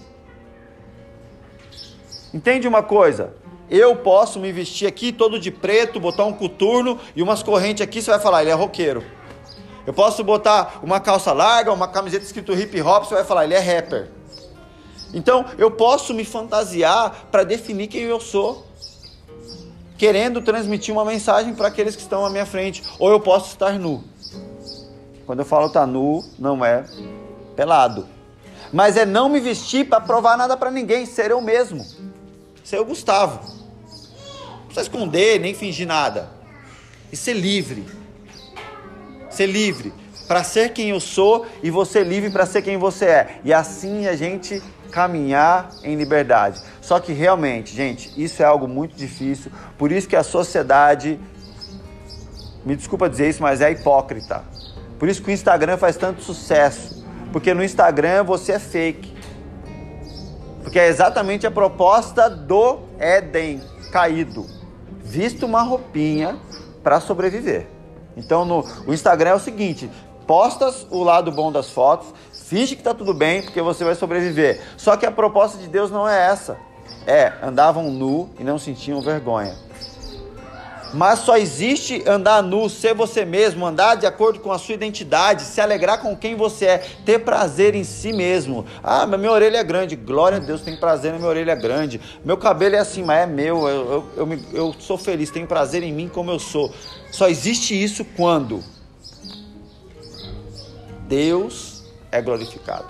Entende 2.34 2.68
uma 2.68 2.82
coisa? 2.82 3.34
Eu 3.70 3.98
posso 3.98 4.40
me 4.40 4.52
vestir 4.52 4.88
aqui 4.88 5.12
todo 5.12 5.40
de 5.40 5.52
preto, 5.52 6.00
botar 6.00 6.26
um 6.26 6.34
coturno 6.34 7.00
e 7.16 7.22
umas 7.22 7.44
correntes 7.44 7.82
aqui, 7.82 8.02
você 8.02 8.12
vai 8.12 8.20
falar, 8.20 8.42
ele 8.42 8.52
é 8.52 8.54
roqueiro. 8.54 9.04
Eu 9.86 9.94
posso 9.94 10.24
botar 10.24 10.80
uma 10.84 11.00
calça 11.00 11.32
larga, 11.34 11.72
uma 11.72 11.88
camiseta 11.88 12.26
escrito 12.26 12.54
hip 12.54 12.82
hop, 12.82 13.06
você 13.06 13.16
vai 13.16 13.24
falar, 13.24 13.46
ele 13.46 13.54
é 13.54 13.60
rapper. 13.60 14.10
Então 15.14 15.46
eu 15.58 15.72
posso 15.72 16.14
me 16.14 16.26
fantasiar 16.26 17.28
para 17.32 17.44
definir 17.44 17.88
quem 17.88 18.04
eu 18.04 18.20
sou, 18.20 18.66
querendo 19.98 20.42
transmitir 20.42 20.94
uma 20.94 21.06
mensagem 21.06 21.54
para 21.54 21.68
aqueles 21.70 21.96
que 21.96 22.02
estão 22.02 22.26
à 22.26 22.30
minha 22.30 22.46
frente, 22.46 22.84
ou 23.00 23.10
eu 23.10 23.20
posso 23.20 23.48
estar 23.48 23.80
nu. 23.80 24.04
Quando 25.26 25.40
eu 25.40 25.46
falo 25.46 25.70
tá 25.70 25.86
nu, 25.86 26.24
não 26.40 26.64
é 26.64 26.86
pelado. 27.56 28.08
mas 28.72 28.98
é 28.98 29.06
não 29.06 29.30
me 29.30 29.40
vestir 29.40 29.88
para 29.88 30.02
provar 30.02 30.38
nada 30.38 30.56
para 30.56 30.70
ninguém, 30.72 31.06
ser 31.06 31.32
eu 31.32 31.42
mesmo. 31.42 31.86
Ser 32.64 32.80
o 32.80 32.86
Gustavo. 32.86 33.57
Precisa 34.78 34.82
esconder, 34.82 35.40
nem 35.40 35.56
fingir 35.56 35.88
nada. 35.88 36.30
E 37.12 37.18
ser 37.18 37.34
livre. 37.34 37.84
Ser 39.28 39.48
livre 39.48 39.92
para 40.28 40.44
ser 40.44 40.74
quem 40.74 40.90
eu 40.90 41.00
sou 41.00 41.48
e 41.64 41.72
você 41.72 42.04
livre 42.04 42.30
para 42.30 42.46
ser 42.46 42.62
quem 42.62 42.78
você 42.78 43.06
é. 43.06 43.40
E 43.44 43.52
assim 43.52 44.06
a 44.08 44.16
gente 44.16 44.62
caminhar 44.92 45.72
em 45.84 45.96
liberdade. 45.96 46.62
Só 46.80 47.00
que 47.00 47.12
realmente, 47.12 47.74
gente, 47.76 48.12
isso 48.22 48.44
é 48.44 48.46
algo 48.46 48.68
muito 48.68 48.96
difícil. 48.96 49.52
Por 49.80 49.92
isso 49.92 50.08
que 50.08 50.16
a 50.16 50.24
sociedade, 50.24 51.20
me 52.64 52.76
desculpa 52.76 53.10
dizer 53.10 53.30
isso, 53.30 53.42
mas 53.42 53.62
é 53.62 53.72
hipócrita. 53.72 54.44
Por 55.00 55.10
isso 55.10 55.24
que 55.24 55.30
o 55.30 55.34
Instagram 55.34 55.78
faz 55.78 55.98
tanto 55.98 56.22
sucesso. 56.22 57.04
Porque 57.32 57.52
no 57.54 57.64
Instagram 57.64 58.24
você 58.24 58.52
é 58.54 58.60
fake. 58.60 59.12
Porque 60.62 60.78
é 60.78 60.88
exatamente 60.88 61.48
a 61.48 61.52
proposta 61.52 62.30
do 62.30 62.82
Éden 63.00 63.62
caído. 63.92 64.57
Visto 65.08 65.46
uma 65.46 65.62
roupinha 65.62 66.38
para 66.84 67.00
sobreviver. 67.00 67.66
Então 68.18 68.44
no, 68.44 68.66
o 68.86 68.94
Instagram 68.94 69.30
é 69.32 69.36
o 69.36 69.40
seguinte: 69.40 69.90
postas 70.28 70.86
o 70.92 71.02
lado 71.02 71.32
bom 71.32 71.50
das 71.50 71.70
fotos, 71.70 72.08
finge 72.34 72.76
que 72.76 72.82
está 72.82 72.94
tudo 72.94 73.14
bem, 73.14 73.42
porque 73.42 73.62
você 73.62 73.86
vai 73.86 73.96
sobreviver. 73.96 74.62
Só 74.76 74.98
que 74.98 75.06
a 75.06 75.12
proposta 75.12 75.58
de 75.58 75.68
Deus 75.68 75.90
não 75.90 76.08
é 76.08 76.28
essa. 76.28 76.58
É, 77.06 77.32
andavam 77.42 77.90
nu 77.90 78.30
e 78.38 78.44
não 78.44 78.60
sentiam 78.60 79.02
vergonha. 79.02 79.56
Mas 80.94 81.20
só 81.20 81.38
existe 81.38 82.04
andar 82.08 82.42
nu, 82.42 82.70
ser 82.70 82.94
você 82.94 83.26
mesmo, 83.26 83.66
andar 83.66 83.96
de 83.96 84.06
acordo 84.06 84.40
com 84.40 84.52
a 84.52 84.58
sua 84.58 84.74
identidade, 84.74 85.44
se 85.44 85.60
alegrar 85.60 86.02
com 86.02 86.16
quem 86.16 86.36
você 86.36 86.66
é, 86.66 86.78
ter 87.06 87.20
prazer 87.20 87.76
em 87.76 87.84
si 87.84 88.14
mesmo. 88.14 88.66
Ah, 88.84 89.06
minha 89.06 89.32
orelha 89.32 89.58
é 89.58 89.64
grande. 89.64 89.96
Glória 89.96 90.38
a 90.38 90.42
Deus, 90.42 90.62
tenho 90.62 90.80
prazer 90.80 91.12
na 91.12 91.18
minha 91.18 91.30
orelha 91.30 91.56
grande. 91.56 92.00
Meu 92.24 92.38
cabelo 92.38 92.76
é 92.76 92.80
assim, 92.80 93.04
mas 93.04 93.24
é 93.24 93.26
meu. 93.26 93.68
Eu, 93.68 94.06
eu, 94.16 94.30
eu, 94.32 94.40
eu 94.54 94.76
sou 94.80 94.98
feliz, 94.98 95.30
tenho 95.30 95.48
prazer 95.48 95.84
em 95.84 95.92
mim 95.92 96.08
como 96.08 96.32
eu 96.32 96.40
sou. 96.40 96.74
Só 97.12 97.28
existe 97.28 97.82
isso 97.82 98.06
quando 98.16 98.64
Deus 101.08 101.84
é 102.12 102.22
glorificado. 102.22 102.86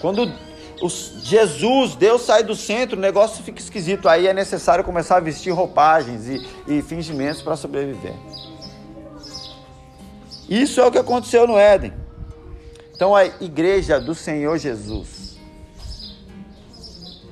Quando 0.00 0.32
os, 0.80 1.20
Jesus, 1.22 1.94
Deus 1.94 2.22
sai 2.22 2.42
do 2.42 2.54
centro, 2.54 2.96
o 2.96 3.00
negócio 3.00 3.42
fica 3.44 3.60
esquisito. 3.60 4.08
Aí 4.08 4.26
é 4.26 4.32
necessário 4.32 4.82
começar 4.82 5.16
a 5.16 5.20
vestir 5.20 5.50
roupagens 5.52 6.26
e, 6.26 6.46
e 6.66 6.82
fingimentos 6.82 7.42
para 7.42 7.56
sobreviver. 7.56 8.14
Isso 10.48 10.80
é 10.80 10.86
o 10.86 10.90
que 10.90 10.98
aconteceu 10.98 11.46
no 11.46 11.56
Éden. 11.56 11.92
Então 12.94 13.14
a 13.14 13.24
igreja 13.24 14.00
do 14.00 14.14
Senhor 14.14 14.58
Jesus 14.58 15.38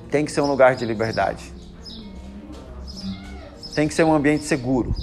tem 0.09 0.25
que 0.25 0.31
ser 0.31 0.41
um 0.41 0.47
lugar 0.47 0.75
de 0.75 0.85
liberdade. 0.85 1.53
Tem 3.75 3.87
que 3.87 3.93
ser 3.93 4.03
um 4.03 4.13
ambiente 4.13 4.43
seguro. 4.45 4.95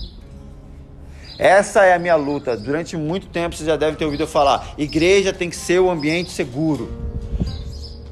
Essa 1.39 1.85
é 1.85 1.95
a 1.95 1.99
minha 1.99 2.17
luta. 2.17 2.57
Durante 2.57 2.97
muito 2.97 3.29
tempo 3.29 3.55
você 3.55 3.65
já 3.65 3.77
deve 3.77 3.97
ter 3.97 4.05
ouvido 4.05 4.23
eu 4.23 4.27
falar: 4.27 4.75
igreja 4.79 5.33
tem 5.33 5.51
que 5.51 5.57
ser 5.57 5.81
um 5.81 5.91
ambiente 5.91 6.31
seguro. 6.31 6.91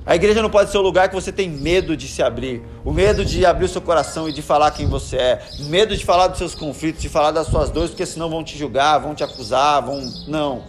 A 0.07 0.14
igreja 0.14 0.42
não 0.42 0.50
pode 0.50 0.70
ser 0.70 0.76
o 0.76 0.82
lugar 0.82 1.09
que 1.09 1.14
você 1.14 1.32
tem 1.32 1.48
medo 1.48 1.96
de 1.96 2.07
se 2.09 2.22
abrir, 2.22 2.62
o 2.84 2.92
medo 2.92 3.24
de 3.24 3.46
abrir 3.46 3.64
o 3.64 3.68
seu 3.68 3.80
coração 3.80 4.28
e 4.28 4.32
de 4.32 4.42
falar 4.42 4.70
quem 4.70 4.86
você 4.86 5.16
é, 5.16 5.42
medo 5.61 5.96
de 5.96 6.05
falar 6.05 6.26
dos 6.26 6.36
seus 6.36 6.55
conflitos, 6.55 7.00
de 7.00 7.09
falar 7.09 7.30
das 7.30 7.46
suas 7.46 7.70
dores, 7.70 7.90
porque 7.90 8.05
senão 8.05 8.28
vão 8.28 8.44
te 8.44 8.59
julgar, 8.59 8.98
vão 8.98 9.14
te 9.14 9.24
acusar, 9.24 9.82
vão. 9.82 10.02
Não. 10.28 10.62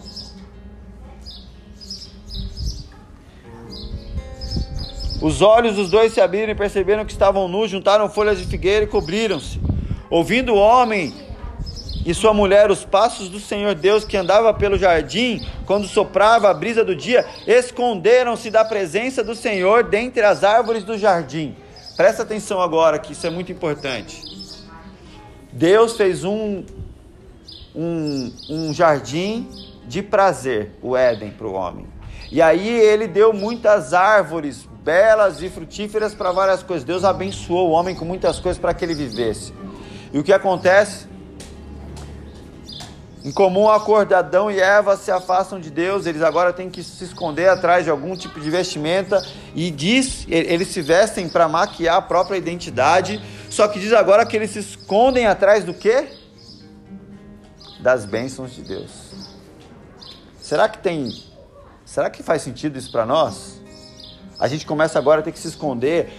Os 5.20 5.42
olhos 5.42 5.76
dos 5.76 5.90
dois 5.90 6.14
se 6.14 6.20
abriram 6.20 6.52
e 6.52 6.54
perceberam 6.54 7.04
que 7.04 7.12
estavam 7.12 7.46
nus, 7.46 7.70
juntaram 7.70 8.08
folhas 8.08 8.38
de 8.38 8.44
figueira 8.44 8.84
e 8.84 8.88
cobriram-se. 8.88 9.60
Ouvindo 10.08 10.54
o 10.54 10.58
homem 10.58 11.25
e 12.06 12.14
sua 12.14 12.32
mulher 12.32 12.70
os 12.70 12.84
passos 12.84 13.28
do 13.28 13.40
Senhor 13.40 13.74
Deus 13.74 14.04
que 14.04 14.16
andava 14.16 14.54
pelo 14.54 14.78
jardim, 14.78 15.44
quando 15.66 15.88
soprava 15.88 16.48
a 16.48 16.54
brisa 16.54 16.84
do 16.84 16.94
dia, 16.94 17.26
esconderam-se 17.48 18.48
da 18.48 18.64
presença 18.64 19.24
do 19.24 19.34
Senhor 19.34 19.82
dentre 19.82 20.22
as 20.22 20.44
árvores 20.44 20.84
do 20.84 20.96
jardim. 20.96 21.56
Presta 21.96 22.22
atenção 22.22 22.60
agora 22.60 23.00
que 23.00 23.12
isso 23.12 23.26
é 23.26 23.30
muito 23.30 23.50
importante. 23.50 24.22
Deus 25.52 25.96
fez 25.96 26.22
um, 26.22 26.62
um, 27.74 28.32
um 28.48 28.72
jardim 28.72 29.48
de 29.84 30.00
prazer, 30.00 30.70
o 30.80 30.96
Éden, 30.96 31.32
para 31.32 31.46
o 31.48 31.54
homem. 31.54 31.88
E 32.30 32.40
aí 32.40 32.68
ele 32.68 33.08
deu 33.08 33.32
muitas 33.32 33.92
árvores 33.92 34.68
belas 34.84 35.42
e 35.42 35.48
frutíferas 35.48 36.14
para 36.14 36.30
várias 36.30 36.62
coisas. 36.62 36.84
Deus 36.84 37.02
abençoou 37.02 37.70
o 37.70 37.72
homem 37.72 37.96
com 37.96 38.04
muitas 38.04 38.38
coisas 38.38 38.60
para 38.60 38.72
que 38.72 38.84
ele 38.84 38.94
vivesse. 38.94 39.52
E 40.12 40.18
o 40.20 40.22
que 40.22 40.32
acontece? 40.32 41.15
Em 43.26 43.32
comum 43.32 43.68
acordo, 43.68 44.14
Adão 44.14 44.48
e 44.52 44.60
Eva 44.60 44.96
se 44.96 45.10
afastam 45.10 45.58
de 45.58 45.68
Deus, 45.68 46.06
eles 46.06 46.22
agora 46.22 46.52
têm 46.52 46.70
que 46.70 46.80
se 46.80 47.02
esconder 47.02 47.48
atrás 47.48 47.82
de 47.82 47.90
algum 47.90 48.14
tipo 48.14 48.38
de 48.38 48.48
vestimenta 48.48 49.20
e 49.52 49.68
diz, 49.68 50.24
eles 50.28 50.68
se 50.68 50.80
vestem 50.80 51.28
para 51.28 51.48
maquiar 51.48 51.96
a 51.96 52.00
própria 52.00 52.36
identidade, 52.36 53.20
só 53.50 53.66
que 53.66 53.80
diz 53.80 53.92
agora 53.92 54.24
que 54.24 54.36
eles 54.36 54.52
se 54.52 54.60
escondem 54.60 55.26
atrás 55.26 55.64
do 55.64 55.74
quê? 55.74 56.06
Das 57.80 58.04
bênçãos 58.04 58.54
de 58.54 58.62
Deus. 58.62 58.92
Será 60.40 60.68
que 60.68 60.78
tem 60.78 61.10
Será 61.84 62.08
que 62.08 62.22
faz 62.22 62.42
sentido 62.42 62.78
isso 62.78 62.92
para 62.92 63.04
nós? 63.04 63.60
A 64.38 64.46
gente 64.46 64.64
começa 64.64 65.00
agora 65.00 65.18
a 65.20 65.24
ter 65.24 65.32
que 65.32 65.38
se 65.40 65.48
esconder 65.48 66.12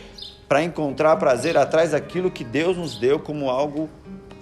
para 0.46 0.62
encontrar 0.62 1.16
prazer 1.16 1.58
atrás 1.58 1.92
daquilo 1.92 2.30
que 2.30 2.44
Deus 2.44 2.76
nos 2.76 2.98
deu 2.98 3.18
como 3.18 3.50
algo 3.50 3.90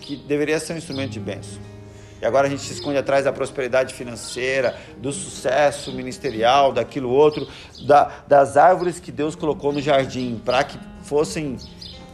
que 0.02 0.16
deveria 0.16 0.60
ser 0.60 0.74
um 0.74 0.78
instrumento 0.78 1.12
de 1.12 1.20
bênção. 1.20 1.75
E 2.22 2.26
agora 2.26 2.48
a 2.48 2.50
gente 2.50 2.62
se 2.62 2.74
esconde 2.74 2.98
atrás 2.98 3.26
da 3.26 3.34
prosperidade 3.34 3.94
financeira, 3.94 4.76
do 4.98 5.12
sucesso 5.12 5.92
ministerial, 5.92 6.72
daquilo 6.72 7.10
outro, 7.10 7.48
da, 7.86 8.24
das 8.28 8.56
árvores 8.56 9.00
que 9.00 9.12
Deus 9.12 9.36
colocou 9.36 9.74
no 9.74 9.82
jardim, 9.82 10.42
para 10.44 10.64
que 10.64 10.80
fossem 11.04 11.58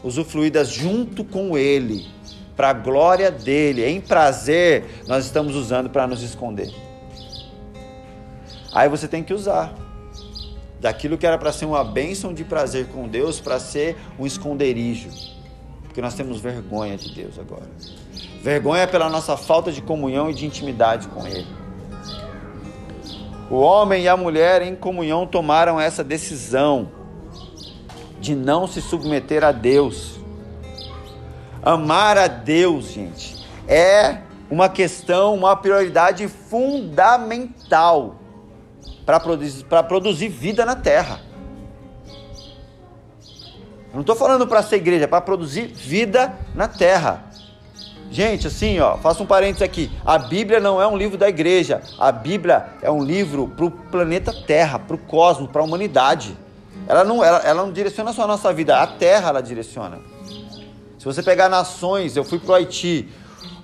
usufruídas 0.03 0.69
junto 0.69 1.23
com 1.23 1.57
Ele, 1.57 2.07
para 2.55 2.69
a 2.69 2.73
glória 2.73 3.31
dele, 3.31 3.85
em 3.85 4.01
prazer, 4.01 4.85
nós 5.07 5.25
estamos 5.25 5.55
usando 5.55 5.89
para 5.89 6.07
nos 6.07 6.21
esconder. 6.21 6.73
Aí 8.73 8.89
você 8.89 9.07
tem 9.07 9.23
que 9.23 9.33
usar 9.33 9.73
daquilo 10.79 11.17
que 11.17 11.27
era 11.27 11.37
para 11.37 11.51
ser 11.51 11.65
uma 11.65 11.83
bênção 11.83 12.33
de 12.33 12.43
prazer 12.43 12.87
com 12.87 13.07
Deus, 13.07 13.39
para 13.39 13.59
ser 13.59 13.95
um 14.17 14.25
esconderijo, 14.25 15.09
porque 15.83 16.01
nós 16.01 16.15
temos 16.15 16.39
vergonha 16.39 16.97
de 16.97 17.13
Deus 17.13 17.37
agora. 17.37 17.69
Vergonha 18.41 18.87
pela 18.87 19.07
nossa 19.07 19.37
falta 19.37 19.71
de 19.71 19.83
comunhão 19.83 20.29
e 20.29 20.33
de 20.33 20.47
intimidade 20.47 21.07
com 21.07 21.27
Ele. 21.27 21.47
O 23.51 23.57
homem 23.59 24.03
e 24.03 24.07
a 24.07 24.17
mulher 24.17 24.63
em 24.63 24.75
comunhão 24.75 25.27
tomaram 25.27 25.79
essa 25.79 26.03
decisão 26.03 26.89
de 28.19 28.33
não 28.33 28.65
se 28.65 28.81
submeter 28.81 29.43
a 29.43 29.51
Deus. 29.51 30.19
Amar 31.61 32.17
a 32.17 32.27
Deus, 32.27 32.85
gente, 32.85 33.45
é 33.67 34.19
uma 34.49 34.67
questão, 34.67 35.35
uma 35.35 35.55
prioridade 35.55 36.27
fundamental 36.27 38.15
para 39.05 39.19
produzir, 39.19 39.65
produzir 39.87 40.29
vida 40.29 40.65
na 40.65 40.75
terra. 40.75 41.19
não 43.93 44.01
estou 44.01 44.15
falando 44.15 44.47
para 44.47 44.63
ser 44.63 44.77
igreja, 44.77 45.03
é 45.03 45.07
para 45.07 45.21
produzir 45.21 45.67
vida 45.67 46.33
na 46.55 46.67
terra. 46.67 47.30
Gente, 48.11 48.47
assim, 48.47 48.77
ó, 48.79 48.97
faço 48.97 49.23
um 49.23 49.25
parênteses 49.25 49.61
aqui. 49.61 49.89
A 50.05 50.17
Bíblia 50.17 50.59
não 50.59 50.81
é 50.81 50.85
um 50.85 50.97
livro 50.97 51.17
da 51.17 51.29
igreja. 51.29 51.81
A 51.97 52.11
Bíblia 52.11 52.65
é 52.81 52.91
um 52.91 53.01
livro 53.01 53.47
para 53.47 53.65
o 53.65 53.71
planeta 53.71 54.33
Terra, 54.33 54.77
para 54.77 54.95
o 54.97 54.99
cosmos, 54.99 55.49
para 55.49 55.61
a 55.61 55.63
humanidade. 55.63 56.37
Ela 56.89 57.05
não, 57.05 57.23
ela, 57.23 57.37
ela 57.39 57.63
não 57.63 57.71
direciona 57.71 58.11
só 58.11 58.23
a 58.23 58.27
nossa 58.27 58.51
vida, 58.51 58.77
a 58.77 58.85
Terra 58.85 59.29
ela 59.29 59.41
direciona. 59.41 59.99
Se 60.99 61.05
você 61.05 61.23
pegar 61.23 61.47
nações, 61.47 62.17
eu 62.17 62.25
fui 62.25 62.37
para 62.37 62.51
o 62.51 62.55
Haiti. 62.55 63.07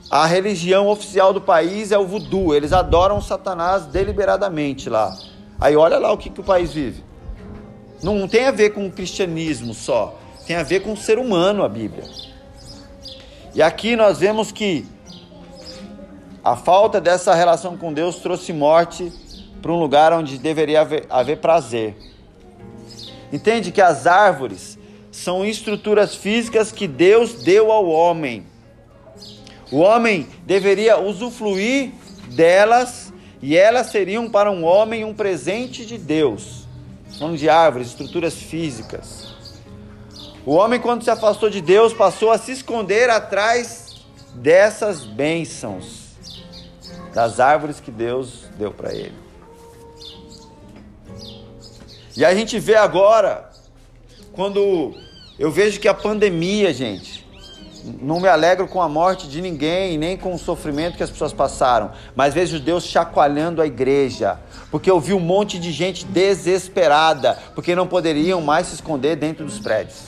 A 0.10 0.26
religião 0.26 0.88
oficial 0.88 1.34
do 1.34 1.41
país 1.41 1.91
é 1.91 1.98
o 1.98 2.08
voodoo. 2.08 2.56
Eles 2.56 2.72
adoram 2.72 3.22
Satanás 3.22 3.86
deliberadamente 3.86 4.89
lá. 4.89 5.14
Aí 5.60 5.76
olha 5.76 6.00
lá 6.00 6.10
o 6.14 6.18
que, 6.18 6.30
que 6.30 6.39
o 6.39 6.43
país 6.43 6.72
vive. 6.72 7.04
Não 8.02 8.28
tem 8.30 8.45
a 8.45 8.52
ver 8.52 8.70
com 8.70 8.88
o 8.88 8.91
cristianismo 8.91 9.74
só. 9.74 10.18
Tem 10.45 10.56
a 10.56 10.64
ver 10.64 10.80
com 10.80 10.93
o 10.93 10.98
ser 10.98 11.20
humano 11.20 11.66
a 11.66 11.68
Bíblia. 11.68 12.06
E 13.54 13.62
aqui 13.62 13.95
nós 13.95 14.20
vemos 14.20 14.52
que 14.52 14.86
a 16.43 16.56
falta 16.56 17.02
dessa 17.02 17.34
relação 17.34 17.76
com 17.76 17.91
Deus 17.91 18.18
trouxe 18.18 18.54
morte 18.54 19.12
para 19.62 19.72
um 19.72 19.80
lugar 19.80 20.14
onde 20.14 20.38
deveria 20.38 20.82
haver, 20.82 21.06
haver 21.10 21.38
prazer. 21.38 21.95
Entende 23.32 23.72
que 23.72 23.82
as 23.82 24.08
árvores 24.08 24.78
são 25.12 25.45
estruturas 25.45 26.16
físicas 26.16 26.72
que 26.72 26.88
Deus 26.88 27.34
deu 27.43 27.72
ao 27.72 27.88
homem. 27.88 28.45
O 29.72 29.80
homem 29.80 30.28
deveria 30.45 30.98
usufruir 31.00 31.91
delas 32.30 33.12
e 33.41 33.58
elas 33.58 33.88
seriam 33.88 34.30
para 34.30 34.52
um 34.52 34.64
homem 34.64 35.04
um 35.04 35.14
presente 35.14 35.86
de 35.86 35.98
Deus. 35.98 36.66
falando 37.18 37.38
de 37.38 37.50
árvores, 37.50 37.88
estruturas 37.88 38.36
físicas. 38.36 39.27
O 40.48 40.54
homem, 40.54 40.80
quando 40.80 41.04
se 41.04 41.10
afastou 41.10 41.50
de 41.50 41.60
Deus, 41.60 41.93
passou 41.93 42.32
a 42.32 42.38
se 42.38 42.54
esconder 42.54 43.10
atrás 43.10 43.98
dessas 44.34 45.04
bênçãos, 45.04 46.16
das 47.14 47.41
árvores 47.41 47.82
que 47.82 47.91
Deus 47.91 48.45
deu 48.58 48.72
para 48.72 48.93
ele. 48.93 49.14
E 52.16 52.24
a 52.24 52.34
gente 52.34 52.58
vê 52.60 52.76
agora, 52.76 53.50
quando 54.32 54.95
eu 55.38 55.52
vejo 55.52 55.82
que 55.82 55.88
a 55.89 55.93
pandemia, 55.93 56.74
gente, 56.74 57.28
não 58.02 58.22
me 58.22 58.30
alegro 58.30 58.70
com 58.70 58.82
a 58.82 58.88
morte 58.88 59.28
de 59.28 59.41
ninguém, 59.41 59.98
nem 59.98 60.16
com 60.16 60.34
o 60.34 60.39
sofrimento 60.39 60.95
que 60.95 61.04
as 61.04 61.12
pessoas 61.12 61.34
passaram, 61.34 61.91
mas 62.16 62.34
vejo 62.34 62.58
Deus 62.58 62.86
chacoalhando 62.86 63.62
a 63.62 63.68
igreja, 63.68 64.39
porque 64.72 64.89
eu 64.89 64.98
vi 65.02 65.14
um 65.14 65.20
monte 65.20 65.60
de 65.60 65.74
gente 65.74 66.06
desesperada, 66.06 67.38
porque 67.54 67.76
não 67.76 67.86
poderiam 67.86 68.39
mais 68.39 68.68
se 68.68 68.76
esconder 68.76 69.18
dentro 69.18 69.43
dos 69.43 69.60
prédios. 69.60 70.06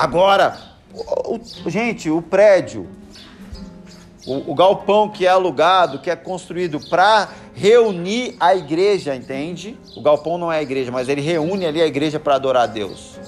Agora, 0.00 0.56
o, 0.94 1.34
o, 1.34 1.70
gente, 1.70 2.08
o 2.08 2.22
prédio, 2.22 2.88
o, 4.26 4.52
o 4.52 4.54
galpão 4.54 5.10
que 5.10 5.26
é 5.26 5.28
alugado, 5.28 5.98
que 5.98 6.10
é 6.10 6.16
construído 6.16 6.80
para 6.88 7.28
reunir 7.54 8.34
a 8.40 8.54
igreja, 8.54 9.14
entende? 9.14 9.78
O 9.94 10.00
galpão 10.00 10.38
não 10.38 10.50
é 10.50 10.56
a 10.56 10.62
igreja, 10.62 10.90
mas 10.90 11.06
ele 11.10 11.20
reúne 11.20 11.66
ali 11.66 11.82
a 11.82 11.86
igreja 11.86 12.18
para 12.18 12.36
adorar 12.36 12.62
a 12.62 12.66
Deus. 12.66 13.18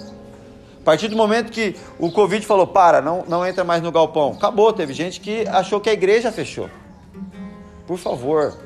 A 0.80 0.82
partir 0.82 1.08
do 1.08 1.16
momento 1.16 1.52
que 1.52 1.76
o 1.98 2.10
Covid 2.10 2.46
falou, 2.46 2.66
para, 2.66 3.02
não, 3.02 3.22
não 3.28 3.46
entra 3.46 3.62
mais 3.64 3.82
no 3.82 3.92
galpão, 3.92 4.32
acabou. 4.32 4.72
Teve 4.72 4.94
gente 4.94 5.20
que 5.20 5.46
achou 5.48 5.78
que 5.78 5.90
a 5.90 5.92
igreja 5.92 6.32
fechou. 6.32 6.70
Por 7.86 7.98
favor, 7.98 8.56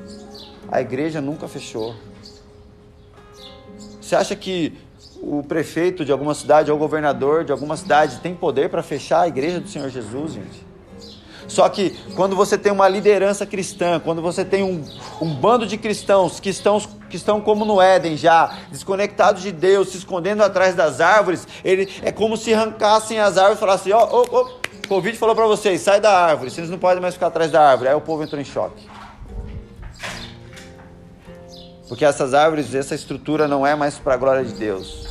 a 0.71 0.79
igreja 0.79 1.19
nunca 1.19 1.45
fechou. 1.49 1.93
Você 3.99 4.15
acha 4.15 4.33
que 4.33 4.86
o 5.21 5.43
prefeito 5.43 6.05
de 6.05 6.11
alguma 6.11 6.33
cidade 6.33 6.71
ou 6.71 6.77
o 6.77 6.79
governador 6.79 7.43
de 7.43 7.51
alguma 7.51 7.75
cidade 7.75 8.19
tem 8.19 8.35
poder 8.35 8.69
para 8.69 8.83
fechar 8.83 9.21
a 9.21 9.27
igreja 9.27 9.59
do 9.59 9.67
Senhor 9.67 9.89
Jesus, 9.89 10.33
gente? 10.33 10.67
Só 11.47 11.67
que 11.69 11.91
quando 12.15 12.35
você 12.35 12.57
tem 12.57 12.71
uma 12.71 12.89
liderança 12.89 13.45
cristã, 13.45 13.99
quando 13.99 14.21
você 14.21 14.43
tem 14.43 14.63
um, 14.63 14.83
um 15.21 15.33
bando 15.33 15.65
de 15.65 15.77
cristãos 15.77 16.39
que 16.39 16.49
estão, 16.49 16.79
que 17.09 17.15
estão 17.15 17.39
como 17.39 17.63
no 17.63 17.81
Éden 17.81 18.17
já, 18.17 18.53
desconectados 18.69 19.41
de 19.41 19.51
Deus, 19.51 19.89
se 19.89 19.97
escondendo 19.97 20.43
atrás 20.43 20.75
das 20.75 20.99
árvores, 20.99 21.47
ele, 21.63 21.89
é 22.01 22.11
como 22.11 22.35
se 22.35 22.53
arrancassem 22.53 23.19
as 23.19 23.37
árvores 23.37 23.57
e 23.57 23.59
falassem: 23.61 23.93
Ó, 23.93 24.09
oh, 24.11 24.25
oh, 24.29 24.39
oh, 24.41 24.87
Covid 24.87 25.17
falou 25.17 25.35
para 25.35 25.47
vocês, 25.47 25.81
sai 25.81 26.01
da 26.01 26.11
árvore, 26.11 26.51
vocês 26.51 26.69
não 26.69 26.77
podem 26.77 27.01
mais 27.01 27.13
ficar 27.13 27.27
atrás 27.27 27.49
da 27.49 27.61
árvore. 27.61 27.89
Aí 27.89 27.95
o 27.95 28.01
povo 28.01 28.23
entrou 28.23 28.41
em 28.41 28.45
choque. 28.45 28.85
Porque 31.87 32.03
essas 32.03 32.33
árvores, 32.33 32.75
essa 32.75 32.93
estrutura 32.93 33.47
não 33.47 33.65
é 33.65 33.73
mais 33.73 33.97
para 33.97 34.15
a 34.15 34.17
glória 34.17 34.43
de 34.43 34.53
Deus. 34.53 35.06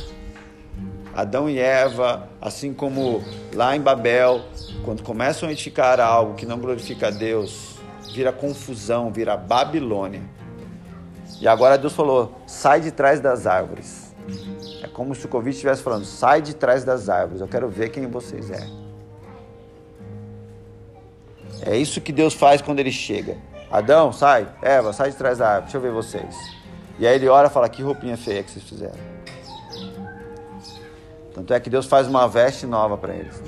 Adão 1.17 1.49
e 1.49 1.57
Eva, 1.57 2.29
assim 2.39 2.71
como 2.71 3.23
lá 3.51 3.75
em 3.75 3.81
Babel, 3.81 4.43
quando 4.85 5.01
começam 5.01 5.49
a 5.49 5.51
edificar 5.51 5.99
algo 5.99 6.35
que 6.35 6.45
não 6.45 6.59
glorifica 6.59 7.07
a 7.07 7.09
Deus, 7.09 7.79
vira 8.13 8.31
confusão, 8.31 9.11
vira 9.11 9.35
Babilônia. 9.35 10.21
E 11.41 11.47
agora 11.47 11.75
Deus 11.75 11.93
falou: 11.93 12.35
sai 12.45 12.81
de 12.81 12.91
trás 12.91 13.19
das 13.19 13.47
árvores. 13.47 14.13
É 14.83 14.87
como 14.87 15.15
se 15.15 15.25
o 15.25 15.27
Covid 15.27 15.49
estivesse 15.49 15.81
falando: 15.81 16.05
sai 16.05 16.39
de 16.39 16.53
trás 16.53 16.83
das 16.83 17.09
árvores, 17.09 17.41
eu 17.41 17.47
quero 17.47 17.67
ver 17.67 17.89
quem 17.89 18.05
vocês 18.05 18.51
é. 18.51 18.69
É 21.63 21.75
isso 21.75 21.99
que 21.99 22.11
Deus 22.11 22.35
faz 22.35 22.61
quando 22.61 22.77
ele 22.77 22.91
chega. 22.91 23.37
Adão, 23.71 24.13
sai. 24.13 24.47
Eva, 24.61 24.93
sai 24.93 25.09
de 25.09 25.17
trás 25.17 25.39
da 25.39 25.47
árvore, 25.47 25.63
deixa 25.63 25.77
eu 25.77 25.81
ver 25.81 25.91
vocês. 25.91 26.35
E 26.99 27.07
aí 27.07 27.15
ele 27.15 27.27
ora 27.27 27.47
e 27.47 27.49
fala: 27.49 27.67
que 27.67 27.81
roupinha 27.81 28.15
feia 28.15 28.43
que 28.43 28.51
vocês 28.51 28.63
fizeram. 28.63 29.16
Tanto 31.37 31.53
é 31.53 31.59
que 31.59 31.69
Deus 31.69 31.85
faz 31.85 32.07
uma 32.07 32.27
veste 32.27 32.65
nova 32.65 32.97
para 32.97 33.13
eles. 33.13 33.39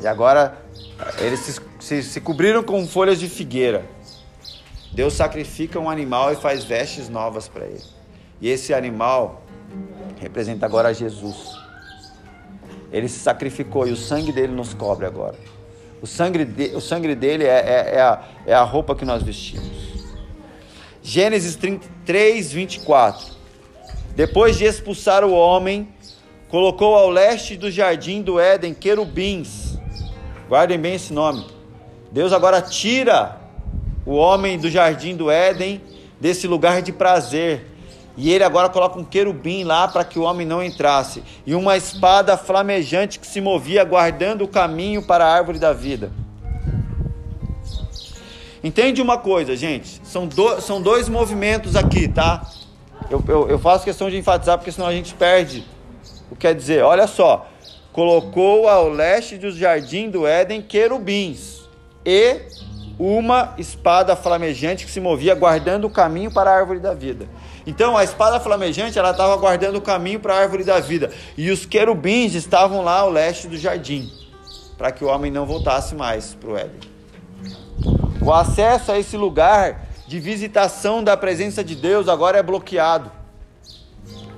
E 0.00 0.06
agora 0.06 0.56
eles 1.18 1.40
se, 1.40 1.60
se, 1.78 2.02
se 2.02 2.18
cobriram 2.18 2.62
com 2.62 2.86
folhas 2.86 3.20
de 3.20 3.28
figueira. 3.28 3.84
Deus 4.90 5.12
sacrifica 5.12 5.78
um 5.78 5.90
animal 5.90 6.32
e 6.32 6.36
faz 6.36 6.64
vestes 6.64 7.10
novas 7.10 7.46
para 7.46 7.66
ele. 7.66 7.84
E 8.40 8.48
esse 8.48 8.72
animal 8.72 9.42
representa 10.18 10.64
agora 10.64 10.94
Jesus. 10.94 11.54
Ele 12.90 13.06
se 13.06 13.18
sacrificou 13.18 13.86
e 13.86 13.92
o 13.92 13.96
sangue 13.96 14.32
dele 14.32 14.54
nos 14.54 14.72
cobre 14.72 15.04
agora. 15.04 15.36
O 16.00 16.06
sangue, 16.06 16.42
de, 16.46 16.74
o 16.74 16.80
sangue 16.80 17.14
dele 17.14 17.44
é, 17.44 17.48
é, 17.48 17.94
é, 17.96 18.00
a, 18.00 18.22
é 18.46 18.54
a 18.54 18.62
roupa 18.62 18.96
que 18.96 19.04
nós 19.04 19.22
vestimos. 19.22 20.06
Gênesis 21.02 21.54
33, 21.54 22.50
24. 22.50 23.36
Depois 24.16 24.56
de 24.56 24.64
expulsar 24.64 25.22
o 25.22 25.32
homem, 25.32 25.92
colocou 26.48 26.94
ao 26.94 27.10
leste 27.10 27.56
do 27.56 27.70
jardim 27.70 28.22
do 28.22 28.38
Éden 28.40 28.74
querubins 28.74 29.68
Guardem 30.48 30.78
bem 30.78 30.94
esse 30.94 31.12
nome. 31.12 31.44
Deus 32.10 32.32
agora 32.32 32.62
tira 32.62 33.38
o 34.06 34.14
homem 34.14 34.58
do 34.58 34.70
jardim 34.70 35.14
do 35.14 35.30
Éden, 35.30 35.82
desse 36.18 36.46
lugar 36.46 36.80
de 36.80 36.90
prazer. 36.90 37.66
E 38.16 38.32
ele 38.32 38.42
agora 38.42 38.70
coloca 38.70 38.98
um 38.98 39.04
querubim 39.04 39.62
lá 39.62 39.86
para 39.86 40.04
que 40.04 40.18
o 40.18 40.22
homem 40.22 40.46
não 40.46 40.64
entrasse. 40.64 41.22
E 41.46 41.54
uma 41.54 41.76
espada 41.76 42.36
flamejante 42.38 43.18
que 43.18 43.26
se 43.26 43.42
movia, 43.42 43.84
guardando 43.84 44.42
o 44.42 44.48
caminho 44.48 45.06
para 45.06 45.26
a 45.26 45.34
árvore 45.34 45.58
da 45.58 45.74
vida. 45.74 46.10
Entende 48.64 49.02
uma 49.02 49.18
coisa, 49.18 49.54
gente? 49.54 50.00
São, 50.02 50.26
do, 50.26 50.62
são 50.62 50.80
dois 50.80 51.10
movimentos 51.10 51.76
aqui, 51.76 52.08
tá? 52.08 52.42
Eu, 53.10 53.22
eu, 53.28 53.48
eu 53.50 53.58
faço 53.58 53.84
questão 53.84 54.08
de 54.08 54.16
enfatizar 54.16 54.56
porque 54.56 54.72
senão 54.72 54.88
a 54.88 54.92
gente 54.92 55.14
perde 55.14 55.64
o 56.30 56.34
que 56.34 56.42
quer 56.42 56.54
dizer. 56.54 56.82
Olha 56.82 57.06
só 57.06 57.48
colocou 57.98 58.68
ao 58.68 58.88
leste 58.88 59.36
do 59.36 59.50
jardim 59.50 60.08
do 60.08 60.24
Éden 60.24 60.62
querubins 60.62 61.62
e 62.06 62.42
uma 62.96 63.54
espada 63.58 64.14
flamejante 64.14 64.86
que 64.86 64.90
se 64.92 65.00
movia 65.00 65.34
guardando 65.34 65.86
o 65.86 65.90
caminho 65.90 66.32
para 66.32 66.48
a 66.48 66.54
árvore 66.54 66.78
da 66.78 66.94
vida. 66.94 67.26
Então 67.66 67.96
a 67.96 68.04
espada 68.04 68.38
flamejante 68.38 68.96
ela 68.96 69.10
estava 69.10 69.36
guardando 69.36 69.76
o 69.76 69.80
caminho 69.80 70.20
para 70.20 70.34
a 70.34 70.38
árvore 70.38 70.62
da 70.62 70.78
vida 70.78 71.10
e 71.36 71.50
os 71.50 71.66
querubins 71.66 72.34
estavam 72.34 72.82
lá 72.84 73.00
ao 73.00 73.10
leste 73.10 73.48
do 73.48 73.58
jardim 73.58 74.08
para 74.76 74.92
que 74.92 75.04
o 75.04 75.08
homem 75.08 75.32
não 75.32 75.44
voltasse 75.44 75.96
mais 75.96 76.34
para 76.34 76.50
o 76.50 76.56
Éden. 76.56 76.80
O 78.22 78.32
acesso 78.32 78.92
a 78.92 78.98
esse 79.00 79.16
lugar 79.16 79.88
de 80.06 80.20
visitação 80.20 81.02
da 81.02 81.16
presença 81.16 81.64
de 81.64 81.74
Deus 81.74 82.08
agora 82.08 82.38
é 82.38 82.42
bloqueado. 82.44 83.10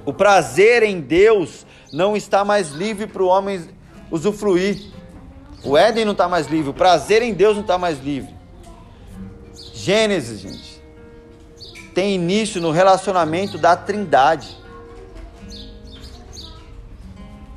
O 0.06 0.14
prazer 0.14 0.82
em 0.82 0.98
Deus 0.98 1.66
não 1.92 2.16
está 2.16 2.44
mais 2.44 2.70
livre 2.70 3.06
para 3.06 3.22
o 3.22 3.26
homem 3.26 3.68
usufruir. 4.10 4.90
O 5.64 5.76
Éden 5.76 6.04
não 6.04 6.12
está 6.12 6.28
mais 6.28 6.46
livre, 6.46 6.70
o 6.70 6.74
prazer 6.74 7.22
em 7.22 7.34
Deus 7.34 7.54
não 7.54 7.62
está 7.62 7.76
mais 7.76 7.98
livre. 8.02 8.34
Gênesis, 9.74 10.40
gente, 10.40 10.82
tem 11.94 12.14
início 12.14 12.60
no 12.60 12.70
relacionamento 12.70 13.58
da 13.58 13.76
Trindade. 13.76 14.56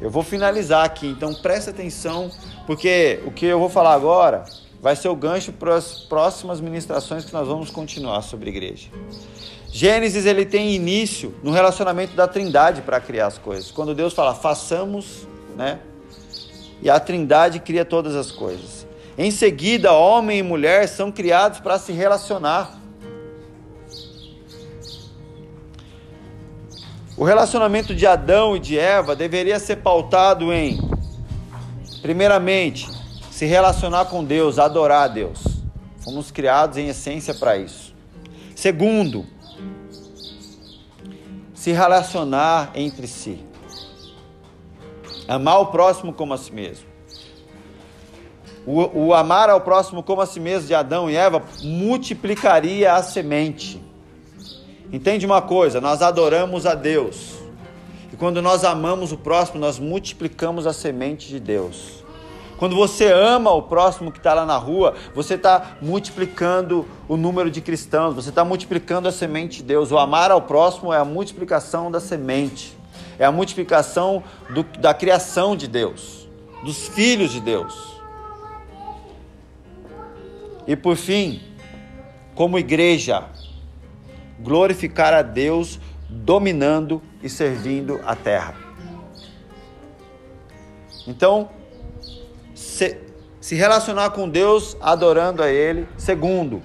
Eu 0.01 0.09
vou 0.09 0.23
finalizar 0.23 0.83
aqui, 0.83 1.07
então 1.07 1.33
preste 1.33 1.69
atenção, 1.69 2.29
porque 2.67 3.21
o 3.25 3.31
que 3.31 3.45
eu 3.45 3.57
vou 3.57 3.69
falar 3.69 3.93
agora 3.93 4.43
vai 4.81 4.97
ser 4.97 5.07
o 5.07 5.15
gancho 5.15 5.53
para 5.53 5.75
as 5.75 5.99
próximas 5.99 6.59
ministrações 6.59 7.23
que 7.23 7.31
nós 7.31 7.47
vamos 7.47 7.69
continuar 7.69 8.21
sobre 8.21 8.49
igreja. 8.49 8.89
Gênesis 9.75 10.27
ele 10.27 10.45
tem 10.45 10.75
início 10.75 11.33
no 11.41 11.49
relacionamento 11.49 12.15
da 12.15 12.27
Trindade 12.27 12.83
para 12.83 12.99
criar 12.99 13.25
as 13.25 13.39
coisas. 13.39 13.71
Quando 13.71 13.95
Deus 13.95 14.13
fala 14.13 14.35
façamos, 14.35 15.27
né? 15.57 15.79
E 16.79 16.91
a 16.91 16.99
Trindade 16.99 17.59
cria 17.59 17.83
todas 17.83 18.15
as 18.15 18.31
coisas. 18.31 18.85
Em 19.17 19.31
seguida, 19.31 19.91
homem 19.91 20.37
e 20.37 20.43
mulher 20.43 20.87
são 20.87 21.11
criados 21.11 21.59
para 21.59 21.79
se 21.79 21.91
relacionar. 21.91 22.79
O 27.17 27.23
relacionamento 27.23 27.95
de 27.95 28.05
Adão 28.05 28.55
e 28.55 28.59
de 28.59 28.77
Eva 28.77 29.15
deveria 29.15 29.57
ser 29.57 29.77
pautado 29.77 30.53
em, 30.53 30.79
primeiramente, 31.99 32.87
se 33.31 33.47
relacionar 33.47 34.05
com 34.05 34.23
Deus, 34.23 34.59
adorar 34.59 35.05
a 35.05 35.07
Deus. 35.07 35.39
Fomos 36.03 36.29
criados 36.29 36.77
em 36.77 36.89
essência 36.89 37.33
para 37.33 37.57
isso. 37.57 37.91
Segundo, 38.55 39.25
se 41.63 41.71
relacionar 41.71 42.71
entre 42.75 43.07
si. 43.07 43.39
Amar 45.29 45.61
o 45.61 45.67
próximo 45.67 46.11
como 46.11 46.33
a 46.33 46.37
si 46.37 46.51
mesmo. 46.51 46.85
O, 48.65 49.05
o, 49.05 49.13
amar 49.13 49.49
ao 49.49 49.61
próximo 49.61 50.03
como 50.03 50.19
a 50.19 50.25
si 50.25 50.41
mesmo 50.41 50.67
de 50.67 50.75
Adão 50.75 51.09
e 51.09 51.15
Eva 51.15 51.41
multiplicaria 51.61 52.91
a 52.91 53.01
semente. 53.01 53.81
Entende 54.91 55.25
uma 55.25 55.41
coisa? 55.41 55.79
Nós 55.79 56.01
adoramos 56.01 56.65
a 56.65 56.75
Deus. 56.75 57.35
E 58.11 58.17
quando 58.17 58.41
nós 58.41 58.65
amamos 58.65 59.13
o 59.13 59.17
próximo, 59.17 59.57
nós 59.57 59.79
multiplicamos 59.79 60.67
a 60.67 60.73
semente 60.73 61.29
de 61.29 61.39
Deus. 61.39 62.02
Quando 62.63 62.77
você 62.77 63.11
ama 63.11 63.51
o 63.51 63.61
próximo 63.61 64.09
que 64.09 64.19
está 64.19 64.33
lá 64.33 64.45
na 64.45 64.55
rua, 64.55 64.95
você 65.13 65.33
está 65.33 65.75
multiplicando 65.81 66.87
o 67.09 67.17
número 67.17 67.51
de 67.51 67.59
cristãos, 67.59 68.15
você 68.15 68.29
está 68.29 68.45
multiplicando 68.45 69.05
a 69.05 69.11
semente 69.11 69.57
de 69.57 69.63
Deus. 69.63 69.91
O 69.91 69.97
amar 69.97 70.31
ao 70.31 70.43
próximo 70.43 70.93
é 70.93 70.97
a 70.97 71.03
multiplicação 71.03 71.91
da 71.91 71.99
semente, 71.99 72.73
é 73.19 73.25
a 73.25 73.33
multiplicação 73.33 74.23
do, 74.49 74.63
da 74.79 74.93
criação 74.93 75.57
de 75.57 75.67
Deus, 75.67 76.25
dos 76.63 76.87
filhos 76.87 77.33
de 77.33 77.41
Deus. 77.41 77.99
E 80.65 80.73
por 80.73 80.95
fim, 80.95 81.41
como 82.33 82.57
igreja, 82.57 83.25
glorificar 84.39 85.13
a 85.13 85.21
Deus 85.21 85.81
dominando 86.09 87.01
e 87.21 87.27
servindo 87.27 87.99
a 88.05 88.15
terra. 88.15 88.55
Então, 91.05 91.49
se, 92.73 92.97
se 93.39 93.55
relacionar 93.55 94.09
com 94.09 94.27
Deus 94.27 94.75
adorando 94.81 95.43
a 95.43 95.49
Ele. 95.49 95.87
Segundo, 95.97 96.61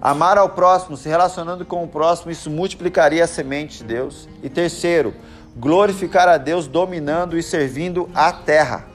amar 0.00 0.36
ao 0.36 0.50
próximo, 0.50 0.96
se 0.96 1.08
relacionando 1.08 1.64
com 1.64 1.82
o 1.82 1.88
próximo, 1.88 2.30
isso 2.30 2.50
multiplicaria 2.50 3.24
a 3.24 3.26
semente 3.26 3.78
de 3.78 3.84
Deus. 3.84 4.28
E 4.42 4.48
terceiro, 4.48 5.14
glorificar 5.56 6.28
a 6.28 6.36
Deus 6.36 6.66
dominando 6.66 7.36
e 7.38 7.42
servindo 7.42 8.08
a 8.14 8.30
terra, 8.30 8.86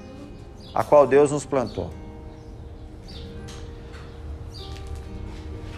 a 0.74 0.84
qual 0.84 1.08
Deus 1.08 1.32
nos 1.32 1.46
plantou. 1.46 1.90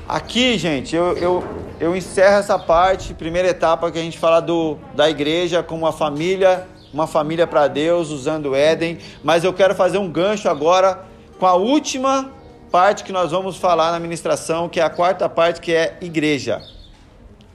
Aqui, 0.07 0.57
gente, 0.57 0.95
eu, 0.95 1.17
eu, 1.17 1.43
eu 1.79 1.95
encerro 1.95 2.35
essa 2.35 2.59
parte, 2.59 3.13
primeira 3.13 3.47
etapa 3.47 3.91
que 3.91 3.97
a 3.97 4.01
gente 4.01 4.19
fala 4.19 4.39
do, 4.39 4.77
da 4.93 5.09
igreja 5.09 5.63
como 5.63 5.83
uma 5.83 5.91
família 5.91 6.67
uma 6.95 7.05
família 7.05 7.45
para 7.45 7.67
Deus 7.67 8.09
usando 8.09 8.51
o 8.51 8.55
Éden, 8.55 8.99
mas 9.21 9.43
eu 9.43 9.53
quero 9.53 9.75
fazer 9.75 9.97
um 9.97 10.09
gancho 10.09 10.47
agora 10.47 11.03
com 11.37 11.45
a 11.45 11.53
última 11.53 12.31
parte 12.71 13.03
que 13.03 13.11
nós 13.11 13.31
vamos 13.31 13.57
falar 13.57 13.91
na 13.91 13.99
ministração, 13.99 14.69
que 14.69 14.79
é 14.79 14.83
a 14.83 14.89
quarta 14.89 15.27
parte, 15.27 15.59
que 15.59 15.73
é 15.73 15.97
igreja. 15.99 16.61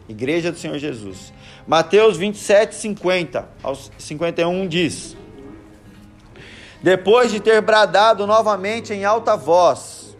Igreja 0.06 0.52
do 0.52 0.58
Senhor 0.58 0.76
Jesus. 0.76 1.32
Mateus 1.66 2.18
27, 2.18 2.74
50 2.74 3.48
aos 3.62 3.90
51 3.96 4.68
diz: 4.68 5.16
Depois 6.82 7.32
de 7.32 7.40
ter 7.40 7.62
bradado 7.62 8.26
novamente 8.26 8.92
em 8.92 9.06
alta 9.06 9.38
voz, 9.38 10.14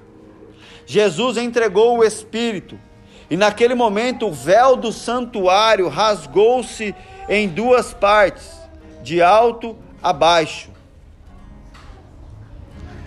Jesus 0.86 1.36
entregou 1.36 1.98
o 1.98 2.04
Espírito, 2.04 2.80
e 3.28 3.36
naquele 3.36 3.74
momento 3.74 4.28
o 4.28 4.32
véu 4.32 4.76
do 4.76 4.90
santuário 4.90 5.88
rasgou-se 5.88 6.94
em 7.28 7.46
duas 7.46 7.92
partes 7.92 8.59
de 9.03 9.22
alto 9.22 9.76
a 10.03 10.12
baixo. 10.12 10.70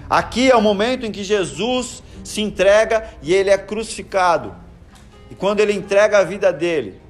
Aqui 0.10 0.52
é 0.52 0.56
o 0.56 0.62
momento 0.62 1.06
em 1.06 1.12
que 1.12 1.24
Jesus 1.24 2.04
se 2.24 2.42
entrega 2.42 3.10
e 3.22 3.34
ele 3.34 3.50
é 3.50 3.58
crucificado. 3.58 4.56
E 5.30 5.36
quando 5.36 5.60
ele 5.60 5.74
entrega 5.74 6.20
a 6.20 6.24
vida 6.24 6.54
dele, 6.54 7.02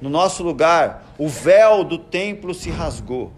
no 0.00 0.10
nosso 0.10 0.42
lugar, 0.42 1.14
o 1.16 1.28
véu 1.28 1.84
do 1.84 1.98
templo 1.98 2.52
se 2.52 2.70
rasgou. 2.70 3.32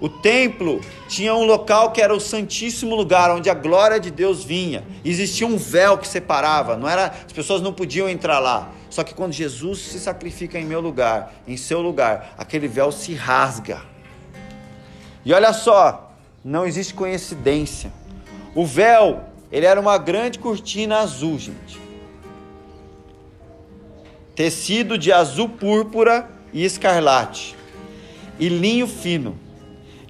O 0.00 0.08
templo 0.08 0.80
tinha 1.08 1.34
um 1.34 1.44
local 1.44 1.92
que 1.92 2.00
era 2.00 2.14
o 2.14 2.18
santíssimo 2.18 2.96
lugar 2.96 3.30
onde 3.30 3.50
a 3.50 3.54
glória 3.54 4.00
de 4.00 4.10
Deus 4.10 4.42
vinha. 4.42 4.82
Existia 5.04 5.46
um 5.46 5.58
véu 5.58 5.98
que 5.98 6.08
separava, 6.08 6.76
não 6.76 6.88
era, 6.88 7.14
as 7.26 7.32
pessoas 7.32 7.60
não 7.60 7.72
podiam 7.72 8.08
entrar 8.08 8.38
lá. 8.38 8.70
Só 8.90 9.04
que 9.04 9.14
quando 9.14 9.32
Jesus 9.32 9.78
se 9.78 10.00
sacrifica 10.00 10.58
em 10.58 10.64
meu 10.64 10.80
lugar, 10.80 11.32
em 11.46 11.56
seu 11.56 11.80
lugar, 11.80 12.34
aquele 12.36 12.66
véu 12.66 12.90
se 12.90 13.14
rasga. 13.14 13.80
E 15.24 15.32
olha 15.32 15.52
só, 15.52 16.12
não 16.44 16.66
existe 16.66 16.92
coincidência. 16.92 17.92
O 18.54 18.66
véu, 18.66 19.20
ele 19.52 19.64
era 19.64 19.80
uma 19.80 19.96
grande 19.96 20.40
cortina 20.40 20.98
azul, 20.98 21.38
gente. 21.38 21.80
Tecido 24.34 24.98
de 24.98 25.12
azul 25.12 25.48
púrpura 25.48 26.28
e 26.52 26.64
escarlate. 26.64 27.56
E 28.40 28.48
linho 28.48 28.88
fino. 28.88 29.38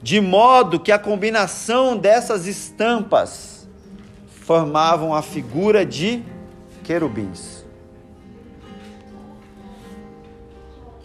De 0.03 0.21
modo 0.21 0.81
que 0.81 0.93
a 0.93 0.99
combinação 0.99 1.99
dessas 1.99 2.47
estampas 2.47 3.69
formavam 4.47 5.15
a 5.15 5.21
figura 5.21 5.85
de 5.85 6.23
querubins. 6.83 7.60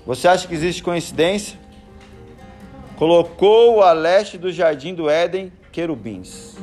Você 0.06 0.28
acha 0.28 0.47
que 0.47 0.53
existe 0.53 0.84
coincidência? 0.84 1.58
Colocou 2.95 3.82
a 3.82 3.91
leste 3.91 4.38
do 4.38 4.51
jardim 4.51 4.93
do 4.93 5.10
Éden 5.10 5.51
querubins. 5.72 6.56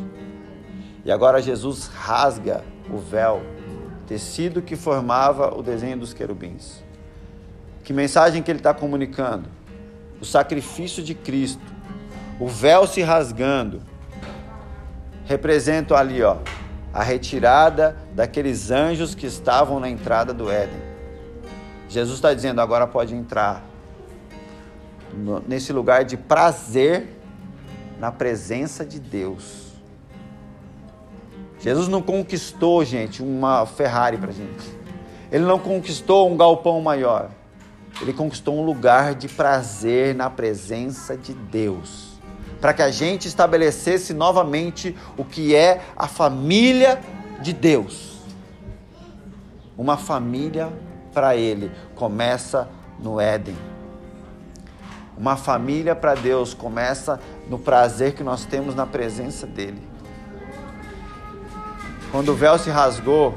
E 1.05 1.11
agora 1.11 1.43
Jesus 1.43 1.89
rasga 1.89 2.63
o 2.89 2.99
véu, 2.99 3.43
tecido 4.07 4.63
que 4.63 4.77
formava 4.77 5.53
o 5.55 5.63
desenho 5.63 5.99
dos 5.99 6.15
querubins. 6.15 6.85
Que 7.83 7.93
mensagem 7.93 8.43
que 8.43 8.51
ele 8.51 8.61
está 8.61 8.73
comunicando? 8.73 9.49
O 10.21 10.25
sacrifício 10.25 11.03
de 11.03 11.13
Cristo, 11.13 11.65
o 12.39 12.47
véu 12.47 12.87
se 12.87 13.03
rasgando, 13.03 13.83
representa 15.25 15.97
ali, 15.97 16.23
ó, 16.23 16.37
a 16.95 17.03
retirada 17.03 17.97
daqueles 18.15 18.71
anjos 18.71 19.17
que 19.17 19.27
estavam 19.27 19.81
na 19.81 19.91
entrada 19.91 20.33
do 20.33 20.49
Éden. 20.49 20.92
Jesus 21.93 22.17
está 22.17 22.33
dizendo: 22.33 22.61
agora 22.61 22.87
pode 22.87 23.15
entrar 23.15 23.63
nesse 25.47 25.75
lugar 25.75 26.07
de 26.07 26.17
prazer 26.17 27.19
na 28.01 28.11
presença 28.11 28.83
de 28.83 28.99
Deus. 28.99 29.73
Jesus 31.61 31.89
não 31.89 32.01
conquistou, 32.01 32.83
gente, 32.83 33.23
uma 33.23 33.67
Ferrari 33.67 34.17
para 34.17 34.33
gente. 34.33 34.83
Ele 35.31 35.45
não 35.45 35.59
conquistou 35.59 36.33
um 36.33 36.37
galpão 36.37 36.81
maior. 36.81 37.31
Ele 38.01 38.15
conquistou 38.15 38.59
um 38.59 38.65
lugar 38.65 39.15
de 39.15 39.29
prazer 39.29 40.15
na 40.15 40.31
presença 40.31 41.15
de 41.15 41.35
Deus. 41.35 42.19
Para 42.59 42.73
que 42.73 42.81
a 42.81 42.91
gente 42.91 43.29
estabelecesse 43.29 44.15
novamente 44.15 44.97
o 45.17 45.25
que 45.25 45.55
é 45.55 45.83
a 45.95 46.09
família 46.09 47.01
de 47.43 47.53
Deus. 47.53 48.19
Uma 49.77 49.99
família 49.99 50.73
para 51.13 51.37
Ele 51.37 51.71
começa 51.95 52.69
no 52.99 53.21
Éden. 53.21 53.57
Uma 55.17 55.37
família 55.37 55.95
para 55.95 56.15
Deus 56.15 56.55
começa 56.55 57.21
no 57.49 57.59
prazer 57.59 58.15
que 58.15 58.25
nós 58.25 58.45
temos 58.45 58.75
na 58.75 58.87
presença 58.87 59.47
dEle. 59.47 59.83
Quando 62.11 62.31
o 62.31 62.35
véu 62.35 62.59
se 62.59 62.71
rasgou, 62.71 63.37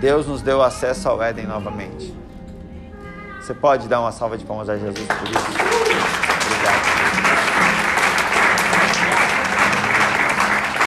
Deus 0.00 0.26
nos 0.26 0.42
deu 0.42 0.62
acesso 0.62 1.08
ao 1.08 1.22
Éden 1.22 1.46
novamente. 1.46 2.14
Você 3.40 3.54
pode 3.54 3.88
dar 3.88 4.00
uma 4.00 4.12
salva 4.12 4.38
de 4.38 4.44
palmas 4.44 4.68
a 4.68 4.76
Jesus 4.76 5.06
por 5.06 5.28
isso? 5.28 5.46
Obrigado. 6.46 6.91